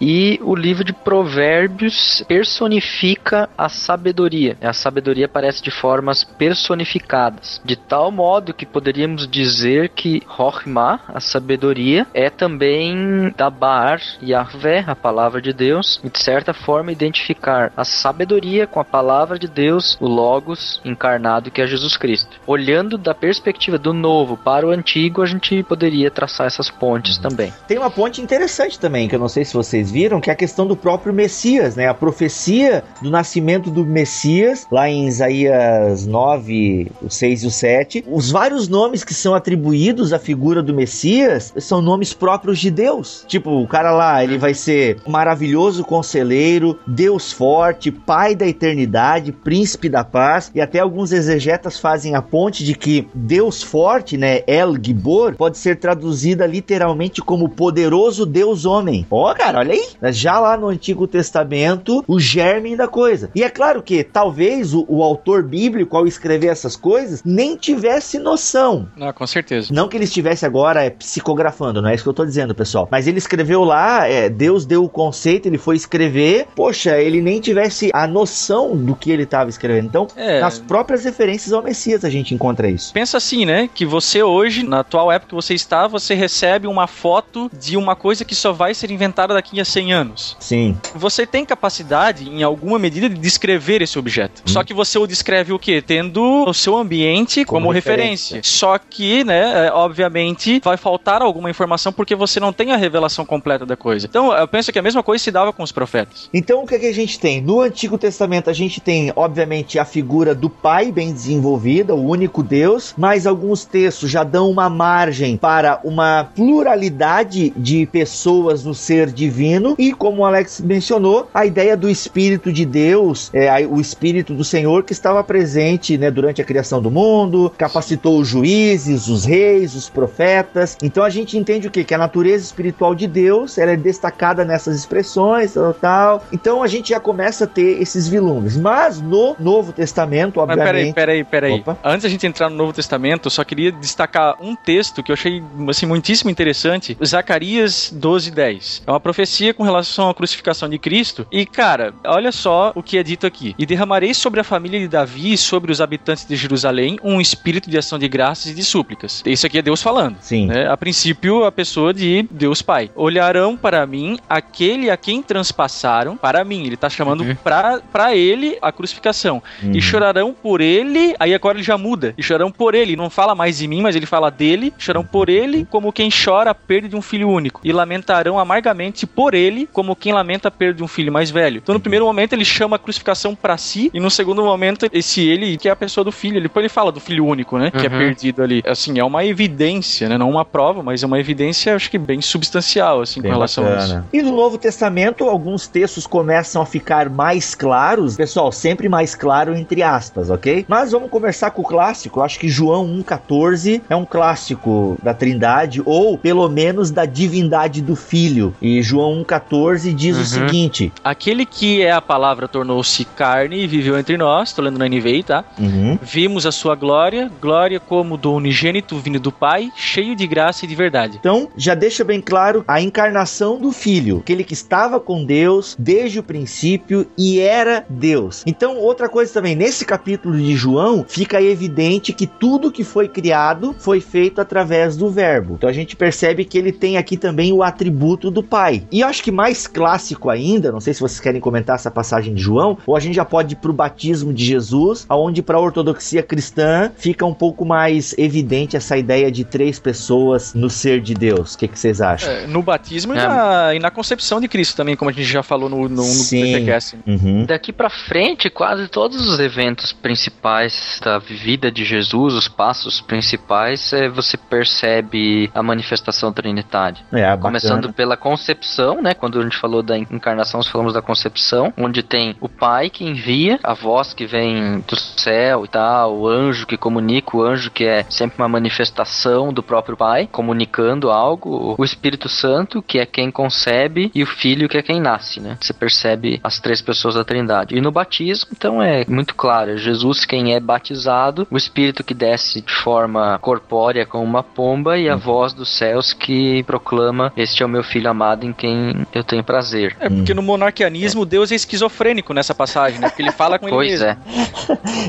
e 0.00 0.38
o 0.42 0.54
livro 0.54 0.84
de 0.84 0.92
Provérbios 0.92 2.22
personifica 2.26 3.48
a 3.56 3.68
sabedoria. 3.68 4.56
A 4.60 4.72
sabedoria 4.72 5.26
aparece 5.26 5.62
de 5.62 5.70
formas 5.70 6.24
personificadas, 6.24 7.60
de 7.64 7.76
tal 7.76 8.10
modo 8.10 8.54
que 8.54 8.66
poderíamos 8.66 9.28
dizer 9.28 9.90
que 9.90 10.22
Rohma, 10.26 11.00
a 11.08 11.20
sabedoria, 11.20 12.06
é 12.14 12.30
também 12.30 13.32
Dabar, 13.36 14.00
Yahvé, 14.22 14.84
a 14.86 14.94
palavra 14.94 15.40
de 15.40 15.52
Deus, 15.52 16.00
e 16.04 16.08
de 16.08 16.22
certa 16.22 16.52
forma 16.52 16.92
identificar 16.92 17.72
a 17.76 17.84
sabedoria 17.84 18.66
com 18.66 18.80
a 18.80 18.84
palavra 18.84 19.38
de 19.38 19.48
Deus, 19.48 19.96
o 20.00 20.06
Logos 20.06 20.80
encarnado 20.84 21.50
que 21.50 21.60
é 21.62 21.66
Jesus 21.66 21.96
Cristo. 21.96 22.40
Olhando 22.46 22.96
da 22.96 23.14
perspectiva 23.14 23.78
do 23.78 23.92
novo 23.92 24.36
para 24.36 24.66
o 24.66 24.70
antigo, 24.70 25.22
a 25.22 25.26
gente 25.26 25.62
poderia 25.62 26.10
traçar 26.10 26.46
essas 26.46 26.70
pontes 26.70 27.16
uhum. 27.16 27.22
também. 27.22 27.52
Tem 27.66 27.78
uma 27.78 27.90
ponte 27.90 28.20
interessante 28.20 28.78
também, 28.78 29.08
que 29.08 29.14
eu 29.14 29.20
não 29.20 29.28
sei 29.28 29.44
se 29.44 29.54
você 29.54 29.78
vocês 29.88 29.90
viram, 29.90 30.20
que 30.20 30.30
é 30.30 30.32
a 30.32 30.36
questão 30.36 30.66
do 30.66 30.76
próprio 30.76 31.12
Messias, 31.12 31.74
né? 31.74 31.88
A 31.88 31.94
profecia 31.94 32.84
do 33.00 33.10
nascimento 33.10 33.70
do 33.70 33.84
Messias, 33.84 34.66
lá 34.70 34.88
em 34.88 35.06
Isaías 35.06 36.06
9, 36.06 36.90
o 37.02 37.10
6 37.10 37.42
e 37.42 37.46
o 37.46 37.50
7. 37.50 38.04
Os 38.06 38.30
vários 38.30 38.68
nomes 38.68 39.02
que 39.02 39.14
são 39.14 39.34
atribuídos 39.34 40.12
à 40.12 40.18
figura 40.18 40.62
do 40.62 40.74
Messias 40.74 41.52
são 41.58 41.80
nomes 41.80 42.12
próprios 42.12 42.58
de 42.58 42.70
Deus. 42.70 43.24
Tipo, 43.26 43.50
o 43.50 43.66
cara 43.66 43.90
lá, 43.90 44.22
ele 44.22 44.38
vai 44.38 44.54
ser 44.54 44.98
maravilhoso 45.06 45.84
conselheiro, 45.84 46.78
Deus 46.86 47.32
forte, 47.32 47.90
Pai 47.90 48.34
da 48.34 48.46
eternidade, 48.46 49.32
príncipe 49.32 49.88
da 49.88 50.04
paz, 50.04 50.50
e 50.54 50.60
até 50.60 50.80
alguns 50.80 51.12
exegetas 51.12 51.78
fazem 51.78 52.14
a 52.14 52.22
ponte 52.22 52.64
de 52.64 52.74
que 52.74 53.06
Deus 53.14 53.62
forte, 53.62 54.16
né, 54.16 54.40
El 54.46 54.74
Gibor, 54.80 55.34
pode 55.34 55.58
ser 55.58 55.76
traduzida 55.76 56.46
literalmente 56.46 57.20
como 57.20 57.48
poderoso 57.48 58.24
Deus 58.26 58.64
homem. 58.64 59.06
Ó, 59.10 59.30
oh, 59.30 59.34
cara, 59.34 59.58
olha 59.58 59.77
aí. 59.78 60.12
Já 60.12 60.38
lá 60.38 60.56
no 60.56 60.68
Antigo 60.68 61.06
Testamento, 61.06 62.04
o 62.06 62.18
germe 62.18 62.76
da 62.76 62.88
coisa. 62.88 63.30
E 63.34 63.42
é 63.42 63.50
claro 63.50 63.82
que 63.82 64.02
talvez 64.02 64.74
o, 64.74 64.84
o 64.88 65.02
autor 65.02 65.42
bíblico, 65.42 65.96
ao 65.96 66.06
escrever 66.06 66.48
essas 66.48 66.76
coisas, 66.76 67.22
nem 67.24 67.56
tivesse 67.56 68.18
noção. 68.18 68.88
Ah, 69.00 69.12
com 69.12 69.26
certeza. 69.26 69.72
Não 69.72 69.88
que 69.88 69.96
ele 69.96 70.04
estivesse 70.04 70.46
agora 70.46 70.84
é, 70.84 70.90
psicografando, 70.90 71.82
não 71.82 71.88
é 71.88 71.94
isso 71.94 72.04
que 72.04 72.08
eu 72.08 72.14
tô 72.14 72.24
dizendo, 72.24 72.54
pessoal. 72.54 72.88
Mas 72.90 73.06
ele 73.06 73.18
escreveu 73.18 73.64
lá, 73.64 74.06
é, 74.06 74.28
Deus 74.28 74.64
deu 74.64 74.84
o 74.84 74.88
conceito, 74.88 75.46
ele 75.46 75.58
foi 75.58 75.76
escrever. 75.76 76.46
Poxa, 76.54 76.98
ele 76.98 77.20
nem 77.20 77.40
tivesse 77.40 77.90
a 77.92 78.06
noção 78.06 78.76
do 78.76 78.94
que 78.94 79.10
ele 79.10 79.24
estava 79.24 79.50
escrevendo. 79.50 79.86
Então, 79.86 80.06
é... 80.16 80.40
nas 80.40 80.58
próprias 80.58 81.04
referências 81.04 81.52
ao 81.52 81.62
Messias 81.62 82.04
a 82.04 82.10
gente 82.10 82.34
encontra 82.34 82.68
isso. 82.68 82.92
Pensa 82.92 83.16
assim, 83.16 83.44
né? 83.44 83.68
Que 83.72 83.84
você 83.84 84.22
hoje, 84.22 84.62
na 84.62 84.80
atual 84.80 85.10
época 85.10 85.30
que 85.30 85.34
você 85.34 85.54
está, 85.54 85.86
você 85.86 86.14
recebe 86.14 86.66
uma 86.66 86.86
foto 86.86 87.50
de 87.58 87.76
uma 87.76 87.94
coisa 87.94 88.24
que 88.24 88.34
só 88.34 88.52
vai 88.52 88.74
ser 88.74 88.90
inventada 88.90 89.34
daqui 89.34 89.48
daqui 89.48 89.60
a 89.60 89.64
100 89.68 89.92
anos. 89.92 90.36
Sim. 90.40 90.76
Você 90.94 91.26
tem 91.26 91.44
capacidade, 91.44 92.28
em 92.28 92.42
alguma 92.42 92.78
medida, 92.78 93.08
de 93.08 93.18
descrever 93.18 93.82
esse 93.82 93.98
objeto. 93.98 94.42
Hum. 94.42 94.48
Só 94.52 94.64
que 94.64 94.74
você 94.74 94.98
o 94.98 95.06
descreve 95.06 95.52
o 95.52 95.58
quê? 95.58 95.82
Tendo 95.84 96.44
o 96.46 96.54
seu 96.54 96.76
ambiente 96.76 97.44
como, 97.44 97.66
como 97.66 97.72
referência. 97.72 98.36
referência. 98.36 98.58
Só 98.58 98.78
que, 98.78 99.24
né, 99.24 99.66
é, 99.66 99.72
obviamente, 99.72 100.60
vai 100.64 100.76
faltar 100.76 101.22
alguma 101.22 101.50
informação 101.50 101.92
porque 101.92 102.14
você 102.14 102.40
não 102.40 102.52
tem 102.52 102.72
a 102.72 102.76
revelação 102.76 103.24
completa 103.24 103.64
da 103.64 103.76
coisa. 103.76 104.06
Então, 104.06 104.32
eu 104.32 104.48
penso 104.48 104.72
que 104.72 104.78
a 104.78 104.82
mesma 104.82 105.02
coisa 105.02 105.22
se 105.22 105.30
dava 105.30 105.52
com 105.52 105.62
os 105.62 105.72
profetas. 105.72 106.28
Então, 106.32 106.62
o 106.62 106.66
que, 106.66 106.74
é 106.74 106.78
que 106.78 106.86
a 106.86 106.94
gente 106.94 107.18
tem? 107.18 107.40
No 107.40 107.60
Antigo 107.60 107.98
Testamento, 107.98 108.50
a 108.50 108.52
gente 108.52 108.80
tem, 108.80 109.12
obviamente, 109.14 109.78
a 109.78 109.84
figura 109.84 110.34
do 110.34 110.48
Pai 110.48 110.90
bem 110.90 111.12
desenvolvida, 111.12 111.94
o 111.94 112.08
único 112.08 112.42
Deus, 112.42 112.94
mas 112.96 113.26
alguns 113.26 113.64
textos 113.64 114.10
já 114.10 114.24
dão 114.24 114.50
uma 114.50 114.68
margem 114.68 115.36
para 115.36 115.80
uma 115.84 116.24
pluralidade 116.34 117.52
de 117.56 117.86
pessoas 117.86 118.64
no 118.64 118.74
ser 118.74 119.10
divino 119.10 119.57
divino 119.58 119.74
e, 119.78 119.92
como 119.92 120.22
o 120.22 120.24
Alex 120.24 120.60
mencionou, 120.60 121.28
a 121.34 121.44
ideia 121.44 121.76
do 121.76 121.88
Espírito 121.88 122.52
de 122.52 122.64
Deus, 122.64 123.30
é, 123.32 123.66
o 123.66 123.80
Espírito 123.80 124.34
do 124.34 124.44
Senhor 124.44 124.84
que 124.84 124.92
estava 124.92 125.22
presente 125.22 125.98
né, 125.98 126.10
durante 126.10 126.40
a 126.40 126.44
criação 126.44 126.80
do 126.80 126.90
mundo, 126.90 127.52
capacitou 127.58 128.18
os 128.18 128.28
juízes, 128.28 129.08
os 129.08 129.24
reis, 129.24 129.74
os 129.74 129.88
profetas. 129.88 130.76
Então 130.82 131.04
a 131.04 131.10
gente 131.10 131.36
entende 131.36 131.66
o 131.66 131.70
que? 131.70 131.84
Que 131.84 131.94
a 131.94 131.98
natureza 131.98 132.44
espiritual 132.44 132.94
de 132.94 133.06
Deus 133.06 133.58
ela 133.58 133.72
é 133.72 133.76
destacada 133.76 134.44
nessas 134.44 134.76
expressões, 134.76 135.54
tal, 135.54 135.74
tal. 135.74 136.24
Então 136.32 136.62
a 136.62 136.66
gente 136.66 136.90
já 136.90 137.00
começa 137.00 137.44
a 137.44 137.46
ter 137.46 137.80
esses 137.80 138.08
vilumes. 138.08 138.56
Mas 138.56 139.00
no 139.00 139.36
Novo 139.38 139.72
Testamento, 139.72 140.40
obviamente. 140.40 140.64
Mas 140.64 140.94
peraí, 140.94 141.24
peraí, 141.24 141.24
peraí. 141.24 141.52
Opa. 141.60 141.78
Antes 141.84 142.04
a 142.04 142.08
gente 142.08 142.26
entrar 142.26 142.48
no 142.48 142.56
Novo 142.56 142.72
Testamento, 142.72 143.26
eu 143.26 143.30
só 143.30 143.44
queria 143.44 143.72
destacar 143.72 144.36
um 144.40 144.54
texto 144.54 145.02
que 145.02 145.10
eu 145.10 145.14
achei 145.14 145.42
assim, 145.68 145.86
muitíssimo 145.86 146.30
interessante. 146.30 146.96
Zacarias 147.04 147.90
12, 147.92 148.30
10. 148.30 148.82
É 148.86 148.90
uma 148.90 149.00
profecia 149.00 149.47
com 149.52 149.62
relação 149.62 150.08
à 150.08 150.14
crucificação 150.14 150.68
de 150.68 150.78
Cristo. 150.78 151.26
E, 151.30 151.44
cara, 151.44 151.94
olha 152.04 152.32
só 152.32 152.72
o 152.74 152.82
que 152.82 152.98
é 152.98 153.02
dito 153.02 153.26
aqui. 153.26 153.54
E 153.58 153.66
derramarei 153.66 154.14
sobre 154.14 154.40
a 154.40 154.44
família 154.44 154.78
de 154.78 154.88
Davi 154.88 155.32
e 155.32 155.38
sobre 155.38 155.72
os 155.72 155.80
habitantes 155.80 156.26
de 156.26 156.36
Jerusalém 156.36 156.98
um 157.02 157.20
espírito 157.20 157.70
de 157.70 157.78
ação 157.78 157.98
de 157.98 158.08
graças 158.08 158.46
e 158.46 158.54
de 158.54 158.64
súplicas. 158.64 159.22
Isso 159.26 159.46
aqui 159.46 159.58
é 159.58 159.62
Deus 159.62 159.82
falando. 159.82 160.16
Sim. 160.20 160.46
Né? 160.46 160.68
A 160.68 160.76
princípio, 160.76 161.44
a 161.44 161.52
pessoa 161.52 161.92
de 161.92 162.26
Deus 162.30 162.62
Pai. 162.62 162.90
Olharão 162.94 163.56
para 163.56 163.86
mim 163.86 164.18
aquele 164.28 164.90
a 164.90 164.96
quem 164.96 165.22
transpassaram, 165.22 166.16
para 166.16 166.44
mim. 166.44 166.64
Ele 166.64 166.74
está 166.74 166.88
chamando 166.88 167.22
uhum. 167.22 167.34
para 167.34 168.14
ele 168.14 168.58
a 168.60 168.72
crucificação. 168.72 169.42
Uhum. 169.62 169.72
E 169.72 169.80
chorarão 169.80 170.34
por 170.34 170.60
ele. 170.60 171.14
Aí 171.18 171.34
agora 171.34 171.56
ele 171.56 171.64
já 171.64 171.78
muda. 171.78 172.14
E 172.16 172.22
chorarão 172.22 172.50
por 172.50 172.74
ele. 172.74 172.96
Não 172.96 173.10
fala 173.10 173.34
mais 173.34 173.58
de 173.58 173.68
mim, 173.68 173.82
mas 173.82 173.96
ele 173.96 174.06
fala 174.06 174.30
dele. 174.30 174.72
Chorarão 174.78 175.04
por 175.04 175.28
ele 175.28 175.66
como 175.70 175.92
quem 175.92 176.10
chora 176.10 176.50
a 176.50 176.54
perda 176.54 176.88
de 176.88 176.96
um 176.96 177.02
filho 177.02 177.28
único. 177.28 177.60
E 177.64 177.72
lamentarão 177.72 178.38
amargamente 178.38 179.06
por 179.06 179.27
ele 179.34 179.68
como 179.72 179.94
quem 179.94 180.12
lamenta 180.12 180.48
a 180.48 180.50
perda 180.50 180.74
de 180.74 180.82
um 180.82 180.88
filho 180.88 181.12
mais 181.12 181.30
velho. 181.30 181.58
Então, 181.58 181.74
no 181.74 181.80
primeiro 181.80 182.04
momento, 182.04 182.32
ele 182.32 182.44
chama 182.44 182.76
a 182.76 182.78
crucificação 182.78 183.34
para 183.34 183.56
si. 183.56 183.90
E 183.92 184.00
no 184.00 184.10
segundo 184.10 184.42
momento, 184.42 184.88
esse 184.92 185.26
ele, 185.26 185.56
que 185.56 185.68
é 185.68 185.72
a 185.72 185.76
pessoa 185.76 186.04
do 186.04 186.12
filho. 186.12 186.40
Depois 186.40 186.62
ele 186.62 186.68
fala 186.68 186.90
do 186.92 187.00
filho 187.00 187.24
único, 187.24 187.58
né? 187.58 187.66
Uhum. 187.66 187.80
Que 187.80 187.86
é 187.86 187.90
uhum. 187.90 187.98
perdido 187.98 188.42
ali. 188.42 188.62
Assim, 188.66 188.98
é 188.98 189.04
uma 189.04 189.24
evidência, 189.24 190.08
né? 190.08 190.16
Não 190.16 190.30
uma 190.30 190.44
prova, 190.44 190.82
mas 190.82 191.02
é 191.02 191.06
uma 191.06 191.18
evidência, 191.18 191.74
acho 191.74 191.90
que 191.90 191.98
bem 191.98 192.20
substancial, 192.20 193.00
assim, 193.00 193.20
bem 193.20 193.30
com 193.30 193.36
relação 193.36 193.64
bacana. 193.64 193.82
a 193.82 193.86
isso. 193.86 194.04
E 194.12 194.22
no 194.22 194.34
Novo 194.34 194.58
Testamento, 194.58 195.24
alguns 195.24 195.66
textos 195.66 196.06
começam 196.06 196.62
a 196.62 196.66
ficar 196.66 197.08
mais 197.08 197.54
claros. 197.54 198.16
Pessoal, 198.16 198.50
sempre 198.52 198.88
mais 198.88 199.14
claro 199.14 199.56
entre 199.56 199.82
aspas, 199.82 200.30
ok? 200.30 200.64
Mas 200.68 200.92
vamos 200.92 201.10
conversar 201.10 201.50
com 201.50 201.62
o 201.62 201.64
clássico. 201.64 202.20
Eu 202.20 202.24
acho 202.24 202.38
que 202.38 202.48
João 202.48 202.86
1,14 203.02 203.82
é 203.88 203.96
um 203.96 204.04
clássico 204.04 204.96
da 205.02 205.14
Trindade, 205.14 205.82
ou 205.84 206.16
pelo 206.16 206.48
menos 206.48 206.90
da 206.90 207.04
divindade 207.04 207.82
do 207.82 207.96
Filho. 207.96 208.54
E 208.60 208.82
João 208.82 209.17
1,14 209.24 209.94
diz 209.94 210.16
uhum. 210.16 210.22
o 210.22 210.26
seguinte: 210.26 210.92
Aquele 211.02 211.44
que 211.44 211.82
é 211.82 211.92
a 211.92 212.00
palavra 212.00 212.48
tornou-se 212.48 213.04
carne 213.04 213.62
e 213.62 213.66
viveu 213.66 213.98
entre 213.98 214.16
nós. 214.16 214.52
Tô 214.52 214.62
lendo 214.62 214.78
na 214.78 214.88
NVI, 214.88 215.22
tá? 215.22 215.44
Uhum. 215.58 215.98
Vimos 216.02 216.46
a 216.46 216.52
sua 216.52 216.74
glória, 216.74 217.30
glória 217.40 217.80
como 217.80 218.16
do 218.16 218.32
unigênito 218.32 218.98
vindo 218.98 219.20
do 219.20 219.32
Pai, 219.32 219.70
cheio 219.76 220.14
de 220.14 220.26
graça 220.26 220.64
e 220.64 220.68
de 220.68 220.74
verdade. 220.74 221.16
Então, 221.18 221.48
já 221.56 221.74
deixa 221.74 222.04
bem 222.04 222.20
claro 222.20 222.64
a 222.66 222.80
encarnação 222.80 223.58
do 223.58 223.72
Filho, 223.72 224.18
aquele 224.18 224.44
que 224.44 224.54
estava 224.54 225.00
com 225.00 225.24
Deus 225.24 225.76
desde 225.78 226.18
o 226.18 226.22
princípio 226.22 227.06
e 227.16 227.40
era 227.40 227.84
Deus. 227.88 228.42
Então, 228.46 228.76
outra 228.76 229.08
coisa 229.08 229.32
também, 229.32 229.54
nesse 229.54 229.84
capítulo 229.84 230.36
de 230.36 230.54
João, 230.54 231.04
fica 231.08 231.40
evidente 231.42 232.12
que 232.12 232.26
tudo 232.26 232.72
que 232.72 232.84
foi 232.84 233.08
criado 233.08 233.74
foi 233.78 234.00
feito 234.00 234.40
através 234.40 234.96
do 234.96 235.10
Verbo. 235.10 235.54
Então, 235.54 235.68
a 235.68 235.72
gente 235.72 235.96
percebe 235.96 236.44
que 236.44 236.58
ele 236.58 236.72
tem 236.72 236.96
aqui 236.96 237.16
também 237.16 237.52
o 237.52 237.62
atributo 237.62 238.30
do 238.30 238.42
Pai. 238.42 238.82
E 238.90 239.02
acho 239.08 239.22
que 239.22 239.32
mais 239.32 239.66
clássico 239.66 240.30
ainda, 240.30 240.70
não 240.70 240.80
sei 240.80 240.94
se 240.94 241.00
vocês 241.00 241.20
querem 241.20 241.40
comentar 241.40 241.76
essa 241.76 241.90
passagem 241.90 242.34
de 242.34 242.42
João, 242.42 242.78
ou 242.86 242.96
a 242.96 243.00
gente 243.00 243.14
já 243.14 243.24
pode 243.24 243.54
ir 243.54 243.56
para 243.56 243.70
o 243.70 243.74
batismo 243.74 244.32
de 244.32 244.44
Jesus, 244.44 245.06
aonde 245.08 245.42
para 245.42 245.56
a 245.56 245.60
ortodoxia 245.60 246.22
cristã 246.22 246.90
fica 246.96 247.24
um 247.24 247.34
pouco 247.34 247.64
mais 247.64 248.14
evidente 248.18 248.76
essa 248.76 248.96
ideia 248.96 249.30
de 249.30 249.44
três 249.44 249.78
pessoas 249.78 250.54
no 250.54 250.70
ser 250.70 251.00
de 251.00 251.14
Deus. 251.14 251.54
O 251.54 251.58
que, 251.58 251.68
que 251.68 251.78
vocês 251.78 252.00
acham? 252.00 252.30
É, 252.30 252.46
no 252.46 252.62
batismo 252.62 253.14
é. 253.14 253.16
e, 253.16 253.18
na, 253.18 253.74
e, 253.74 253.78
na, 253.78 253.90
concepção 253.90 254.40
de 254.40 254.48
Cristo 254.48 254.76
também, 254.76 254.96
como 254.96 255.10
a 255.10 255.12
gente 255.12 255.24
já 255.24 255.42
falou 255.42 255.68
no, 255.68 255.88
no, 255.88 256.02
no 256.02 256.24
PTCast. 256.24 256.98
Uhum. 257.06 257.44
Daqui 257.46 257.72
para 257.72 257.90
frente, 257.90 258.50
quase 258.50 258.88
todos 258.88 259.26
os 259.26 259.38
eventos 259.38 259.92
principais 259.92 261.00
da 261.02 261.18
vida 261.18 261.70
de 261.70 261.84
Jesus, 261.84 262.34
os 262.34 262.48
passos 262.48 263.00
principais, 263.00 263.92
é, 263.92 264.08
você 264.08 264.36
percebe 264.36 265.50
a 265.54 265.62
manifestação 265.62 266.32
trinitária. 266.32 266.98
É, 267.12 267.36
Começando 267.36 267.92
pela 267.92 268.16
concepção, 268.16 268.97
né? 269.02 269.14
Quando 269.14 269.38
a 269.38 269.42
gente 269.42 269.56
falou 269.56 269.82
da 269.82 269.96
encarnação, 269.98 270.62
falamos 270.62 270.92
da 270.92 271.02
concepção, 271.02 271.72
onde 271.76 272.02
tem 272.02 272.36
o 272.40 272.48
Pai 272.48 272.90
que 272.90 273.04
envia, 273.04 273.58
a 273.62 273.74
voz 273.74 274.12
que 274.12 274.26
vem 274.26 274.80
do 274.80 274.96
céu 274.96 275.64
e 275.64 275.68
tal, 275.68 276.16
o 276.16 276.28
anjo 276.28 276.66
que 276.66 276.76
comunica, 276.76 277.36
o 277.36 277.42
anjo 277.42 277.70
que 277.70 277.84
é 277.84 278.04
sempre 278.08 278.38
uma 278.38 278.48
manifestação 278.48 279.52
do 279.52 279.62
próprio 279.62 279.96
Pai, 279.96 280.28
comunicando 280.30 281.10
algo, 281.10 281.74
o 281.78 281.84
Espírito 281.84 282.28
Santo, 282.28 282.82
que 282.82 282.98
é 282.98 283.06
quem 283.06 283.30
concebe, 283.30 284.10
e 284.14 284.22
o 284.22 284.26
Filho, 284.26 284.68
que 284.68 284.78
é 284.78 284.82
quem 284.82 285.00
nasce, 285.00 285.40
né? 285.40 285.56
Você 285.60 285.72
percebe 285.72 286.40
as 286.42 286.60
três 286.60 286.80
pessoas 286.80 287.14
da 287.14 287.24
Trindade. 287.24 287.76
E 287.76 287.80
no 287.80 287.90
batismo, 287.90 288.50
então 288.52 288.82
é 288.82 289.04
muito 289.08 289.34
claro, 289.34 289.72
é 289.72 289.76
Jesus 289.76 290.24
quem 290.24 290.54
é 290.54 290.60
batizado, 290.60 291.46
o 291.50 291.56
Espírito 291.56 292.04
que 292.04 292.14
desce 292.14 292.60
de 292.60 292.72
forma 292.72 293.38
corpórea 293.38 294.06
como 294.06 294.24
uma 294.24 294.42
pomba 294.42 294.98
e 294.98 295.08
a 295.08 295.14
hum. 295.14 295.18
voz 295.18 295.52
dos 295.52 295.68
céus 295.76 296.12
que 296.12 296.62
proclama: 296.64 297.32
Este 297.36 297.62
é 297.62 297.66
o 297.66 297.68
meu 297.68 297.82
filho 297.82 298.10
amado 298.10 298.44
em 298.44 298.52
quem 298.52 298.87
eu 299.14 299.24
tenho 299.24 299.44
prazer. 299.44 299.96
É 300.00 300.08
porque 300.08 300.34
no 300.34 300.42
monarquianismo 300.42 301.24
Deus 301.24 301.52
é 301.52 301.54
esquizofrênico 301.54 302.32
nessa 302.32 302.54
passagem, 302.54 302.98
né? 302.98 303.08
Porque 303.08 303.22
ele 303.22 303.32
fala 303.32 303.58
com 303.58 303.66
ele 303.66 303.76
pois 303.76 303.90
mesmo. 303.90 304.06
É. 304.06 304.16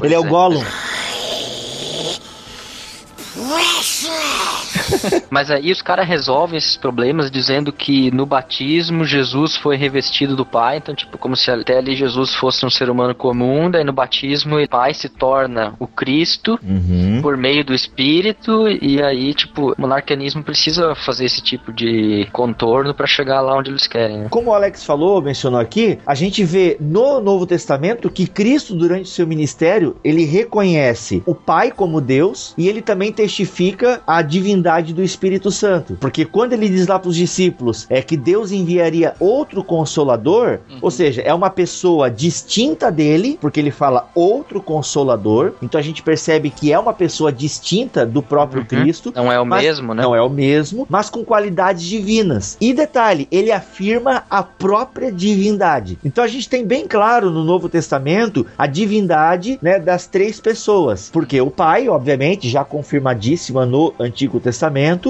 ele 0.04 0.14
é 0.14 0.20
o 0.20 0.24
Gollum. 0.24 0.64
Mas 5.30 5.52
aí 5.52 5.72
os 5.72 5.82
caras 5.82 6.08
resolvem 6.08 6.58
esses 6.58 6.78
problemas 6.78 7.30
dizendo 7.30 7.72
que 7.72 8.12
no 8.12 8.26
batismo 8.26 9.06
Jesus 9.06 9.56
foi 9.56 9.76
revestido 9.76 10.36
do 10.36 10.46
Pai, 10.46 10.78
então 10.78 10.96
tipo 10.96 11.18
como 11.18 11.36
se 11.36 11.50
até 11.52 11.78
ali 11.78 11.96
Jesus 11.96 12.34
fosse 12.34 12.66
um 12.66 12.70
ser 12.70 12.90
humano 12.90 13.14
comum, 13.14 13.70
daí 13.70 13.84
no 13.84 13.94
batismo 13.94 14.58
o 14.60 14.70
Pai 14.70 14.94
se 14.94 15.10
torna 15.10 15.74
o 15.80 15.88
Cristo 15.88 16.60
uhum. 16.64 17.20
por 17.22 17.38
meio 17.38 17.64
do 17.64 17.74
Espírito 17.74 18.68
e 18.68 19.02
aí 19.02 19.34
tipo 19.34 19.72
o 19.72 19.76
monarquianismo 19.78 20.44
precisa 20.44 20.96
fazer 20.96 21.26
esse 21.26 21.42
tipo 21.42 21.72
de 21.72 22.28
contorno 22.32 22.94
para 22.94 23.08
chegar 23.08 23.42
lá 23.42 23.58
onde 23.58 23.70
eles 23.70 23.88
querem. 23.88 24.20
Né? 24.20 24.28
Como 24.30 24.52
o 24.52 24.54
Alex 24.54 24.84
falou, 24.84 25.22
mencionou 25.22 25.60
aqui, 25.60 26.00
a 26.06 26.16
gente 26.16 26.44
vê 26.44 26.78
no 26.80 27.20
Novo 27.20 27.46
Testamento 27.46 28.10
que 28.10 28.28
Cristo 28.28 28.76
durante 28.76 29.10
seu 29.10 29.28
ministério 29.28 29.98
ele 30.04 30.26
reconhece 30.26 31.22
o 31.26 31.36
Pai 31.36 31.72
como 31.72 32.02
Deus 32.02 32.54
e 32.58 32.68
ele 32.68 32.82
também 32.82 33.12
testifica 33.12 34.02
a 34.06 34.22
divindade 34.22 34.79
do 34.82 35.04
Espírito 35.04 35.52
Santo. 35.52 35.98
Porque 36.00 36.26
quando 36.26 36.54
ele 36.54 36.70
diz 36.70 36.88
lá 36.88 36.98
para 36.98 37.10
os 37.10 37.16
discípulos 37.16 37.86
é 37.90 38.02
que 38.02 38.18
Deus 38.18 38.52
enviaria 38.52 39.14
outro 39.20 39.64
consolador, 39.64 40.60
uhum. 40.70 40.80
ou 40.82 40.92
seja, 40.92 41.22
é 41.22 41.34
uma 41.34 41.50
pessoa 41.50 42.10
distinta 42.10 42.92
dele, 42.92 43.38
porque 43.40 43.60
ele 43.60 43.72
fala 43.72 44.10
outro 44.16 44.62
consolador. 44.62 45.54
Então 45.62 45.80
a 45.80 45.84
gente 45.84 46.02
percebe 46.02 46.50
que 46.50 46.72
é 46.72 46.80
uma 46.80 46.94
pessoa 46.94 47.32
distinta 47.32 48.06
do 48.06 48.22
próprio 48.22 48.62
uhum. 48.62 48.68
Cristo. 48.68 49.14
Não 49.16 49.32
é 49.32 49.40
o 49.40 49.46
mesmo, 49.46 49.94
né? 49.94 50.04
Não 50.04 50.16
é 50.16 50.22
o 50.22 50.30
mesmo, 50.30 50.88
mas 50.90 51.10
com 51.10 51.24
qualidades 51.24 51.84
divinas. 51.84 52.58
E 52.60 52.74
detalhe, 52.74 53.28
ele 53.32 53.52
afirma 53.52 54.24
a 54.30 54.42
própria 54.44 55.12
divindade. 55.12 55.98
Então 56.04 56.24
a 56.24 56.28
gente 56.28 56.50
tem 56.50 56.66
bem 56.66 56.88
claro 56.88 57.30
no 57.30 57.44
Novo 57.44 57.70
Testamento 57.70 58.46
a 58.58 58.66
divindade 58.68 59.60
né, 59.62 59.80
das 59.80 60.08
três 60.08 60.40
pessoas. 60.40 61.10
Porque 61.12 61.40
o 61.42 61.52
Pai, 61.52 61.90
obviamente, 61.90 62.50
já 62.50 62.64
confirmadíssima 62.64 63.66
no 63.66 63.94
Antigo 64.00 64.40
Testamento. 64.40 64.69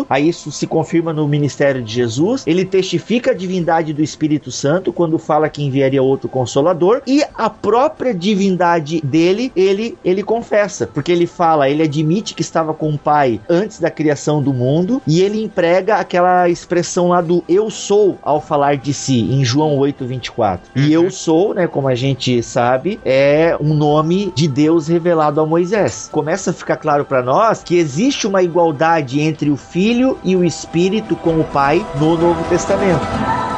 Aí 0.09 0.29
isso 0.29 0.51
se 0.51 0.67
confirma 0.67 1.13
no 1.13 1.27
ministério 1.27 1.81
de 1.81 1.93
Jesus. 1.93 2.43
Ele 2.45 2.65
testifica 2.65 3.31
a 3.31 3.33
divindade 3.33 3.93
do 3.93 4.03
Espírito 4.03 4.51
Santo 4.51 4.93
quando 4.93 5.17
fala 5.17 5.49
que 5.49 5.63
enviaria 5.63 6.01
outro 6.01 6.29
consolador 6.29 7.01
e 7.05 7.23
a 7.35 7.49
própria 7.49 8.13
divindade 8.13 9.01
dele, 9.01 9.51
ele 9.55 9.97
ele 10.03 10.23
confessa, 10.23 10.87
porque 10.87 11.11
ele 11.11 11.27
fala, 11.27 11.69
ele 11.69 11.83
admite 11.83 12.33
que 12.33 12.41
estava 12.41 12.73
com 12.73 12.93
o 12.93 12.97
Pai 12.97 13.39
antes 13.49 13.79
da 13.79 13.89
criação 13.89 14.41
do 14.41 14.53
mundo 14.53 15.01
e 15.07 15.21
ele 15.21 15.43
emprega 15.43 15.95
aquela 15.95 16.49
expressão 16.49 17.09
lá 17.09 17.21
do 17.21 17.43
eu 17.47 17.69
sou 17.69 18.17
ao 18.21 18.41
falar 18.41 18.77
de 18.77 18.93
si 18.93 19.21
em 19.21 19.43
João 19.43 19.77
8:24. 19.77 20.59
Uhum. 20.75 20.83
E 20.83 20.93
eu 20.93 21.09
sou, 21.09 21.53
né, 21.53 21.67
como 21.67 21.87
a 21.87 21.95
gente 21.95 22.41
sabe, 22.43 22.99
é 23.03 23.57
um 23.59 23.73
nome 23.73 24.31
de 24.35 24.47
Deus 24.47 24.87
revelado 24.87 25.41
a 25.41 25.45
Moisés. 25.45 26.09
Começa 26.11 26.51
a 26.51 26.53
ficar 26.53 26.77
claro 26.77 27.05
para 27.05 27.21
nós 27.21 27.63
que 27.63 27.77
existe 27.77 28.27
uma 28.27 28.43
igualdade 28.43 29.19
entre 29.19 29.48
o 29.49 29.57
Filho 29.57 30.17
e 30.23 30.35
o 30.35 30.43
Espírito 30.43 31.15
com 31.15 31.39
o 31.39 31.43
Pai 31.43 31.85
no 31.99 32.17
Novo 32.17 32.43
Testamento. 32.49 33.48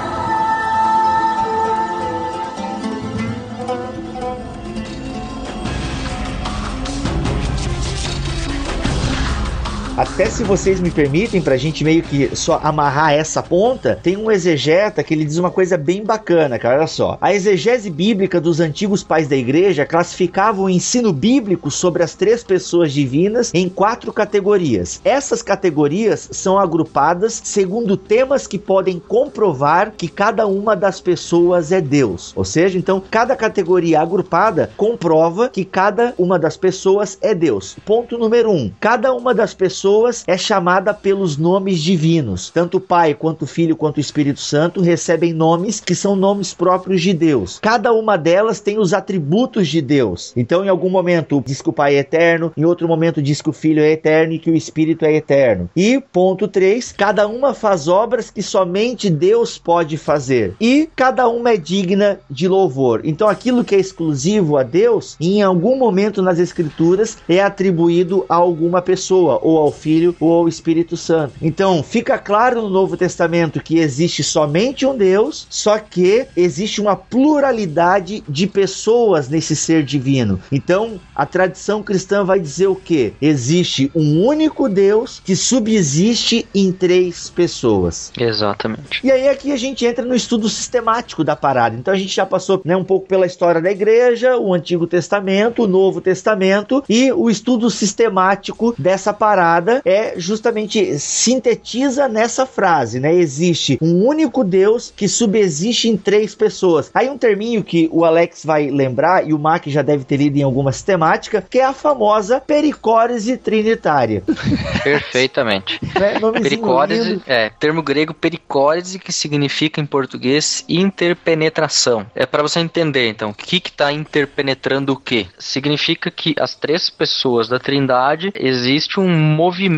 Até 10.22 10.30
se 10.30 10.43
vocês 10.43 10.80
me 10.80 10.91
permitem, 10.91 11.41
pra 11.41 11.57
gente 11.57 11.84
meio 11.84 12.03
que 12.03 12.36
só 12.36 12.59
amarrar 12.61 13.11
essa 13.11 13.41
ponta, 13.41 13.99
tem 14.03 14.15
um 14.15 14.30
exegeta 14.30 15.03
que 15.03 15.15
ele 15.15 15.26
diz 15.26 15.39
uma 15.39 15.49
coisa 15.49 15.80
bem 15.80 16.03
bacana, 16.03 16.59
cara. 16.59 16.78
Olha 16.78 16.86
só. 16.86 17.17
A 17.19 17.34
exegese 17.34 17.89
bíblica 17.89 18.39
dos 18.39 18.59
antigos 18.59 19.01
pais 19.01 19.28
da 19.28 19.36
igreja 19.36 19.84
classificava 19.84 20.61
o 20.61 20.69
ensino 20.69 21.11
bíblico 21.11 21.72
sobre 21.72 22.03
as 22.03 22.13
três 22.13 22.43
pessoas 22.43 22.93
divinas 22.93 23.49
em 23.51 23.67
quatro 23.67 24.13
categorias. 24.13 25.01
Essas 25.03 25.41
categorias 25.41 26.30
são 26.32 26.59
agrupadas 26.59 27.41
segundo 27.43 27.97
temas 27.97 28.45
que 28.45 28.59
podem 28.59 28.99
comprovar 28.99 29.91
que 29.97 30.07
cada 30.07 30.45
uma 30.45 30.76
das 30.76 31.01
pessoas 31.01 31.72
é 31.72 31.82
Deus. 31.82 32.32
Ou 32.36 32.45
seja, 32.45 32.78
então 32.78 33.01
cada 33.09 33.36
categoria 33.36 33.99
agrupada 33.99 34.69
comprova 34.78 35.49
que 35.49 35.65
cada 35.65 36.13
uma 36.15 36.38
das 36.38 36.55
pessoas 36.55 37.17
é 37.24 37.34
Deus. 37.34 37.76
Ponto 37.84 38.19
número 38.19 38.51
um: 38.51 38.72
cada 38.80 39.11
uma 39.15 39.34
das 39.34 39.55
pessoas 39.55 40.11
é 40.28 40.38
chamada 40.38 40.93
pelos 40.93 41.38
nomes 41.38 41.80
divinos. 41.80 42.49
Tanto 42.49 42.78
o 42.78 42.82
Pai 42.82 43.14
quanto 43.14 43.43
o 43.43 43.47
Filho 43.47 43.76
quanto 43.76 43.97
o 43.97 44.01
Espírito 44.01 44.39
Santo 44.39 44.82
recebem 44.82 45.34
nomes 45.34 45.80
que 45.80 45.95
são 45.95 46.16
nomes 46.16 46.53
próprios 46.53 47.01
de 47.01 47.14
Deus. 47.14 47.59
Cada 47.62 47.93
uma 47.93 48.18
delas 48.18 48.59
tem 48.59 48.78
os 48.78 48.93
atributos 48.93 49.68
de 49.68 49.82
Deus. 49.82 50.34
Então, 50.36 50.64
em 50.66 50.70
algum 50.70 50.89
momento 50.89 51.41
diz 51.45 51.62
que 51.62 51.70
o 51.70 51.74
Pai 51.74 51.95
é 51.95 51.99
eterno, 51.99 52.51
em 52.57 52.66
outro 52.66 52.88
momento 52.88 53.22
diz 53.22 53.41
que 53.41 53.49
o 53.49 53.53
Filho 53.53 53.82
é 53.82 53.91
eterno 53.91 54.34
e 54.34 54.39
que 54.39 54.51
o 54.51 54.55
Espírito 54.55 55.05
é 55.05 55.14
eterno. 55.14 55.70
E 55.76 56.01
ponto 56.12 56.47
3, 56.47 56.91
cada 56.91 57.28
uma 57.28 57.53
faz 57.53 57.88
obras 57.88 58.30
que 58.30 58.41
somente 58.41 59.09
Deus 59.09 59.57
pode 59.57 59.97
fazer. 59.97 60.55
E 60.59 60.89
cada 60.95 61.28
uma 61.28 61.51
é 61.51 61.57
digna 61.57 62.20
de 62.30 62.47
louvor. 62.47 63.01
Então, 63.03 63.28
aquilo 63.28 63.64
que 63.64 63.76
é 63.76 63.80
exclusivo 63.80 64.57
a 64.57 64.64
Deus, 64.64 65.16
em 65.20 65.41
algum 65.41 65.78
momento 65.78 66.22
nas 66.22 66.39
escrituras 66.39 67.18
é 67.30 67.41
atribuído 67.41 68.26
a 68.28 68.36
alguma 68.36 68.82
pessoa, 68.82 69.39
ou 69.41 69.57
ao 69.57 69.72
Filho 69.72 69.91
ou 70.20 70.34
ao 70.34 70.48
Espírito 70.48 70.96
Santo. 70.96 71.34
Então, 71.42 71.84
fica 71.84 72.18
claro 72.18 72.62
no 72.62 72.70
Novo 72.70 72.96
Testamento 72.96 73.62
que 73.62 73.80
existe 73.80 74.24
somente 74.24 74.86
um 74.86 74.96
Deus, 74.96 75.48
só 75.50 75.78
que 75.80 76.28
existe 76.36 76.80
uma 76.80 76.96
pluralidade 76.96 78.24
de 78.28 78.48
pessoas 78.48 79.30
nesse 79.30 79.56
ser 79.56 79.84
divino. 79.84 80.39
Então, 80.52 81.00
a 81.16 81.26
tradição 81.26 81.84
cristã 81.84 82.24
vai 82.24 82.39
dizer 82.39 82.68
o 82.68 82.76
que? 82.76 83.14
Existe 83.22 83.92
um 83.94 84.26
único 84.26 84.70
Deus 84.70 85.22
que 85.24 85.36
subsiste 85.36 86.48
em 86.54 86.72
três 86.72 87.30
pessoas. 87.30 88.12
Exatamente. 88.18 89.02
E 89.04 89.12
aí 89.12 89.28
aqui 89.28 89.52
a 89.52 89.58
gente 89.58 89.86
entra 89.86 90.06
no 90.06 90.16
estudo 90.16 90.48
sistemático 90.50 91.24
da 91.24 91.36
parada. 91.36 91.76
Então 91.76 91.94
a 91.94 91.98
gente 91.98 92.16
já 92.16 92.26
passou 92.26 92.62
né, 92.64 92.76
um 92.76 92.84
pouco 92.84 93.08
pela 93.08 93.26
história 93.26 93.62
da 93.62 93.72
igreja, 93.72 94.38
o 94.38 94.54
Antigo 94.54 94.88
Testamento, 94.88 95.64
o 95.64 95.68
Novo 95.68 96.02
Testamento 96.02 96.84
e 96.88 97.12
o 97.12 97.30
estudo 97.30 97.70
sistemático 97.70 98.74
dessa 98.78 99.14
parada 99.14 99.81
é 99.86 100.14
justamente 100.18 101.00
sintetiza 101.00 102.08
nessa 102.08 102.46
frase, 102.46 103.00
né? 103.00 103.14
Existe 103.14 103.78
um 103.82 104.06
único 104.06 104.44
Deus 104.44 104.94
que 104.96 105.08
subsiste 105.08 105.90
em 105.90 105.98
três 105.98 106.36
pessoas. 106.36 106.92
Aí 106.94 107.10
um 107.10 107.18
terminho 107.18 107.64
que 107.64 107.90
o 107.92 108.06
Alex 108.06 108.46
vai 108.46 108.70
lembrar 108.70 109.28
e 109.28 109.34
o 109.34 109.40
Mac 109.40 109.68
já 109.68 109.82
deve 109.82 110.04
ter 110.04 110.18
lido 110.18 110.38
em 110.38 110.44
alguma 110.44 110.72
sistemática, 110.72 111.46
que 111.48 111.60
é 111.60 111.66
a 111.66 111.74
famosa 111.74 112.40
pericórese 112.40 113.38
trinitária. 113.38 114.24
Perfeitamente. 114.84 115.80
né? 116.00 116.20
Pericórese, 116.42 117.22
é, 117.26 117.50
termo 117.50 117.82
grego 117.82 118.14
pericórese 118.14 119.00
que 119.00 119.12
significa 119.12 119.82
em 119.82 119.86
português 119.86 120.64
interpenetração. 120.68 122.06
É 122.16 122.26
para 122.26 122.44
você 122.44 122.60
entender 122.60 123.10
então, 123.10 123.32
o 123.32 123.34
que 123.34 123.60
que 123.60 123.72
tá 123.72 123.92
interpenetrando 123.92 124.94
o 124.94 124.98
que? 124.98 125.28
Significa 125.38 126.10
que 126.10 126.36
as 126.40 126.56
três 126.56 126.90
pessoas 126.90 127.48
da 127.48 127.60
Trindade 127.60 128.32
existe 128.36 129.00
um 129.00 129.10
movimento 129.10 129.70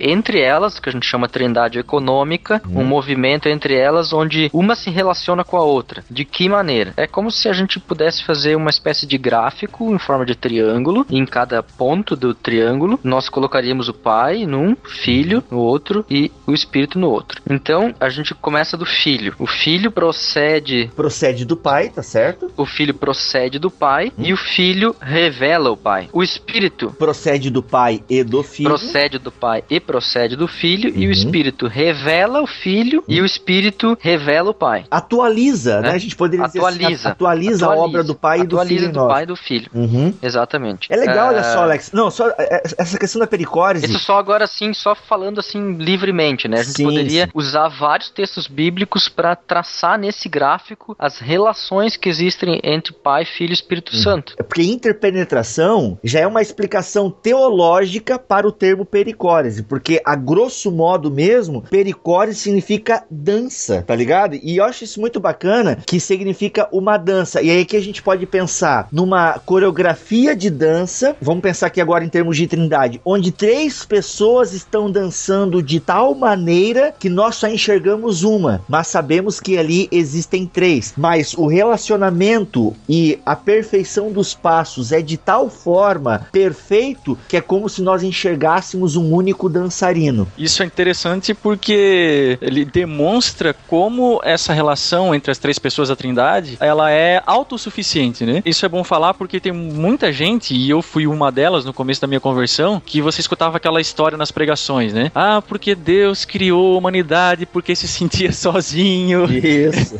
entre 0.00 0.40
elas, 0.40 0.78
que 0.78 0.88
a 0.88 0.92
gente 0.92 1.06
chama 1.06 1.28
Trindade 1.28 1.78
econômica, 1.78 2.62
hum. 2.66 2.80
um 2.80 2.84
movimento 2.84 3.48
entre 3.48 3.74
elas 3.74 4.12
onde 4.12 4.50
uma 4.52 4.74
se 4.74 4.90
relaciona 4.90 5.44
com 5.44 5.56
a 5.56 5.62
outra. 5.62 6.04
De 6.10 6.24
que 6.24 6.48
maneira? 6.48 6.92
É 6.96 7.06
como 7.06 7.30
se 7.30 7.48
a 7.48 7.52
gente 7.52 7.78
pudesse 7.80 8.24
fazer 8.24 8.56
uma 8.56 8.70
espécie 8.70 9.06
de 9.06 9.18
gráfico 9.18 9.92
em 9.92 9.98
forma 9.98 10.24
de 10.24 10.34
triângulo, 10.34 11.06
e 11.10 11.18
em 11.18 11.26
cada 11.26 11.62
ponto 11.62 12.16
do 12.16 12.34
triângulo 12.34 12.98
nós 13.02 13.28
colocaríamos 13.28 13.88
o 13.88 13.94
Pai 13.94 14.46
num, 14.46 14.76
Filho 14.84 15.42
no 15.50 15.58
outro 15.58 16.04
e 16.10 16.30
o 16.46 16.52
Espírito 16.52 16.98
no 16.98 17.08
outro. 17.08 17.40
Então 17.48 17.94
a 17.98 18.08
gente 18.08 18.34
começa 18.34 18.76
do 18.76 18.86
Filho. 18.86 19.34
O 19.38 19.46
Filho 19.46 19.90
procede 19.90 20.90
procede 20.94 21.44
do 21.44 21.56
Pai, 21.56 21.88
tá 21.88 22.02
certo? 22.02 22.50
O 22.56 22.66
Filho 22.66 22.94
procede 22.94 23.58
do 23.58 23.70
Pai 23.70 24.12
hum. 24.18 24.22
e 24.24 24.32
o 24.32 24.36
Filho 24.36 24.94
revela 25.00 25.70
o 25.70 25.76
Pai. 25.76 26.08
O 26.12 26.22
Espírito 26.22 26.90
procede 26.98 27.50
do 27.50 27.62
Pai 27.62 28.02
e 28.08 28.22
do 28.22 28.42
Filho. 28.42 28.68
Procede 28.68 29.18
do 29.24 29.32
Pai 29.32 29.64
e 29.68 29.80
procede 29.80 30.36
do 30.36 30.46
Filho 30.46 30.90
uhum. 30.90 30.96
e 30.96 31.00
o 31.00 31.06
uhum. 31.06 31.12
Espírito 31.12 31.66
revela 31.66 32.40
o 32.40 32.46
Filho 32.46 33.00
uhum. 33.00 33.14
e 33.14 33.20
o 33.20 33.24
Espírito 33.24 33.96
revela 34.00 34.50
o 34.50 34.54
Pai. 34.54 34.84
Atualiza, 34.90 35.80
né? 35.80 35.90
A 35.90 35.98
gente 35.98 36.14
poderia 36.14 36.46
atualiza, 36.46 36.78
dizer 36.78 36.94
assim, 36.94 37.08
atualiza, 37.08 37.66
atualiza 37.66 37.66
a 37.66 37.76
obra 37.76 38.04
do 38.04 38.14
Pai 38.14 38.40
e 38.40 38.46
do 38.46 38.58
Filho. 38.58 38.60
Atualiza 38.60 38.92
do 38.92 39.08
Pai 39.08 39.22
e 39.22 39.26
do 39.26 39.36
Filho. 39.36 39.70
Uhum. 39.74 40.14
Exatamente. 40.22 40.92
É 40.92 40.96
legal, 40.96 41.28
olha 41.28 41.42
só, 41.42 41.60
é. 41.60 41.62
Alex. 41.62 41.92
Não, 41.92 42.10
só 42.10 42.28
é, 42.28 42.34
é, 42.38 42.62
essa 42.78 42.98
questão 42.98 43.18
da 43.18 43.26
pericórese. 43.26 43.86
Isso 43.86 43.98
só 43.98 44.18
agora 44.18 44.44
assim, 44.44 44.72
só 44.72 44.94
falando 44.94 45.40
assim 45.40 45.74
livremente, 45.74 46.46
né? 46.46 46.60
A 46.60 46.62
gente 46.62 46.76
sim, 46.76 46.84
poderia 46.84 47.24
sim. 47.24 47.30
usar 47.34 47.68
vários 47.68 48.10
textos 48.10 48.46
bíblicos 48.46 49.08
para 49.08 49.34
traçar 49.34 49.98
nesse 49.98 50.28
gráfico 50.28 50.94
as 50.98 51.18
relações 51.18 51.96
que 51.96 52.08
existem 52.08 52.60
entre 52.62 52.92
Pai, 52.92 53.24
Filho 53.24 53.50
e 53.50 53.54
Espírito 53.54 53.94
uhum. 53.94 54.02
Santo. 54.02 54.34
É 54.38 54.42
porque 54.42 54.62
interpenetração 54.62 55.98
já 56.02 56.20
é 56.20 56.26
uma 56.26 56.42
explicação 56.42 57.10
teológica 57.10 58.18
para 58.18 58.46
o 58.46 58.52
termo 58.52 58.84
pericórese, 59.14 59.62
porque 59.62 60.02
a 60.04 60.16
grosso 60.16 60.70
modo 60.70 61.10
mesmo, 61.10 61.62
pericórese 61.62 62.40
significa 62.40 63.04
dança, 63.10 63.82
tá 63.86 63.94
ligado? 63.94 64.34
E 64.34 64.56
eu 64.56 64.64
acho 64.64 64.84
isso 64.84 65.00
muito 65.00 65.20
bacana, 65.20 65.78
que 65.86 66.00
significa 66.00 66.68
uma 66.72 66.96
dança. 66.96 67.40
E 67.40 67.50
aí 67.50 67.64
que 67.64 67.76
a 67.76 67.80
gente 67.80 68.02
pode 68.02 68.26
pensar 68.26 68.88
numa 68.90 69.38
coreografia 69.38 70.34
de 70.34 70.50
dança, 70.50 71.16
vamos 71.20 71.42
pensar 71.42 71.68
aqui 71.68 71.80
agora 71.80 72.04
em 72.04 72.08
termos 72.08 72.36
de 72.36 72.46
trindade, 72.46 73.00
onde 73.04 73.30
três 73.30 73.84
pessoas 73.84 74.52
estão 74.52 74.90
dançando 74.90 75.62
de 75.62 75.78
tal 75.78 76.14
maneira 76.14 76.92
que 76.98 77.08
nós 77.08 77.36
só 77.36 77.48
enxergamos 77.48 78.22
uma, 78.22 78.62
mas 78.68 78.88
sabemos 78.88 79.40
que 79.40 79.56
ali 79.56 79.88
existem 79.92 80.46
três. 80.46 80.92
Mas 80.96 81.34
o 81.34 81.46
relacionamento 81.46 82.74
e 82.88 83.18
a 83.24 83.36
perfeição 83.36 84.10
dos 84.10 84.34
passos 84.34 84.92
é 84.92 85.00
de 85.00 85.16
tal 85.16 85.48
forma 85.48 86.26
perfeito 86.32 87.16
que 87.28 87.36
é 87.36 87.40
como 87.40 87.68
se 87.68 87.82
nós 87.82 88.02
enxergássemos 88.02 88.96
um 88.96 89.03
único 89.12 89.48
dançarino. 89.48 90.26
Isso 90.38 90.62
é 90.62 90.66
interessante 90.66 91.34
porque 91.34 92.38
ele 92.40 92.64
demonstra 92.64 93.54
como 93.66 94.20
essa 94.24 94.52
relação 94.52 95.14
entre 95.14 95.30
as 95.30 95.38
três 95.38 95.58
pessoas 95.58 95.88
da 95.88 95.96
Trindade, 95.96 96.56
ela 96.60 96.90
é 96.90 97.22
autossuficiente, 97.26 98.24
né? 98.24 98.42
Isso 98.44 98.64
é 98.64 98.68
bom 98.68 98.84
falar 98.84 99.14
porque 99.14 99.40
tem 99.40 99.52
muita 99.52 100.12
gente, 100.12 100.54
e 100.54 100.70
eu 100.70 100.82
fui 100.82 101.06
uma 101.06 101.30
delas 101.30 101.64
no 101.64 101.72
começo 101.72 102.00
da 102.00 102.06
minha 102.06 102.20
conversão, 102.20 102.80
que 102.84 103.00
você 103.00 103.20
escutava 103.20 103.56
aquela 103.56 103.80
história 103.80 104.16
nas 104.16 104.30
pregações, 104.30 104.92
né? 104.92 105.10
Ah, 105.14 105.42
porque 105.46 105.74
Deus 105.74 106.24
criou 106.24 106.74
a 106.74 106.78
humanidade 106.78 107.46
porque 107.46 107.74
se 107.76 107.86
sentia 107.86 108.30
sozinho. 108.32 109.24
Isso. 109.24 109.98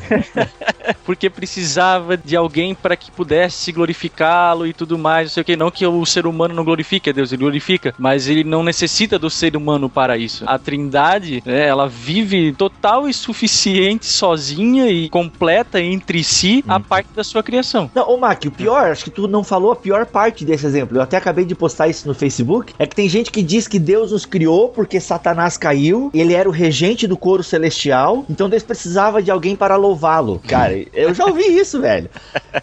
porque 1.05 1.29
precisava 1.29 2.17
de 2.17 2.37
alguém 2.37 2.75
para 2.75 2.97
que 2.97 3.11
pudesse 3.11 3.73
glorificá-lo 3.73 4.67
e 4.67 4.73
tudo 4.73 4.99
mais, 4.99 5.29
não 5.29 5.35
sei 5.35 5.41
o 5.43 5.45
que. 5.45 5.57
Não 5.57 5.71
que 5.71 5.87
o 5.87 6.07
ser 6.07 6.27
humano 6.27 6.55
não 6.55 6.65
glorifique 6.65 7.11
a 7.11 7.13
Deus, 7.13 7.33
ele 7.33 7.43
glorifica, 7.43 7.95
mas 7.99 8.29
ele 8.29 8.45
não 8.45 8.63
necessita 8.63 8.94
do 9.19 9.29
ser 9.29 9.57
humano 9.57 9.89
para 9.89 10.17
isso. 10.17 10.45
A 10.47 10.57
Trindade, 10.57 11.43
né, 11.45 11.67
ela 11.67 11.89
vive 11.89 12.53
total 12.53 13.09
e 13.09 13.13
suficiente 13.13 14.07
sozinha 14.07 14.89
e 14.89 15.09
completa 15.09 15.81
entre 15.81 16.23
si 16.23 16.65
a 16.69 16.77
uhum. 16.77 16.83
parte 16.83 17.09
da 17.15 17.25
sua 17.25 17.43
criação. 17.43 17.91
Não, 17.93 18.09
ô 18.09 18.17
Mac, 18.17 18.45
o 18.45 18.51
pior, 18.51 18.91
acho 18.91 19.05
que 19.05 19.11
tu 19.11 19.27
não 19.27 19.43
falou 19.43 19.73
a 19.73 19.77
pior 19.77 20.07
parte 20.07 20.45
desse 20.45 20.65
exemplo. 20.65 20.97
Eu 20.97 21.03
até 21.03 21.17
acabei 21.17 21.45
de 21.45 21.55
postar 21.55 21.89
isso 21.89 22.07
no 22.07 22.15
Facebook. 22.15 22.73
É 22.79 22.87
que 22.87 22.95
tem 22.95 23.09
gente 23.09 23.33
que 23.33 23.43
diz 23.43 23.67
que 23.67 23.79
Deus 23.81 24.13
nos 24.13 24.25
criou 24.25 24.69
porque 24.69 25.01
Satanás 25.01 25.57
caiu, 25.57 26.11
ele 26.15 26.33
era 26.33 26.49
o 26.49 26.53
regente 26.53 27.07
do 27.07 27.17
coro 27.17 27.43
celestial, 27.43 28.25
então 28.31 28.49
Deus 28.49 28.63
precisava 28.63 29.21
de 29.21 29.31
alguém 29.31 29.57
para 29.57 29.77
louvá-lo. 29.77 30.41
Cara, 30.47 30.75
eu 30.93 31.13
já 31.13 31.27
ouvi 31.27 31.43
isso, 31.43 31.81
velho. 31.81 32.09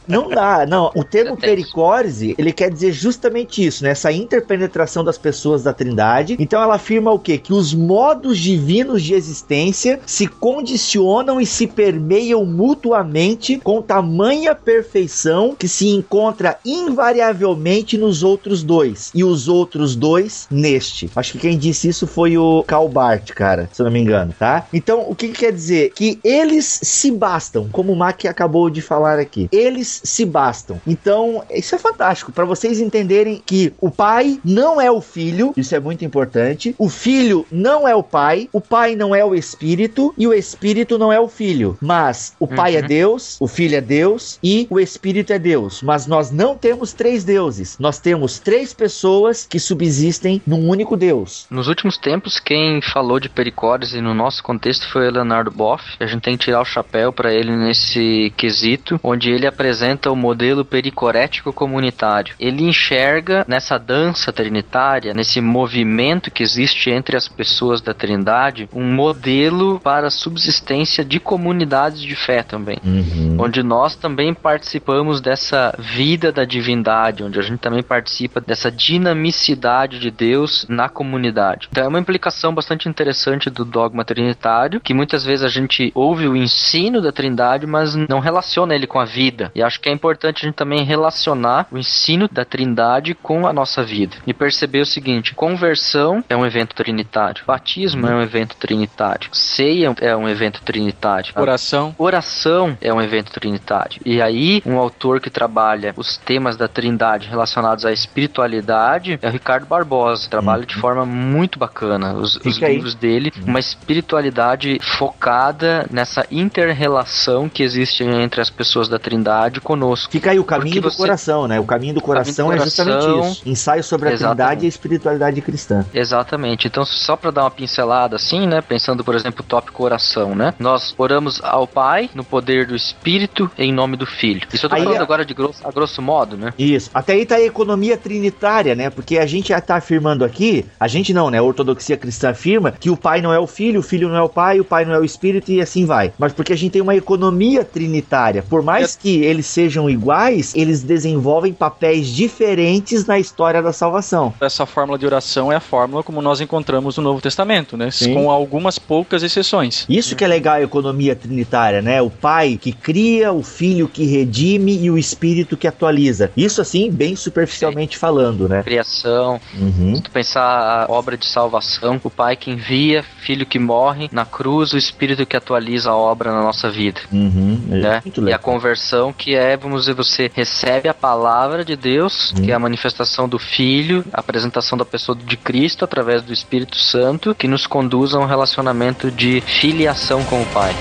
Não 0.08 0.30
dá, 0.30 0.66
não. 0.66 0.92
O 0.96 1.04
termo 1.04 1.36
pericórese, 1.36 2.36
ele 2.38 2.54
quer 2.54 2.72
dizer 2.72 2.92
justamente 2.92 3.66
isso, 3.66 3.84
né? 3.84 3.92
Essa 3.92 4.12
interpenetração 4.12 5.04
das 5.04 5.18
pessoas 5.18 5.64
da 5.64 5.74
Trindade. 5.74 6.21
Então 6.40 6.62
ela 6.62 6.76
afirma 6.76 7.12
o 7.12 7.20
quê? 7.20 7.38
Que 7.38 7.54
os 7.54 7.74
modos 7.74 8.38
divinos 8.38 9.04
de 9.04 9.14
existência 9.14 10.00
se 10.06 10.28
condicionam 10.28 11.40
e 11.40 11.46
se 11.46 11.68
permeiam 11.68 12.46
mutuamente 12.46 13.58
com 13.58 13.82
tamanha 13.82 14.56
perfeição 14.56 15.56
que 15.58 15.68
se 15.68 15.88
encontra 15.90 16.58
invariavelmente 16.66 17.98
nos 17.98 18.24
outros 18.24 18.64
dois 18.64 19.12
e 19.14 19.24
os 19.24 19.48
outros 19.48 19.96
dois 19.96 20.48
neste. 20.50 21.10
Acho 21.16 21.34
que 21.34 21.40
quem 21.40 21.58
disse 21.58 21.88
isso 21.88 22.08
foi 22.08 22.38
o 22.38 22.64
Calbart, 22.64 23.32
cara, 23.34 23.70
se 23.72 23.82
eu 23.82 23.86
não 23.86 23.92
me 23.92 24.00
engano, 24.00 24.34
tá? 24.38 24.68
Então, 24.74 25.06
o 25.08 25.16
que, 25.16 25.30
que 25.30 25.40
quer 25.40 25.52
dizer? 25.52 25.92
Que 25.94 26.20
eles 26.24 26.80
se 26.84 27.12
bastam, 27.12 27.68
como 27.72 27.92
o 27.92 27.96
Mac 27.96 28.26
acabou 28.26 28.70
de 28.70 28.82
falar 28.82 29.20
aqui. 29.20 29.48
Eles 29.52 30.02
se 30.04 30.26
bastam. 30.26 30.80
Então, 30.86 31.44
isso 31.52 31.76
é 31.76 31.78
fantástico 31.78 32.32
para 32.32 32.46
vocês 32.46 32.80
entenderem 32.80 33.42
que 33.46 33.74
o 33.80 33.90
pai 33.90 34.40
não 34.44 34.80
é 34.80 34.92
o 34.92 35.02
filho, 35.02 35.54
isso 35.56 35.76
é 35.76 35.80
muito 35.80 36.01
muito 36.02 36.06
importante. 36.06 36.76
O 36.78 36.90
filho 36.90 37.46
não 37.52 37.88
é 37.88 37.96
o 37.96 38.04
pai, 38.04 38.50
o 38.52 38.60
pai 38.60 38.96
não 38.96 39.14
é 39.14 39.24
o 39.24 39.36
espírito 39.36 40.14
e 40.18 40.28
o 40.28 40.34
espírito 40.34 40.98
não 40.98 41.14
é 41.14 41.20
o 41.20 41.28
filho. 41.28 41.78
Mas 41.82 42.36
o 42.40 42.48
pai 42.48 42.76
é 42.76 42.80
uhum. 42.80 42.86
é 42.86 42.88
Deus, 42.88 43.38
o 43.40 43.48
filho 43.48 43.76
é 43.76 43.82
Deus 43.82 44.40
e 44.44 44.68
o 44.70 44.80
espírito 44.80 45.32
é 45.32 45.40
Deus. 45.40 45.82
Mas 45.82 46.08
nós 46.08 46.32
não 46.32 46.58
temos 46.58 46.94
três 46.94 47.24
deuses. 47.24 47.78
Nós 47.80 48.00
temos 48.00 48.40
três 48.40 48.74
pessoas 48.74 49.46
que 49.46 49.60
subsistem 49.60 50.42
num 50.46 50.68
único 50.68 50.98
Deus. 50.98 51.46
Nos 51.50 51.68
últimos 51.68 51.98
tempos, 51.98 52.40
quem 52.40 52.82
falou 52.82 53.20
de 53.20 53.30
pericórdia 53.30 54.02
no 54.02 54.14
nosso 54.14 54.44
contexto 54.44 54.90
foi 54.92 55.08
o 55.08 55.12
Leonardo 55.12 55.52
Boff. 55.52 55.84
A 56.00 56.06
gente 56.06 56.22
tem 56.22 56.38
que 56.38 56.46
tirar 56.46 56.62
o 56.62 56.66
chapéu 56.66 57.14
para 57.14 57.34
ele 57.34 57.56
nesse 57.56 58.34
quesito, 58.36 59.00
onde 59.04 59.30
ele 59.30 59.46
apresenta 59.46 60.12
o 60.12 60.16
modelo 60.16 60.66
pericorético 60.66 61.54
comunitário. 61.54 62.36
Ele 62.40 62.64
enxerga 62.64 63.46
nessa 63.48 63.78
dança 63.78 64.32
trinitária, 64.32 65.14
nesse 65.14 65.42
movimento 65.42 65.91
que 66.32 66.44
existe 66.44 66.90
entre 66.90 67.18
as 67.18 67.28
pessoas 67.28 67.82
da 67.82 67.94
Trindade, 67.94 68.70
um 68.74 68.94
modelo 68.94 69.80
para 69.80 70.08
a 70.08 70.12
subsistência 70.12 71.04
de 71.04 71.20
comunidades 71.20 72.02
de 72.02 72.16
fé 72.16 72.44
também, 72.44 72.78
uhum. 72.84 73.38
onde 73.40 73.64
nós 73.64 73.96
também 73.96 74.34
participamos 74.34 75.22
dessa 75.22 75.76
vida 75.78 76.32
da 76.32 76.46
divindade, 76.46 77.24
onde 77.24 77.40
a 77.40 77.42
gente 77.42 77.60
também 77.60 77.84
participa 77.84 78.40
dessa 78.40 78.72
dinamicidade 78.72 80.00
de 80.00 80.12
Deus 80.12 80.66
na 80.70 80.90
comunidade. 80.90 81.68
Então 81.72 81.84
é 81.84 81.88
uma 81.88 82.00
implicação 82.00 82.54
bastante 82.54 82.88
interessante 82.88 83.50
do 83.50 83.66
dogma 83.66 84.06
trinitário, 84.06 84.80
que 84.80 84.94
muitas 84.94 85.24
vezes 85.26 85.44
a 85.44 85.50
gente 85.50 85.92
ouve 85.96 86.28
o 86.28 86.36
ensino 86.36 87.02
da 87.02 87.12
Trindade, 87.12 87.66
mas 87.68 87.96
não 87.96 88.20
relaciona 88.20 88.76
ele 88.76 88.88
com 88.88 89.00
a 89.00 89.06
vida. 89.06 89.52
E 89.56 89.62
acho 89.62 89.80
que 89.80 89.90
é 89.90 89.92
importante 89.92 90.44
a 90.44 90.48
gente 90.48 90.56
também 90.56 90.84
relacionar 90.84 91.68
o 91.72 91.78
ensino 91.78 92.28
da 92.32 92.46
Trindade 92.46 93.14
com 93.14 93.48
a 93.48 93.54
nossa 93.54 93.84
vida 93.84 94.18
e 94.26 94.34
perceber 94.34 94.82
o 94.82 94.86
seguinte: 94.86 95.34
conversão 95.82 96.24
é 96.30 96.38
um 96.38 96.46
evento 96.46 96.76
trinitário, 96.76 97.44
batismo 97.46 98.06
é 98.06 98.16
um 98.16 98.22
evento 98.22 98.56
trinitário, 98.56 99.30
ceia 99.34 99.94
é 100.00 100.16
um 100.16 100.30
evento 100.30 100.62
trinitário, 100.62 101.34
oração, 101.36 101.96
oração 101.98 102.78
é 102.80 102.94
um 102.94 103.02
evento 103.02 103.32
trinitário. 103.32 104.00
E 104.06 104.22
aí, 104.22 104.62
um 104.66 104.78
autor 104.78 105.20
que 105.20 105.30
trabalha 105.30 105.94
os 105.98 106.18
temas 106.18 106.56
da 106.56 106.68
Trindade 106.68 107.28
relacionados 107.28 107.86
à 107.86 107.92
espiritualidade 107.92 109.18
é 109.22 109.28
o 109.28 109.32
Ricardo 109.32 109.66
Barbosa, 109.66 110.30
trabalha 110.30 110.66
de 110.66 110.76
forma 110.76 111.06
muito 111.06 111.58
bacana 111.58 112.14
os, 112.14 112.36
os 112.38 112.58
livros 112.58 112.94
dele, 112.94 113.34
uma 113.46 113.60
espiritualidade 113.60 114.80
focada 114.98 115.88
nessa 115.90 116.26
inter-relação 116.30 117.50
que 117.50 117.64
existe 117.64 118.04
entre 118.04 118.40
as 118.40 118.50
pessoas 118.50 118.88
da 118.88 119.00
Trindade 119.00 119.60
conosco. 119.60 120.12
Fica 120.12 120.32
aí 120.32 120.40
o 120.40 120.44
caminho 120.44 120.82
do 120.82 120.92
coração, 120.92 121.48
né? 121.48 121.60
O 121.60 121.66
caminho 121.66 121.96
do 121.96 122.02
coração, 122.02 122.48
caminho 122.48 122.60
do 122.60 122.72
coração 122.72 122.92
é 122.92 123.00
justamente 123.00 123.32
isso. 123.32 123.50
Ensaio 123.50 123.84
sobre 123.84 124.10
a 124.10 124.12
Exatamente. 124.12 124.38
Trindade 124.38 124.64
e 124.64 124.68
a 124.68 124.70
espiritualidade 124.70 125.42
cristã. 125.42 125.71
Exatamente. 125.94 126.68
Então, 126.68 126.86
só 126.86 127.16
para 127.16 127.32
dar 127.32 127.44
uma 127.44 127.52
pincelada 127.52 128.16
assim, 128.16 128.48
né? 128.48 128.62
Pensando, 128.62 129.04
por 129.04 129.16
exemplo, 129.16 129.42
o 129.42 129.48
tópico 129.48 129.84
oração, 129.84 130.36
né? 130.36 130.54
Nós 130.60 130.94
oramos 130.98 131.42
ao 131.44 131.68
Pai 131.68 132.10
no 132.14 132.24
poder 132.24 132.68
do 132.68 132.76
Espírito 132.76 133.50
em 133.58 133.72
nome 133.72 133.96
do 133.98 134.06
Filho. 134.06 134.48
Isso 134.54 134.66
eu 134.66 134.70
tô 134.70 134.76
aí, 134.76 134.84
falando 134.84 135.02
agora 135.02 135.26
de 135.26 135.34
grosso, 135.34 135.66
a 135.66 135.72
grosso 135.72 136.02
modo, 136.02 136.38
né? 136.38 136.54
Isso. 136.58 136.90
Até 136.94 137.14
aí 137.14 137.26
tá 137.26 137.36
a 137.36 137.42
economia 137.42 137.98
trinitária, 137.98 138.76
né? 138.76 138.90
Porque 138.90 139.18
a 139.18 139.26
gente 139.26 139.50
já 139.50 139.62
tá 139.62 139.76
afirmando 139.76 140.24
aqui, 140.24 140.66
a 140.80 140.88
gente 140.88 141.14
não, 141.14 141.30
né? 141.30 141.38
A 141.38 141.44
ortodoxia 141.44 141.98
cristã 141.98 142.30
afirma 142.30 142.72
que 142.72 142.90
o 142.90 142.98
Pai 142.98 143.22
não 143.22 143.34
é 143.34 143.40
o 143.40 143.48
Filho, 143.48 143.80
o 143.80 143.84
Filho 143.84 144.10
não 144.10 144.18
é 144.18 144.22
o 144.22 144.30
Pai, 144.30 144.60
o 144.60 144.66
Pai 144.66 144.86
não 144.86 144.94
é 144.94 145.00
o 145.00 145.06
Espírito 145.06 145.52
e 145.52 145.62
assim 145.62 145.86
vai. 145.86 146.12
Mas 146.18 146.34
porque 146.34 146.54
a 146.54 146.56
gente 146.56 146.72
tem 146.72 146.82
uma 146.82 146.96
economia 146.96 147.64
trinitária. 147.64 148.44
Por 148.44 148.62
mais 148.62 148.96
que 148.96 149.24
eles 149.24 149.46
sejam 149.46 149.90
iguais, 149.90 150.54
eles 150.56 150.84
desenvolvem 150.84 151.54
papéis 151.54 152.08
diferentes 152.08 153.06
na 153.06 153.20
história 153.20 153.62
da 153.62 153.72
salvação. 153.72 154.34
Essa 154.42 154.66
fórmula 154.66 154.98
de 154.98 155.06
oração 155.06 155.52
é 155.52 155.56
a 155.56 155.61
fórmula 155.62 156.04
como 156.04 156.22
nós 156.22 156.42
encontramos 156.42 156.98
no 156.98 157.04
Novo 157.04 157.22
Testamento, 157.22 157.78
né? 157.78 157.90
Sim. 157.92 158.14
Com 158.14 158.30
algumas 158.30 158.78
poucas 158.78 159.24
exceções. 159.24 159.86
Isso 159.88 160.16
que 160.16 160.24
é 160.24 160.28
legal 160.28 160.56
a 160.56 160.62
economia 160.62 161.16
trinitária, 161.16 161.82
né? 161.82 162.02
O 162.02 162.10
Pai 162.10 162.58
que 162.60 162.72
cria, 162.72 163.32
o 163.32 163.44
Filho 163.44 163.88
que 163.88 164.06
redime 164.06 164.78
e 164.82 164.90
o 164.90 164.98
Espírito 164.98 165.56
que 165.56 165.68
atualiza. 165.68 166.32
Isso 166.36 166.62
assim, 166.62 166.92
bem 166.92 167.16
superficialmente 167.16 167.96
Sim. 167.96 168.00
falando, 168.00 168.50
né? 168.50 168.64
Criação. 168.64 169.40
Uhum. 169.54 169.96
Se 169.96 170.02
tu 170.02 170.12
pensar 170.12 170.42
a 170.42 170.92
obra 170.92 171.18
de 171.18 171.26
salvação, 171.26 172.00
o 172.04 172.10
Pai 172.10 172.36
que 172.36 172.52
envia, 172.52 173.04
Filho 173.22 173.46
que 173.46 173.60
morre 173.60 174.10
na 174.12 174.26
cruz, 174.26 174.74
o 174.74 174.78
Espírito 174.78 175.26
que 175.26 175.38
atualiza 175.38 175.92
a 175.92 175.96
obra 175.96 176.32
na 176.32 176.42
nossa 176.42 176.70
vida. 176.70 177.02
Uhum. 177.12 177.62
É 177.72 177.76
né? 177.76 178.04
E 178.28 178.34
a 178.34 178.38
conversão 178.40 179.14
que 179.14 179.36
é, 179.36 179.56
vamos 179.56 179.82
dizer, 179.82 179.94
você 179.94 180.30
recebe 180.34 180.90
a 180.90 180.94
palavra 180.94 181.64
de 181.64 181.76
Deus, 181.76 182.32
uhum. 182.32 182.44
que 182.44 182.52
é 182.52 182.54
a 182.54 182.60
manifestação 182.60 183.30
do 183.30 183.38
Filho, 183.38 184.04
a 184.12 184.20
apresentação 184.20 184.78
da 184.78 184.86
pessoa 184.86 185.18
de 185.18 185.38
Cristo 185.38 185.51
através 185.84 186.22
do 186.22 186.34
Espírito 186.34 186.78
Santo, 186.78 187.36
que 187.36 187.48
nos 187.48 187.68
conduz 187.68 188.14
a 188.14 188.20
um 188.20 188.26
relacionamento 188.26 189.12
de 189.12 189.42
filiação 189.42 190.24
com 190.26 190.42
o 190.42 190.46
Pai. 190.48 190.74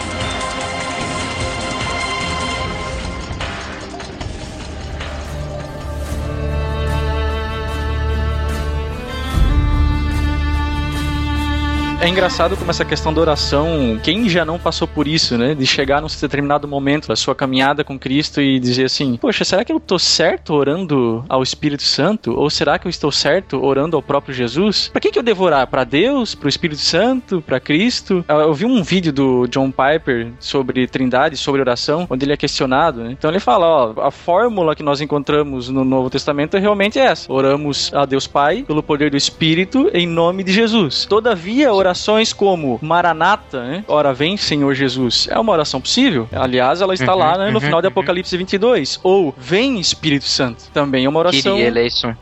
É 12.01 12.09
engraçado 12.09 12.57
como 12.57 12.71
essa 12.71 12.83
questão 12.83 13.13
da 13.13 13.21
oração, 13.21 14.01
quem 14.03 14.27
já 14.27 14.43
não 14.43 14.59
passou 14.59 14.89
por 14.89 15.07
isso, 15.07 15.37
né? 15.37 15.55
De 15.55 15.67
chegar 15.67 16.01
num 16.01 16.07
determinado 16.09 16.67
momento 16.67 17.09
da 17.09 17.15
sua 17.15 17.35
caminhada 17.35 17.85
com 17.85 17.99
Cristo 17.99 18.41
e 18.41 18.59
dizer 18.59 18.87
assim: 18.87 19.19
Poxa, 19.19 19.45
será 19.45 19.67
que 19.67 19.71
eu 19.71 19.79
tô 19.79 19.99
certo 19.99 20.55
orando 20.55 21.23
ao 21.29 21.43
Espírito 21.43 21.83
Santo? 21.83 22.33
Ou 22.33 22.49
será 22.49 22.79
que 22.79 22.87
eu 22.87 22.91
estou 22.91 23.13
certo 23.13 23.63
orando 23.63 23.97
ao 23.97 24.03
próprio 24.03 24.35
Jesus? 24.35 24.89
Para 24.89 24.99
que, 24.99 25.11
que 25.11 25.19
eu 25.19 25.23
devo 25.23 25.45
orar? 25.45 25.67
Para 25.67 25.85
Deus? 25.85 26.35
Para 26.35 26.47
o 26.47 26.49
Espírito 26.49 26.81
Santo? 26.81 27.43
Para 27.43 27.61
Cristo? 27.61 28.25
Eu 28.27 28.55
vi 28.55 28.65
um 28.65 28.83
vídeo 28.83 29.13
do 29.13 29.47
John 29.49 29.71
Piper 29.71 30.33
sobre 30.41 30.87
trindade, 30.87 31.37
sobre 31.37 31.61
oração, 31.61 32.07
onde 32.09 32.25
ele 32.25 32.33
é 32.33 32.37
questionado, 32.37 33.05
né? 33.05 33.11
Então 33.13 33.31
ele 33.31 33.41
fala: 33.41 33.67
Ó, 33.67 34.01
a 34.01 34.11
fórmula 34.11 34.75
que 34.75 34.83
nós 34.83 35.03
encontramos 35.03 35.69
no 35.69 35.85
Novo 35.85 36.09
Testamento 36.09 36.57
é 36.57 36.61
realmente 36.61 36.99
essa: 36.99 37.31
oramos 37.31 37.93
a 37.93 38.07
Deus 38.07 38.27
Pai 38.27 38.63
pelo 38.63 38.83
poder 38.83 39.11
do 39.11 39.19
Espírito 39.19 39.91
em 39.93 40.07
nome 40.07 40.43
de 40.43 40.51
Jesus. 40.51 41.05
Todavia, 41.05 41.71
oração 41.75 41.90
orações 41.91 42.33
como 42.33 42.79
Maranata, 42.81 43.65
né? 43.65 43.85
Ora 43.89 44.15
vem, 44.15 44.37
Senhor 44.37 44.73
Jesus, 44.75 45.27
é 45.29 45.39
uma 45.39 45.53
oração 45.53 45.81
possível. 45.81 46.29
Aliás, 46.33 46.81
ela 46.81 46.95
está 46.95 47.13
uhum, 47.13 47.19
lá 47.19 47.39
né, 47.39 47.51
no 47.51 47.55
uhum, 47.55 47.61
final 47.61 47.81
de 47.81 47.89
uhum. 47.89 47.93
Apocalipse 47.93 48.37
22. 48.37 49.01
Ou 49.03 49.35
Vem, 49.37 49.81
Espírito 49.81 50.27
Santo, 50.27 50.65
também 50.73 51.05
é 51.05 51.09
uma 51.09 51.19
oração. 51.19 51.59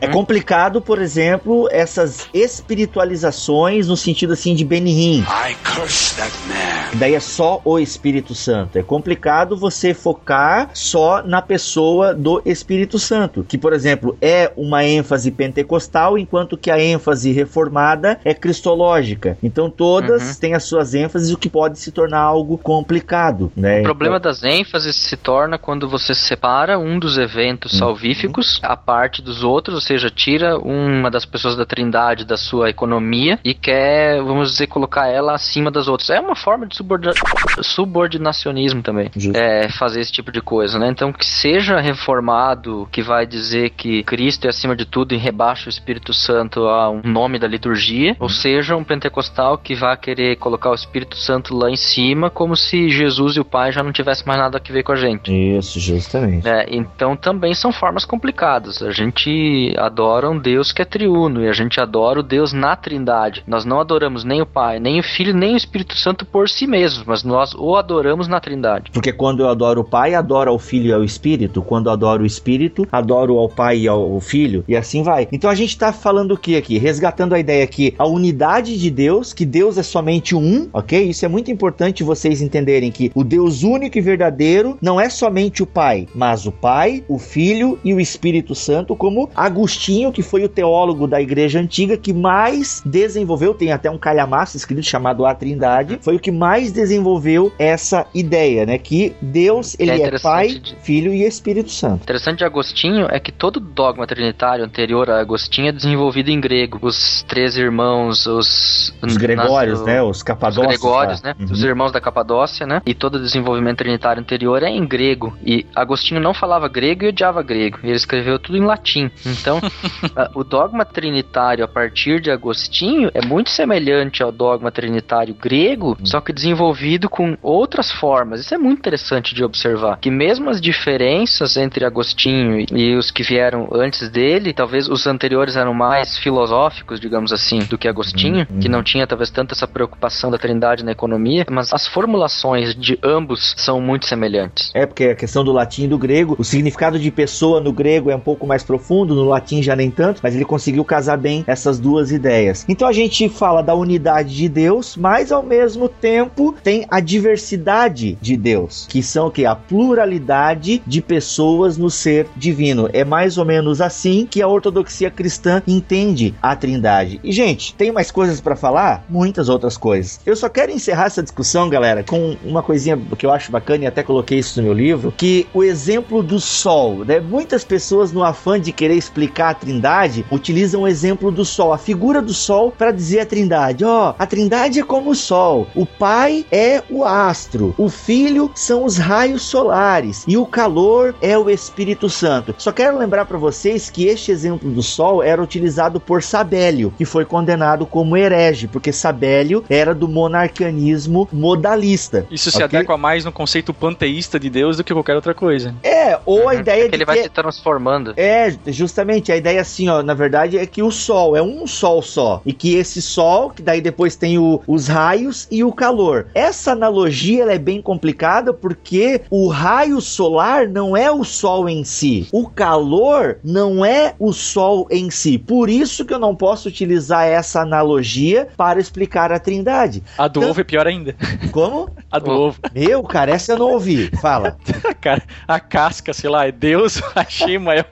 É 0.01 0.07
complicado, 0.07 0.81
por 0.81 0.99
exemplo, 0.99 1.67
essas 1.71 2.27
espiritualizações 2.33 3.87
no 3.87 3.95
sentido 3.95 4.33
assim 4.33 4.55
de 4.55 4.65
Benihim. 4.65 5.19
I 5.21 5.55
curse 5.63 6.15
that 6.15 6.31
man. 6.47 6.97
Daí 6.97 7.13
é 7.13 7.19
só 7.19 7.61
o 7.63 7.77
Espírito 7.77 8.33
Santo. 8.33 8.77
É 8.77 8.83
complicado 8.83 9.55
você 9.55 9.93
focar 9.93 10.71
só 10.73 11.21
na 11.21 11.41
pessoa 11.41 12.13
do 12.13 12.41
Espírito 12.43 12.97
Santo, 12.97 13.45
que, 13.47 13.57
por 13.57 13.73
exemplo, 13.73 14.17
é 14.19 14.51
uma 14.57 14.83
ênfase 14.83 15.29
pentecostal, 15.29 16.17
enquanto 16.17 16.57
que 16.57 16.71
a 16.71 16.81
ênfase 16.81 17.31
reformada 17.31 18.19
é 18.25 18.33
cristológica. 18.33 19.37
Então 19.43 19.58
então 19.59 19.69
todas 19.69 20.35
uhum. 20.35 20.39
têm 20.39 20.53
as 20.53 20.63
suas 20.63 20.93
ênfases, 20.93 21.31
o 21.31 21.37
que 21.37 21.49
pode 21.49 21.79
se 21.79 21.91
tornar 21.91 22.21
algo 22.21 22.57
complicado, 22.57 23.51
né? 23.55 23.81
O 23.81 23.83
problema 23.83 24.17
então... 24.17 24.31
das 24.31 24.43
ênfases 24.43 24.95
se 24.95 25.17
torna 25.17 25.57
quando 25.57 25.87
você 25.87 26.15
separa 26.15 26.79
um 26.79 26.97
dos 26.97 27.17
eventos 27.17 27.73
uhum. 27.73 27.79
salvíficos 27.79 28.59
a 28.63 28.77
parte 28.77 29.21
dos 29.21 29.43
outros, 29.43 29.75
ou 29.75 29.81
seja, 29.81 30.09
tira 30.09 30.57
uma 30.57 31.11
das 31.11 31.25
pessoas 31.25 31.55
da 31.55 31.65
Trindade 31.65 32.25
da 32.25 32.37
sua 32.37 32.69
economia 32.69 33.39
e 33.43 33.53
quer, 33.53 34.21
vamos 34.23 34.51
dizer, 34.51 34.67
colocar 34.67 35.07
ela 35.07 35.33
acima 35.33 35.69
das 35.69 35.87
outras. 35.87 36.09
É 36.09 36.19
uma 36.19 36.35
forma 36.35 36.65
de 36.65 36.75
subordina... 36.75 37.13
subordinacionismo 37.61 38.81
também. 38.81 39.11
É 39.33 39.69
fazer 39.69 39.99
esse 39.99 40.11
tipo 40.11 40.31
de 40.31 40.41
coisa, 40.41 40.79
né? 40.79 40.89
Então 40.89 41.11
que 41.11 41.25
seja 41.25 41.79
reformado, 41.79 42.87
que 42.91 43.01
vai 43.01 43.25
dizer 43.25 43.71
que 43.71 44.03
Cristo 44.03 44.45
é 44.45 44.49
acima 44.49 44.75
de 44.75 44.85
tudo 44.85 45.13
e 45.13 45.17
rebaixa 45.17 45.67
o 45.67 45.69
Espírito 45.69 46.13
Santo 46.13 46.61
a 46.67 46.89
um 46.89 47.01
nome 47.03 47.37
da 47.37 47.47
liturgia, 47.47 48.15
ou 48.19 48.29
seja, 48.29 48.75
um 48.75 48.83
pentecostal 48.83 49.48
que 49.57 49.75
vai 49.75 49.95
querer 49.97 50.37
colocar 50.37 50.71
o 50.71 50.75
Espírito 50.75 51.15
Santo 51.15 51.55
lá 51.55 51.69
em 51.69 51.75
cima, 51.75 52.29
como 52.29 52.55
se 52.55 52.89
Jesus 52.89 53.35
e 53.35 53.39
o 53.39 53.45
Pai 53.45 53.71
já 53.71 53.83
não 53.83 53.91
tivessem 53.91 54.25
mais 54.25 54.39
nada 54.39 54.57
a 54.57 54.71
ver 54.71 54.83
com 54.83 54.91
a 54.91 54.95
gente. 54.95 55.31
Isso, 55.31 55.79
justamente. 55.79 56.47
É, 56.47 56.65
então 56.69 57.15
também 57.15 57.53
são 57.53 57.71
formas 57.71 58.05
complicadas. 58.05 58.81
A 58.81 58.91
gente 58.91 59.73
adora 59.77 60.29
um 60.29 60.37
Deus 60.37 60.71
que 60.71 60.81
é 60.81 60.85
triuno 60.85 61.43
e 61.43 61.49
a 61.49 61.53
gente 61.53 61.79
adora 61.79 62.19
o 62.19 62.23
Deus 62.23 62.53
na 62.53 62.75
Trindade. 62.75 63.43
Nós 63.47 63.65
não 63.65 63.79
adoramos 63.79 64.23
nem 64.23 64.41
o 64.41 64.45
Pai, 64.45 64.79
nem 64.79 64.99
o 64.99 65.03
Filho, 65.03 65.33
nem 65.33 65.53
o 65.53 65.57
Espírito 65.57 65.97
Santo 65.97 66.25
por 66.25 66.49
si 66.49 66.67
mesmos, 66.67 67.05
mas 67.05 67.23
nós 67.23 67.53
o 67.53 67.75
adoramos 67.75 68.27
na 68.27 68.39
Trindade. 68.39 68.91
Porque 68.91 69.11
quando 69.11 69.41
eu 69.41 69.49
adoro 69.49 69.81
o 69.81 69.83
Pai, 69.83 70.13
adoro 70.13 70.51
ao 70.51 70.59
Filho 70.59 70.89
e 70.89 70.93
ao 70.93 71.03
Espírito. 71.03 71.61
Quando 71.61 71.87
eu 71.87 71.93
adoro 71.93 72.23
o 72.23 72.25
Espírito, 72.25 72.87
adoro 72.91 73.37
ao 73.37 73.49
Pai 73.49 73.79
e 73.79 73.87
ao 73.87 74.19
Filho. 74.19 74.63
E 74.67 74.75
assim 74.75 75.03
vai. 75.03 75.27
Então 75.31 75.49
a 75.49 75.55
gente 75.55 75.69
está 75.69 75.91
falando 75.91 76.33
o 76.33 76.37
que 76.37 76.55
aqui? 76.55 76.77
Resgatando 76.77 77.33
a 77.33 77.39
ideia 77.39 77.65
que 77.67 77.93
a 77.97 78.05
unidade 78.05 78.77
de 78.77 78.89
Deus 78.89 79.33
que 79.39 79.45
Deus 79.45 79.77
é 79.77 79.83
somente 79.83 80.35
um, 80.35 80.67
ok? 80.73 81.01
Isso 81.01 81.23
é 81.23 81.29
muito 81.29 81.49
importante 81.49 82.03
vocês 82.03 82.41
entenderem 82.41 82.91
que 82.91 83.09
o 83.15 83.23
Deus 83.23 83.63
único 83.63 83.97
e 83.97 84.01
verdadeiro 84.01 84.77
não 84.81 84.99
é 84.99 85.09
somente 85.09 85.63
o 85.63 85.65
Pai, 85.65 86.09
mas 86.13 86.45
o 86.45 86.51
Pai, 86.51 87.05
o 87.07 87.17
Filho 87.17 87.79
e 87.81 87.93
o 87.93 88.01
Espírito 88.01 88.53
Santo, 88.53 88.97
como 88.97 89.29
Agostinho, 89.33 90.11
que 90.11 90.21
foi 90.21 90.43
o 90.43 90.49
teólogo 90.49 91.07
da 91.07 91.21
igreja 91.21 91.57
antiga 91.57 91.95
que 91.95 92.11
mais 92.11 92.81
desenvolveu, 92.85 93.53
tem 93.53 93.71
até 93.71 93.89
um 93.89 93.97
calhamaço 93.97 94.57
escrito 94.57 94.83
chamado 94.83 95.25
A 95.25 95.33
Trindade, 95.33 95.99
foi 96.01 96.17
o 96.17 96.19
que 96.19 96.31
mais 96.31 96.73
desenvolveu 96.73 97.49
essa 97.57 98.05
ideia, 98.13 98.65
né? 98.65 98.77
Que 98.77 99.13
Deus, 99.21 99.73
ele 99.79 99.91
é, 99.91 100.01
é 100.01 100.19
Pai, 100.19 100.49
de... 100.49 100.75
Filho 100.81 101.13
e 101.13 101.23
Espírito 101.23 101.71
Santo. 101.71 102.03
Interessante 102.03 102.39
de 102.39 102.43
Agostinho 102.43 103.07
é 103.09 103.21
que 103.21 103.31
todo 103.31 103.61
dogma 103.61 104.05
trinitário 104.05 104.65
anterior 104.65 105.09
a 105.09 105.21
Agostinho 105.21 105.69
é 105.69 105.71
desenvolvido 105.71 106.29
em 106.29 106.41
grego. 106.41 106.77
Os 106.81 107.23
três 107.23 107.55
irmãos, 107.55 108.25
os... 108.25 108.93
Os 109.01 109.15
Gregórios, 109.35 109.85
né? 109.85 110.01
Os 110.01 110.23
Capadócios. 110.23 110.75
Os 110.75 110.81
Gregórios, 110.81 111.21
né? 111.21 111.35
Uhum. 111.39 111.45
Os 111.51 111.63
irmãos 111.63 111.91
da 111.91 112.01
Capadócia, 112.01 112.65
né? 112.65 112.81
E 112.85 112.93
todo 112.93 113.15
o 113.15 113.19
desenvolvimento 113.19 113.77
trinitário 113.77 114.21
anterior 114.21 114.63
é 114.63 114.69
em 114.69 114.85
grego. 114.85 115.37
E 115.43 115.65
Agostinho 115.75 116.19
não 116.19 116.33
falava 116.33 116.67
grego 116.67 117.05
e 117.05 117.09
odiava 117.09 117.41
grego. 117.41 117.79
Ele 117.83 117.95
escreveu 117.95 118.39
tudo 118.39 118.57
em 118.57 118.65
latim. 118.65 119.09
Então, 119.25 119.59
o 120.35 120.43
dogma 120.43 120.85
trinitário 120.85 121.63
a 121.63 121.67
partir 121.67 122.19
de 122.21 122.31
Agostinho 122.31 123.09
é 123.13 123.25
muito 123.25 123.49
semelhante 123.49 124.23
ao 124.23 124.31
dogma 124.31 124.71
trinitário 124.71 125.33
grego, 125.33 125.97
uhum. 125.99 126.05
só 126.05 126.21
que 126.21 126.33
desenvolvido 126.33 127.09
com 127.09 127.37
outras 127.41 127.91
formas. 127.91 128.41
Isso 128.41 128.53
é 128.53 128.57
muito 128.57 128.79
interessante 128.79 129.33
de 129.33 129.43
observar. 129.43 129.99
Que 129.99 130.11
mesmo 130.11 130.49
as 130.49 130.59
diferenças 130.59 131.57
entre 131.57 131.85
Agostinho 131.85 132.65
e 132.71 132.95
os 132.95 133.11
que 133.11 133.23
vieram 133.23 133.69
antes 133.71 134.09
dele, 134.09 134.53
talvez 134.53 134.87
os 134.87 135.07
anteriores 135.07 135.55
eram 135.55 135.73
mais 135.73 136.17
filosóficos, 136.17 136.99
digamos 136.99 137.31
assim, 137.31 137.59
do 137.59 137.77
que 137.77 137.87
Agostinho, 137.87 138.47
uhum. 138.49 138.59
que 138.59 138.69
não 138.69 138.83
tinha 138.83 139.07
talvez 139.19 139.29
tanta 139.29 139.53
essa 139.53 139.67
preocupação 139.67 140.31
da 140.31 140.37
trindade 140.37 140.83
na 140.83 140.91
economia, 140.91 141.45
mas 141.49 141.73
as 141.73 141.85
formulações 141.85 142.73
de 142.73 142.97
ambos 143.03 143.53
são 143.57 143.81
muito 143.81 144.05
semelhantes. 144.05 144.71
É, 144.73 144.85
porque 144.85 145.05
a 145.05 145.15
questão 145.15 145.43
do 145.43 145.51
latim 145.51 145.83
e 145.83 145.87
do 145.87 145.97
grego, 145.97 146.35
o 146.39 146.43
significado 146.43 146.97
de 146.97 147.11
pessoa 147.11 147.59
no 147.59 147.73
grego 147.73 148.09
é 148.09 148.15
um 148.15 148.19
pouco 148.19 148.47
mais 148.47 148.63
profundo, 148.63 149.13
no 149.13 149.25
latim 149.25 149.61
já 149.61 149.75
nem 149.75 149.91
tanto, 149.91 150.21
mas 150.23 150.35
ele 150.35 150.45
conseguiu 150.45 150.85
casar 150.85 151.17
bem 151.17 151.43
essas 151.47 151.79
duas 151.79 152.11
ideias. 152.11 152.65
Então 152.69 152.87
a 152.87 152.93
gente 152.93 153.27
fala 153.27 153.61
da 153.61 153.75
unidade 153.75 154.35
de 154.35 154.47
Deus, 154.47 154.95
mas 154.95 155.31
ao 155.31 155.43
mesmo 155.43 155.89
tempo 155.89 156.55
tem 156.63 156.85
a 156.89 157.01
diversidade 157.01 158.17
de 158.21 158.37
Deus, 158.37 158.87
que 158.89 159.03
são 159.03 159.27
o 159.27 159.31
que? 159.31 159.45
A 159.45 159.55
pluralidade 159.55 160.81
de 160.87 161.01
pessoas 161.01 161.77
no 161.77 161.89
ser 161.89 162.27
divino. 162.37 162.89
É 162.93 163.03
mais 163.03 163.37
ou 163.37 163.43
menos 163.43 163.81
assim 163.81 164.25
que 164.25 164.41
a 164.41 164.47
ortodoxia 164.47 165.11
cristã 165.11 165.61
entende 165.67 166.33
a 166.41 166.55
Trindade. 166.55 167.19
E 167.23 167.31
gente, 167.33 167.73
tem 167.73 167.91
mais 167.91 168.11
coisas 168.11 168.39
para 168.39 168.55
falar? 168.55 168.98
Muitas 169.07 169.49
outras 169.49 169.77
coisas. 169.77 170.19
Eu 170.25 170.35
só 170.35 170.49
quero 170.49 170.71
encerrar 170.71 171.05
essa 171.05 171.23
discussão, 171.23 171.69
galera, 171.69 172.03
com 172.03 172.35
uma 172.43 172.63
coisinha 172.63 172.97
que 173.17 173.25
eu 173.25 173.31
acho 173.31 173.51
bacana 173.51 173.83
e 173.83 173.87
até 173.87 174.03
coloquei 174.03 174.39
isso 174.39 174.59
no 174.59 174.65
meu 174.65 174.73
livro, 174.73 175.13
que 175.15 175.47
o 175.53 175.63
exemplo 175.63 176.21
do 176.23 176.39
sol, 176.39 177.05
né? 177.05 177.19
Muitas 177.19 177.63
pessoas 177.63 178.11
no 178.11 178.23
afã 178.23 178.59
de 178.59 178.71
querer 178.71 178.95
explicar 178.95 179.49
a 179.49 179.53
Trindade 179.53 180.25
utilizam 180.31 180.81
o 180.81 180.87
exemplo 180.87 181.31
do 181.31 181.45
sol, 181.45 181.73
a 181.73 181.77
figura 181.77 182.21
do 182.21 182.33
sol 182.33 182.71
para 182.71 182.91
dizer 182.91 183.21
a 183.21 183.25
Trindade. 183.25 183.83
Ó, 183.83 184.09
oh, 184.09 184.15
a 184.17 184.25
Trindade 184.25 184.79
é 184.79 184.83
como 184.83 185.11
o 185.11 185.15
sol. 185.15 185.67
O 185.75 185.85
Pai 185.85 186.45
é 186.51 186.83
o 186.89 187.03
astro, 187.03 187.73
o 187.77 187.89
Filho 187.89 188.51
são 188.55 188.85
os 188.85 188.97
raios 188.97 189.43
solares 189.43 190.23
e 190.27 190.37
o 190.37 190.45
calor 190.45 191.15
é 191.21 191.37
o 191.37 191.49
Espírito 191.49 192.09
Santo. 192.09 192.55
Só 192.57 192.71
quero 192.71 192.97
lembrar 192.97 193.25
para 193.25 193.37
vocês 193.37 193.89
que 193.89 194.05
este 194.05 194.31
exemplo 194.31 194.69
do 194.69 194.83
sol 194.83 195.23
era 195.23 195.41
utilizado 195.41 195.99
por 195.99 196.23
Sabélio, 196.23 196.93
que 196.97 197.05
foi 197.05 197.25
condenado 197.25 197.85
como 197.85 198.17
herege, 198.17 198.67
porque 198.67 198.88
Sabélio 198.91 199.63
era 199.69 199.93
do 199.93 200.07
monarcanismo 200.07 201.27
modalista. 201.31 202.25
Isso 202.29 202.51
se 202.51 202.63
okay? 202.63 202.79
adequa 202.79 202.97
mais 202.97 203.25
no 203.25 203.31
conceito 203.31 203.73
panteísta 203.73 204.39
de 204.39 204.49
Deus 204.49 204.77
do 204.77 204.83
que 204.83 204.93
qualquer 204.93 205.15
outra 205.15 205.33
coisa. 205.33 205.75
É, 205.83 206.19
ou 206.25 206.43
uhum. 206.43 206.49
a 206.49 206.55
ideia 206.55 206.85
é 206.85 206.87
de 206.87 206.95
ele 206.95 207.05
vai 207.05 207.23
se 207.23 207.29
transformando. 207.29 208.13
É, 208.17 208.53
justamente, 208.67 209.31
a 209.31 209.37
ideia 209.37 209.61
assim, 209.61 209.89
ó, 209.89 210.01
na 210.01 210.13
verdade 210.13 210.57
é 210.57 210.65
que 210.65 210.81
o 210.81 210.91
sol 210.91 211.35
é 211.35 211.41
um 211.41 211.65
sol 211.67 212.01
só, 212.01 212.41
e 212.45 212.53
que 212.53 212.75
esse 212.75 213.01
sol, 213.01 213.49
que 213.49 213.61
daí 213.61 213.81
depois 213.81 214.15
tem 214.15 214.37
o, 214.37 214.61
os 214.67 214.87
raios 214.87 215.47
e 215.51 215.63
o 215.63 215.71
calor. 215.71 216.27
Essa 216.33 216.71
analogia 216.71 217.45
é 217.45 217.57
bem 217.57 217.81
complicada 217.81 218.53
porque 218.53 219.21
o 219.29 219.47
raio 219.47 220.01
solar 220.01 220.67
não 220.67 220.95
é 220.95 221.11
o 221.11 221.23
sol 221.23 221.67
em 221.69 221.83
si. 221.83 222.27
O 222.31 222.47
calor 222.47 223.37
não 223.43 223.83
é 223.83 224.13
o 224.19 224.31
sol 224.33 224.87
em 224.89 225.09
si. 225.09 225.37
Por 225.37 225.69
isso 225.69 226.05
que 226.05 226.13
eu 226.13 226.19
não 226.19 226.35
posso 226.35 226.67
utilizar 226.67 227.25
essa 227.25 227.61
analogia 227.61 228.47
para 228.57 228.78
explicar 228.79 229.31
a 229.31 229.39
Trindade. 229.39 230.03
A 230.17 230.27
do 230.27 230.39
então, 230.39 230.51
ovo 230.51 230.61
é 230.61 230.63
pior 230.63 230.87
ainda. 230.87 231.15
Como? 231.51 231.89
A 232.11 232.19
do 232.19 232.31
ovo. 232.31 232.59
Meu, 232.73 233.03
cara, 233.03 233.31
essa 233.31 233.53
eu 233.53 233.57
não 233.57 233.71
ouvi. 233.71 234.09
Fala. 234.21 234.57
cara, 235.01 235.21
a 235.47 235.59
casca, 235.59 236.13
sei 236.13 236.29
lá, 236.29 236.47
é 236.47 236.51
Deus, 236.51 237.01
a 237.15 237.23
Shima 237.25 237.75
é 237.75 237.85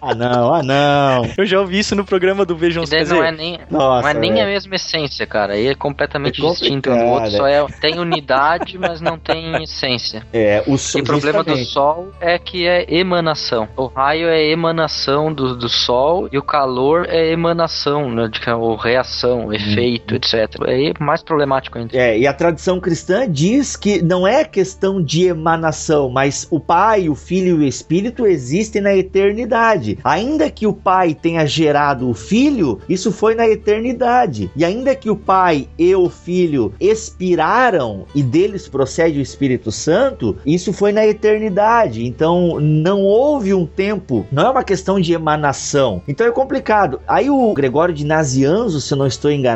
Ah, 0.00 0.14
não, 0.14 0.54
ah, 0.54 0.62
não. 0.62 1.30
Eu 1.36 1.46
já 1.46 1.60
ouvi 1.60 1.78
isso 1.78 1.94
no 1.94 2.04
programa 2.04 2.44
do 2.44 2.56
Vejam 2.56 2.82
Não 2.82 2.98
dizer, 2.98 3.22
é 3.22 3.32
nem, 3.32 3.60
Nossa, 3.70 4.02
não 4.02 4.08
é 4.08 4.14
nem 4.14 4.40
a 4.40 4.46
mesma 4.46 4.74
essência, 4.74 5.26
cara. 5.26 5.54
Aí 5.54 5.66
é 5.66 5.74
completamente 5.74 6.44
é 6.44 6.48
distinto 6.48 6.90
do 6.90 7.04
outro. 7.04 7.30
Só 7.30 7.46
é, 7.46 7.64
tem 7.80 7.98
unidade, 7.98 8.78
mas 8.78 9.00
não 9.00 9.18
tem 9.18 9.54
essência. 9.62 10.26
É, 10.32 10.62
o 10.66 10.76
sol. 10.76 11.00
E 11.00 11.02
o 11.02 11.06
problema 11.06 11.44
do 11.44 11.56
Sol 11.64 12.08
é 12.20 12.38
que 12.38 12.66
é 12.66 12.86
emanação. 12.88 13.68
O 13.76 13.86
raio 13.86 14.28
é 14.28 14.50
emanação 14.50 15.32
do, 15.32 15.56
do 15.56 15.68
Sol 15.68 16.28
e 16.32 16.38
o 16.38 16.42
calor 16.42 17.06
é 17.08 17.30
emanação, 17.30 18.10
né, 18.10 18.28
de, 18.28 18.40
ou 18.50 18.76
reação, 18.76 19.52
hum. 19.60 19.70
efeito, 19.70 20.14
etc. 20.14 20.48
Aí 20.66 20.92
é 20.98 21.04
mais 21.04 21.22
problemático 21.22 21.78
ainda. 21.78 21.96
É, 21.96 22.18
e 22.18 22.26
a 22.26 22.32
tradição 22.32 22.80
cristã 22.80 23.30
diz 23.30 23.76
que 23.76 24.02
não 24.02 24.26
é 24.26 24.44
questão 24.44 25.02
de 25.02 25.24
emanação, 25.24 26.08
mas 26.08 26.46
o 26.50 26.58
Pai, 26.58 27.08
o 27.08 27.14
Filho 27.14 27.56
e 27.56 27.64
o 27.64 27.68
Espírito 27.68 28.26
existem 28.26 28.82
na 28.82 28.94
eternidade. 28.94 29.98
Ainda 30.04 30.50
que 30.50 30.66
o 30.66 30.72
Pai 30.72 31.14
tenha 31.14 31.46
gerado 31.46 32.08
o 32.08 32.14
Filho, 32.14 32.80
isso 32.88 33.12
foi 33.12 33.34
na 33.34 33.48
eternidade. 33.48 34.50
E 34.56 34.64
ainda 34.64 34.94
que 34.94 35.10
o 35.10 35.16
Pai 35.16 35.68
e 35.78 35.94
o 35.94 36.08
Filho 36.08 36.72
expiraram 36.80 38.06
e 38.14 38.22
deles 38.22 38.68
procede 38.68 39.18
o 39.18 39.22
Espírito 39.22 39.70
Santo, 39.70 40.36
isso 40.44 40.72
foi 40.72 40.92
na 40.92 41.06
eternidade. 41.06 42.04
Então 42.04 42.58
não 42.60 43.02
houve 43.02 43.54
um 43.54 43.66
tempo, 43.66 44.26
não 44.30 44.46
é 44.46 44.50
uma 44.50 44.64
questão 44.64 45.00
de 45.00 45.12
emanação. 45.12 46.02
Então 46.06 46.26
é 46.26 46.30
complicado. 46.30 47.00
Aí 47.06 47.30
o 47.30 47.52
Gregório 47.52 47.94
de 47.94 48.04
Nazianzo, 48.04 48.80
se 48.80 48.92
eu 48.92 48.98
não 48.98 49.06
estou 49.06 49.30
enganado, 49.30 49.49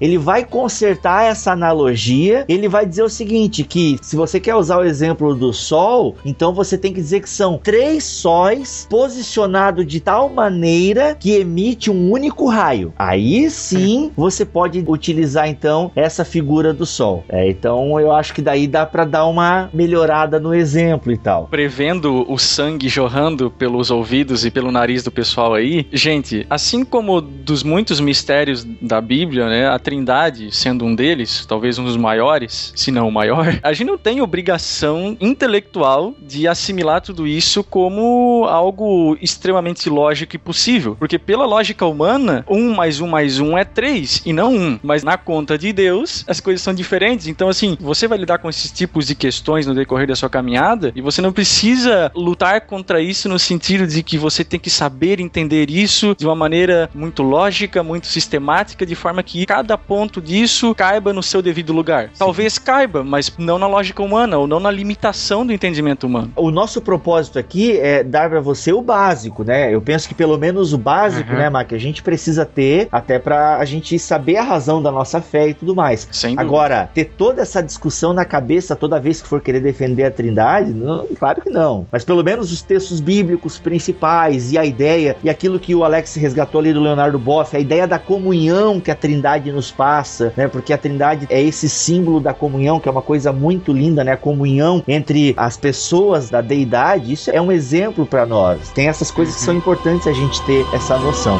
ele 0.00 0.18
vai 0.18 0.44
consertar 0.44 1.24
essa 1.24 1.52
analogia. 1.52 2.44
Ele 2.48 2.68
vai 2.68 2.86
dizer 2.86 3.02
o 3.02 3.08
seguinte: 3.08 3.64
que 3.64 3.98
se 4.02 4.16
você 4.16 4.38
quer 4.40 4.54
usar 4.54 4.78
o 4.78 4.84
exemplo 4.84 5.34
do 5.34 5.52
Sol, 5.52 6.16
então 6.24 6.52
você 6.52 6.76
tem 6.76 6.92
que 6.92 7.00
dizer 7.00 7.20
que 7.20 7.28
são 7.28 7.58
três 7.58 8.04
sóis 8.04 8.86
posicionados 8.88 9.86
de 9.86 10.00
tal 10.00 10.28
maneira 10.28 11.16
que 11.18 11.32
emite 11.32 11.90
um 11.90 12.10
único 12.10 12.48
raio. 12.48 12.92
Aí 12.98 13.50
sim 13.50 14.10
você 14.16 14.44
pode 14.44 14.84
utilizar 14.86 15.48
então 15.48 15.90
essa 15.94 16.24
figura 16.24 16.72
do 16.72 16.86
Sol. 16.86 17.24
É, 17.28 17.48
então 17.48 17.98
eu 17.98 18.12
acho 18.12 18.34
que 18.34 18.42
daí 18.42 18.66
dá 18.66 18.86
para 18.86 19.04
dar 19.04 19.26
uma 19.26 19.70
melhorada 19.72 20.38
no 20.38 20.54
exemplo 20.54 21.12
e 21.12 21.18
tal. 21.18 21.46
Prevendo 21.48 22.30
o 22.30 22.38
sangue 22.38 22.88
jorrando 22.88 23.50
pelos 23.50 23.90
ouvidos 23.90 24.44
e 24.44 24.50
pelo 24.50 24.70
nariz 24.70 25.02
do 25.02 25.10
pessoal 25.10 25.54
aí, 25.54 25.86
gente, 25.92 26.46
assim 26.48 26.84
como 26.84 27.20
dos 27.20 27.62
muitos 27.62 28.00
mistérios 28.00 28.66
da 28.80 29.00
Bíblia, 29.00 29.23
né, 29.26 29.68
a 29.68 29.78
Trindade 29.78 30.54
sendo 30.54 30.84
um 30.84 30.94
deles, 30.94 31.44
talvez 31.46 31.78
um 31.78 31.84
dos 31.84 31.96
maiores, 31.96 32.72
se 32.76 32.90
não 32.90 33.08
o 33.08 33.12
maior, 33.12 33.58
a 33.62 33.72
gente 33.72 33.86
não 33.86 33.98
tem 33.98 34.20
obrigação 34.20 35.16
intelectual 35.20 36.14
de 36.20 36.46
assimilar 36.48 37.00
tudo 37.00 37.26
isso 37.26 37.62
como 37.64 38.44
algo 38.48 39.16
extremamente 39.20 39.88
lógico 39.88 40.36
e 40.36 40.38
possível, 40.38 40.96
porque 40.98 41.18
pela 41.18 41.46
lógica 41.46 41.86
humana, 41.86 42.44
um 42.48 42.74
mais 42.74 43.00
um 43.00 43.06
mais 43.06 43.40
um 43.40 43.56
é 43.56 43.64
três 43.64 44.22
e 44.24 44.32
não 44.32 44.54
um, 44.54 44.78
mas 44.82 45.02
na 45.02 45.16
conta 45.16 45.56
de 45.56 45.72
Deus 45.72 46.24
as 46.26 46.40
coisas 46.40 46.62
são 46.62 46.74
diferentes. 46.74 47.26
Então 47.26 47.48
assim, 47.48 47.76
você 47.80 48.06
vai 48.06 48.18
lidar 48.18 48.38
com 48.38 48.48
esses 48.48 48.70
tipos 48.70 49.06
de 49.06 49.14
questões 49.14 49.66
no 49.66 49.74
decorrer 49.74 50.06
da 50.06 50.16
sua 50.16 50.28
caminhada 50.28 50.92
e 50.94 51.00
você 51.00 51.20
não 51.20 51.32
precisa 51.32 52.10
lutar 52.14 52.62
contra 52.62 53.00
isso 53.00 53.28
no 53.28 53.38
sentido 53.38 53.86
de 53.86 54.02
que 54.02 54.18
você 54.18 54.44
tem 54.44 54.60
que 54.60 54.70
saber 54.70 55.20
entender 55.20 55.70
isso 55.70 56.14
de 56.18 56.26
uma 56.26 56.34
maneira 56.34 56.90
muito 56.94 57.22
lógica, 57.22 57.82
muito 57.82 58.06
sistemática, 58.06 58.84
de 58.86 58.94
forma 58.94 59.13
que 59.22 59.44
cada 59.46 59.76
ponto 59.76 60.20
disso 60.20 60.74
caiba 60.74 61.12
no 61.12 61.22
seu 61.22 61.42
devido 61.42 61.72
lugar. 61.72 62.10
Talvez 62.18 62.44
talvez 62.44 62.58
caiba, 62.58 63.04
mas 63.04 63.32
não 63.38 63.58
na 63.58 63.66
lógica 63.66 64.02
humana, 64.02 64.36
ou 64.38 64.46
não 64.46 64.60
na 64.60 64.70
limitação 64.70 65.46
do 65.46 65.52
entendimento 65.52 66.06
humano. 66.06 66.32
O 66.36 66.50
nosso 66.50 66.80
propósito 66.80 67.38
aqui 67.38 67.78
é 67.78 68.02
dar 68.02 68.28
para 68.28 68.40
você 68.40 68.72
o 68.72 68.82
básico, 68.82 69.44
né? 69.44 69.74
Eu 69.74 69.80
penso 69.80 70.08
que 70.08 70.14
pelo 70.14 70.36
menos 70.38 70.72
o 70.72 70.78
básico, 70.78 71.30
uhum. 71.30 71.38
né, 71.38 71.48
Mac, 71.48 71.72
a 71.72 71.78
gente 71.78 72.02
precisa 72.02 72.44
ter 72.44 72.88
até 72.90 73.18
para 73.18 73.56
a 73.58 73.64
gente 73.64 73.98
saber 73.98 74.36
a 74.36 74.42
razão 74.42 74.82
da 74.82 74.90
nossa 74.90 75.20
fé 75.20 75.48
e 75.48 75.54
tudo 75.54 75.74
mais. 75.74 76.08
Sem 76.10 76.34
Agora, 76.38 76.90
ter 76.92 77.04
toda 77.04 77.42
essa 77.42 77.62
discussão 77.62 78.12
na 78.12 78.24
cabeça 78.24 78.76
toda 78.76 79.00
vez 79.00 79.22
que 79.22 79.28
for 79.28 79.40
querer 79.40 79.60
defender 79.60 80.04
a 80.04 80.10
Trindade, 80.10 80.72
não, 80.72 81.06
claro 81.18 81.40
que 81.40 81.50
não. 81.50 81.86
Mas 81.90 82.04
pelo 82.04 82.22
menos 82.22 82.52
os 82.52 82.62
textos 82.62 83.00
bíblicos 83.00 83.58
principais 83.58 84.52
e 84.52 84.58
a 84.58 84.64
ideia 84.64 85.16
e 85.22 85.30
aquilo 85.30 85.58
que 85.58 85.74
o 85.74 85.84
Alex 85.84 86.14
resgatou 86.16 86.60
ali 86.60 86.72
do 86.72 86.80
Leonardo 86.80 87.18
Boff, 87.18 87.56
a 87.56 87.60
ideia 87.60 87.86
da 87.86 87.98
comunhão 87.98 88.80
que 88.80 88.90
a 88.90 88.94
Trindade 89.04 89.52
nos 89.52 89.70
passa, 89.70 90.32
né? 90.34 90.48
Porque 90.48 90.72
a 90.72 90.78
Trindade 90.78 91.26
é 91.28 91.42
esse 91.42 91.68
símbolo 91.68 92.20
da 92.20 92.32
comunhão, 92.32 92.80
que 92.80 92.88
é 92.88 92.90
uma 92.90 93.02
coisa 93.02 93.34
muito 93.34 93.70
linda, 93.70 94.02
né? 94.02 94.12
A 94.12 94.16
comunhão 94.16 94.82
entre 94.88 95.34
as 95.36 95.58
pessoas 95.58 96.30
da 96.30 96.40
deidade, 96.40 97.12
isso 97.12 97.30
é 97.30 97.38
um 97.38 97.52
exemplo 97.52 98.06
para 98.06 98.24
nós. 98.24 98.70
Tem 98.70 98.88
essas 98.88 99.10
coisas 99.10 99.34
que 99.34 99.42
são 99.42 99.54
importantes 99.54 100.06
a 100.06 100.12
gente 100.14 100.40
ter 100.46 100.64
essa 100.72 100.96
noção. 100.96 101.38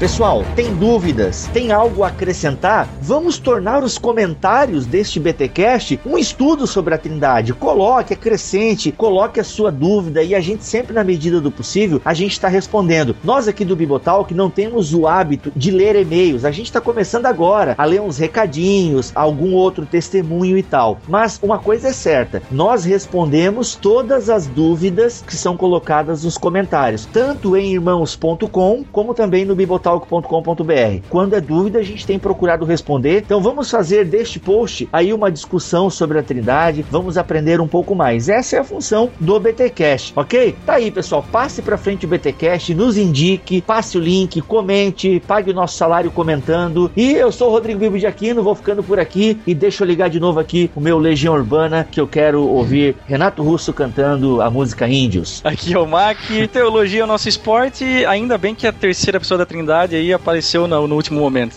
Pessoal, 0.00 0.42
tem 0.56 0.74
dúvidas? 0.74 1.46
Tem 1.52 1.72
algo 1.72 2.02
a 2.02 2.08
acrescentar? 2.08 2.88
Vamos 3.02 3.38
tornar 3.38 3.84
os 3.84 3.98
comentários 3.98 4.86
deste 4.86 5.20
BTcast 5.20 6.00
um 6.06 6.16
estudo 6.16 6.66
sobre 6.66 6.94
a 6.94 6.98
Trindade. 6.98 7.52
Coloque, 7.52 8.14
acrescente, 8.14 8.90
coloque 8.90 9.38
a 9.38 9.44
sua 9.44 9.70
dúvida 9.70 10.22
e 10.22 10.34
a 10.34 10.40
gente 10.40 10.64
sempre 10.64 10.94
na 10.94 11.04
medida 11.04 11.38
do 11.38 11.50
possível 11.50 12.00
a 12.02 12.14
gente 12.14 12.32
está 12.32 12.48
respondendo. 12.48 13.14
Nós 13.22 13.46
aqui 13.46 13.62
do 13.62 13.76
Bibotalk 13.76 14.32
não 14.32 14.48
temos 14.48 14.94
o 14.94 15.06
hábito 15.06 15.52
de 15.54 15.70
ler 15.70 15.96
e-mails. 15.96 16.46
A 16.46 16.50
gente 16.50 16.68
está 16.68 16.80
começando 16.80 17.26
agora 17.26 17.74
a 17.76 17.84
ler 17.84 18.00
uns 18.00 18.16
recadinhos, 18.16 19.12
algum 19.14 19.52
outro 19.52 19.84
testemunho 19.84 20.56
e 20.56 20.62
tal. 20.62 20.98
Mas 21.06 21.38
uma 21.42 21.58
coisa 21.58 21.88
é 21.88 21.92
certa, 21.92 22.42
nós 22.50 22.86
respondemos 22.86 23.74
todas 23.74 24.30
as 24.30 24.46
dúvidas 24.46 25.22
que 25.26 25.36
são 25.36 25.58
colocadas 25.58 26.24
nos 26.24 26.38
comentários, 26.38 27.04
tanto 27.04 27.54
em 27.54 27.74
irmãos.com 27.74 28.82
como 28.90 29.12
também 29.12 29.44
no 29.44 29.54
Bibotalk 29.54 29.89
talk.com.br. 29.90 31.02
Quando 31.08 31.34
é 31.34 31.40
dúvida, 31.40 31.80
a 31.80 31.82
gente 31.82 32.06
tem 32.06 32.18
procurado 32.18 32.64
responder. 32.64 33.22
Então 33.24 33.40
vamos 33.40 33.70
fazer 33.70 34.04
deste 34.04 34.38
post 34.38 34.88
aí 34.92 35.12
uma 35.12 35.30
discussão 35.30 35.90
sobre 35.90 36.18
a 36.18 36.22
Trindade, 36.22 36.84
vamos 36.88 37.18
aprender 37.18 37.60
um 37.60 37.66
pouco 37.66 37.94
mais. 37.94 38.28
Essa 38.28 38.56
é 38.56 38.58
a 38.60 38.64
função 38.64 39.10
do 39.18 39.40
BTcast, 39.40 40.12
ok? 40.14 40.54
Tá 40.64 40.74
aí, 40.74 40.90
pessoal, 40.90 41.24
passe 41.32 41.62
para 41.62 41.76
frente 41.76 42.06
o 42.06 42.08
BTcast, 42.08 42.74
nos 42.74 42.96
indique, 42.96 43.60
passe 43.60 43.98
o 43.98 44.00
link, 44.00 44.40
comente, 44.42 45.20
pague 45.26 45.50
o 45.50 45.54
nosso 45.54 45.76
salário 45.76 46.10
comentando. 46.10 46.90
E 46.96 47.12
eu 47.12 47.32
sou 47.32 47.48
o 47.48 47.50
Rodrigo 47.50 47.80
Bibo 47.80 47.98
de 47.98 48.06
Aquino, 48.06 48.42
vou 48.42 48.54
ficando 48.54 48.82
por 48.82 49.00
aqui 49.00 49.38
e 49.46 49.54
deixa 49.54 49.82
eu 49.82 49.88
ligar 49.88 50.08
de 50.08 50.20
novo 50.20 50.38
aqui 50.38 50.70
o 50.76 50.80
meu 50.80 50.98
Legião 50.98 51.34
Urbana, 51.34 51.86
que 51.90 52.00
eu 52.00 52.06
quero 52.06 52.46
ouvir 52.46 52.96
Renato 53.06 53.42
Russo 53.42 53.72
cantando 53.72 54.40
a 54.40 54.50
música 54.50 54.88
Índios. 54.88 55.40
Aqui 55.44 55.74
é 55.74 55.78
o 55.78 55.86
Mac, 55.86 56.18
teologia 56.52 57.00
é 57.00 57.04
o 57.04 57.06
nosso 57.06 57.28
esporte, 57.28 57.84
ainda 58.06 58.36
bem 58.38 58.54
que 58.54 58.66
a 58.66 58.72
terceira 58.72 59.18
pessoa 59.18 59.38
da 59.38 59.46
Trindade 59.46 59.79
aí 59.88 60.12
apareceu 60.12 60.66
no, 60.66 60.86
no 60.86 60.94
último 60.94 61.20
momento. 61.20 61.54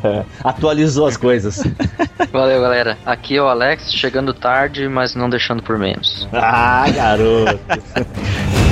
Atualizou 0.42 1.06
as 1.06 1.16
coisas. 1.16 1.62
Valeu, 2.32 2.60
galera. 2.60 2.98
Aqui 3.04 3.36
é 3.36 3.42
o 3.42 3.48
Alex, 3.48 3.92
chegando 3.92 4.32
tarde, 4.34 4.88
mas 4.88 5.14
não 5.14 5.28
deixando 5.28 5.62
por 5.62 5.78
menos. 5.78 6.28
Ah, 6.32 6.86
garoto. 6.90 7.60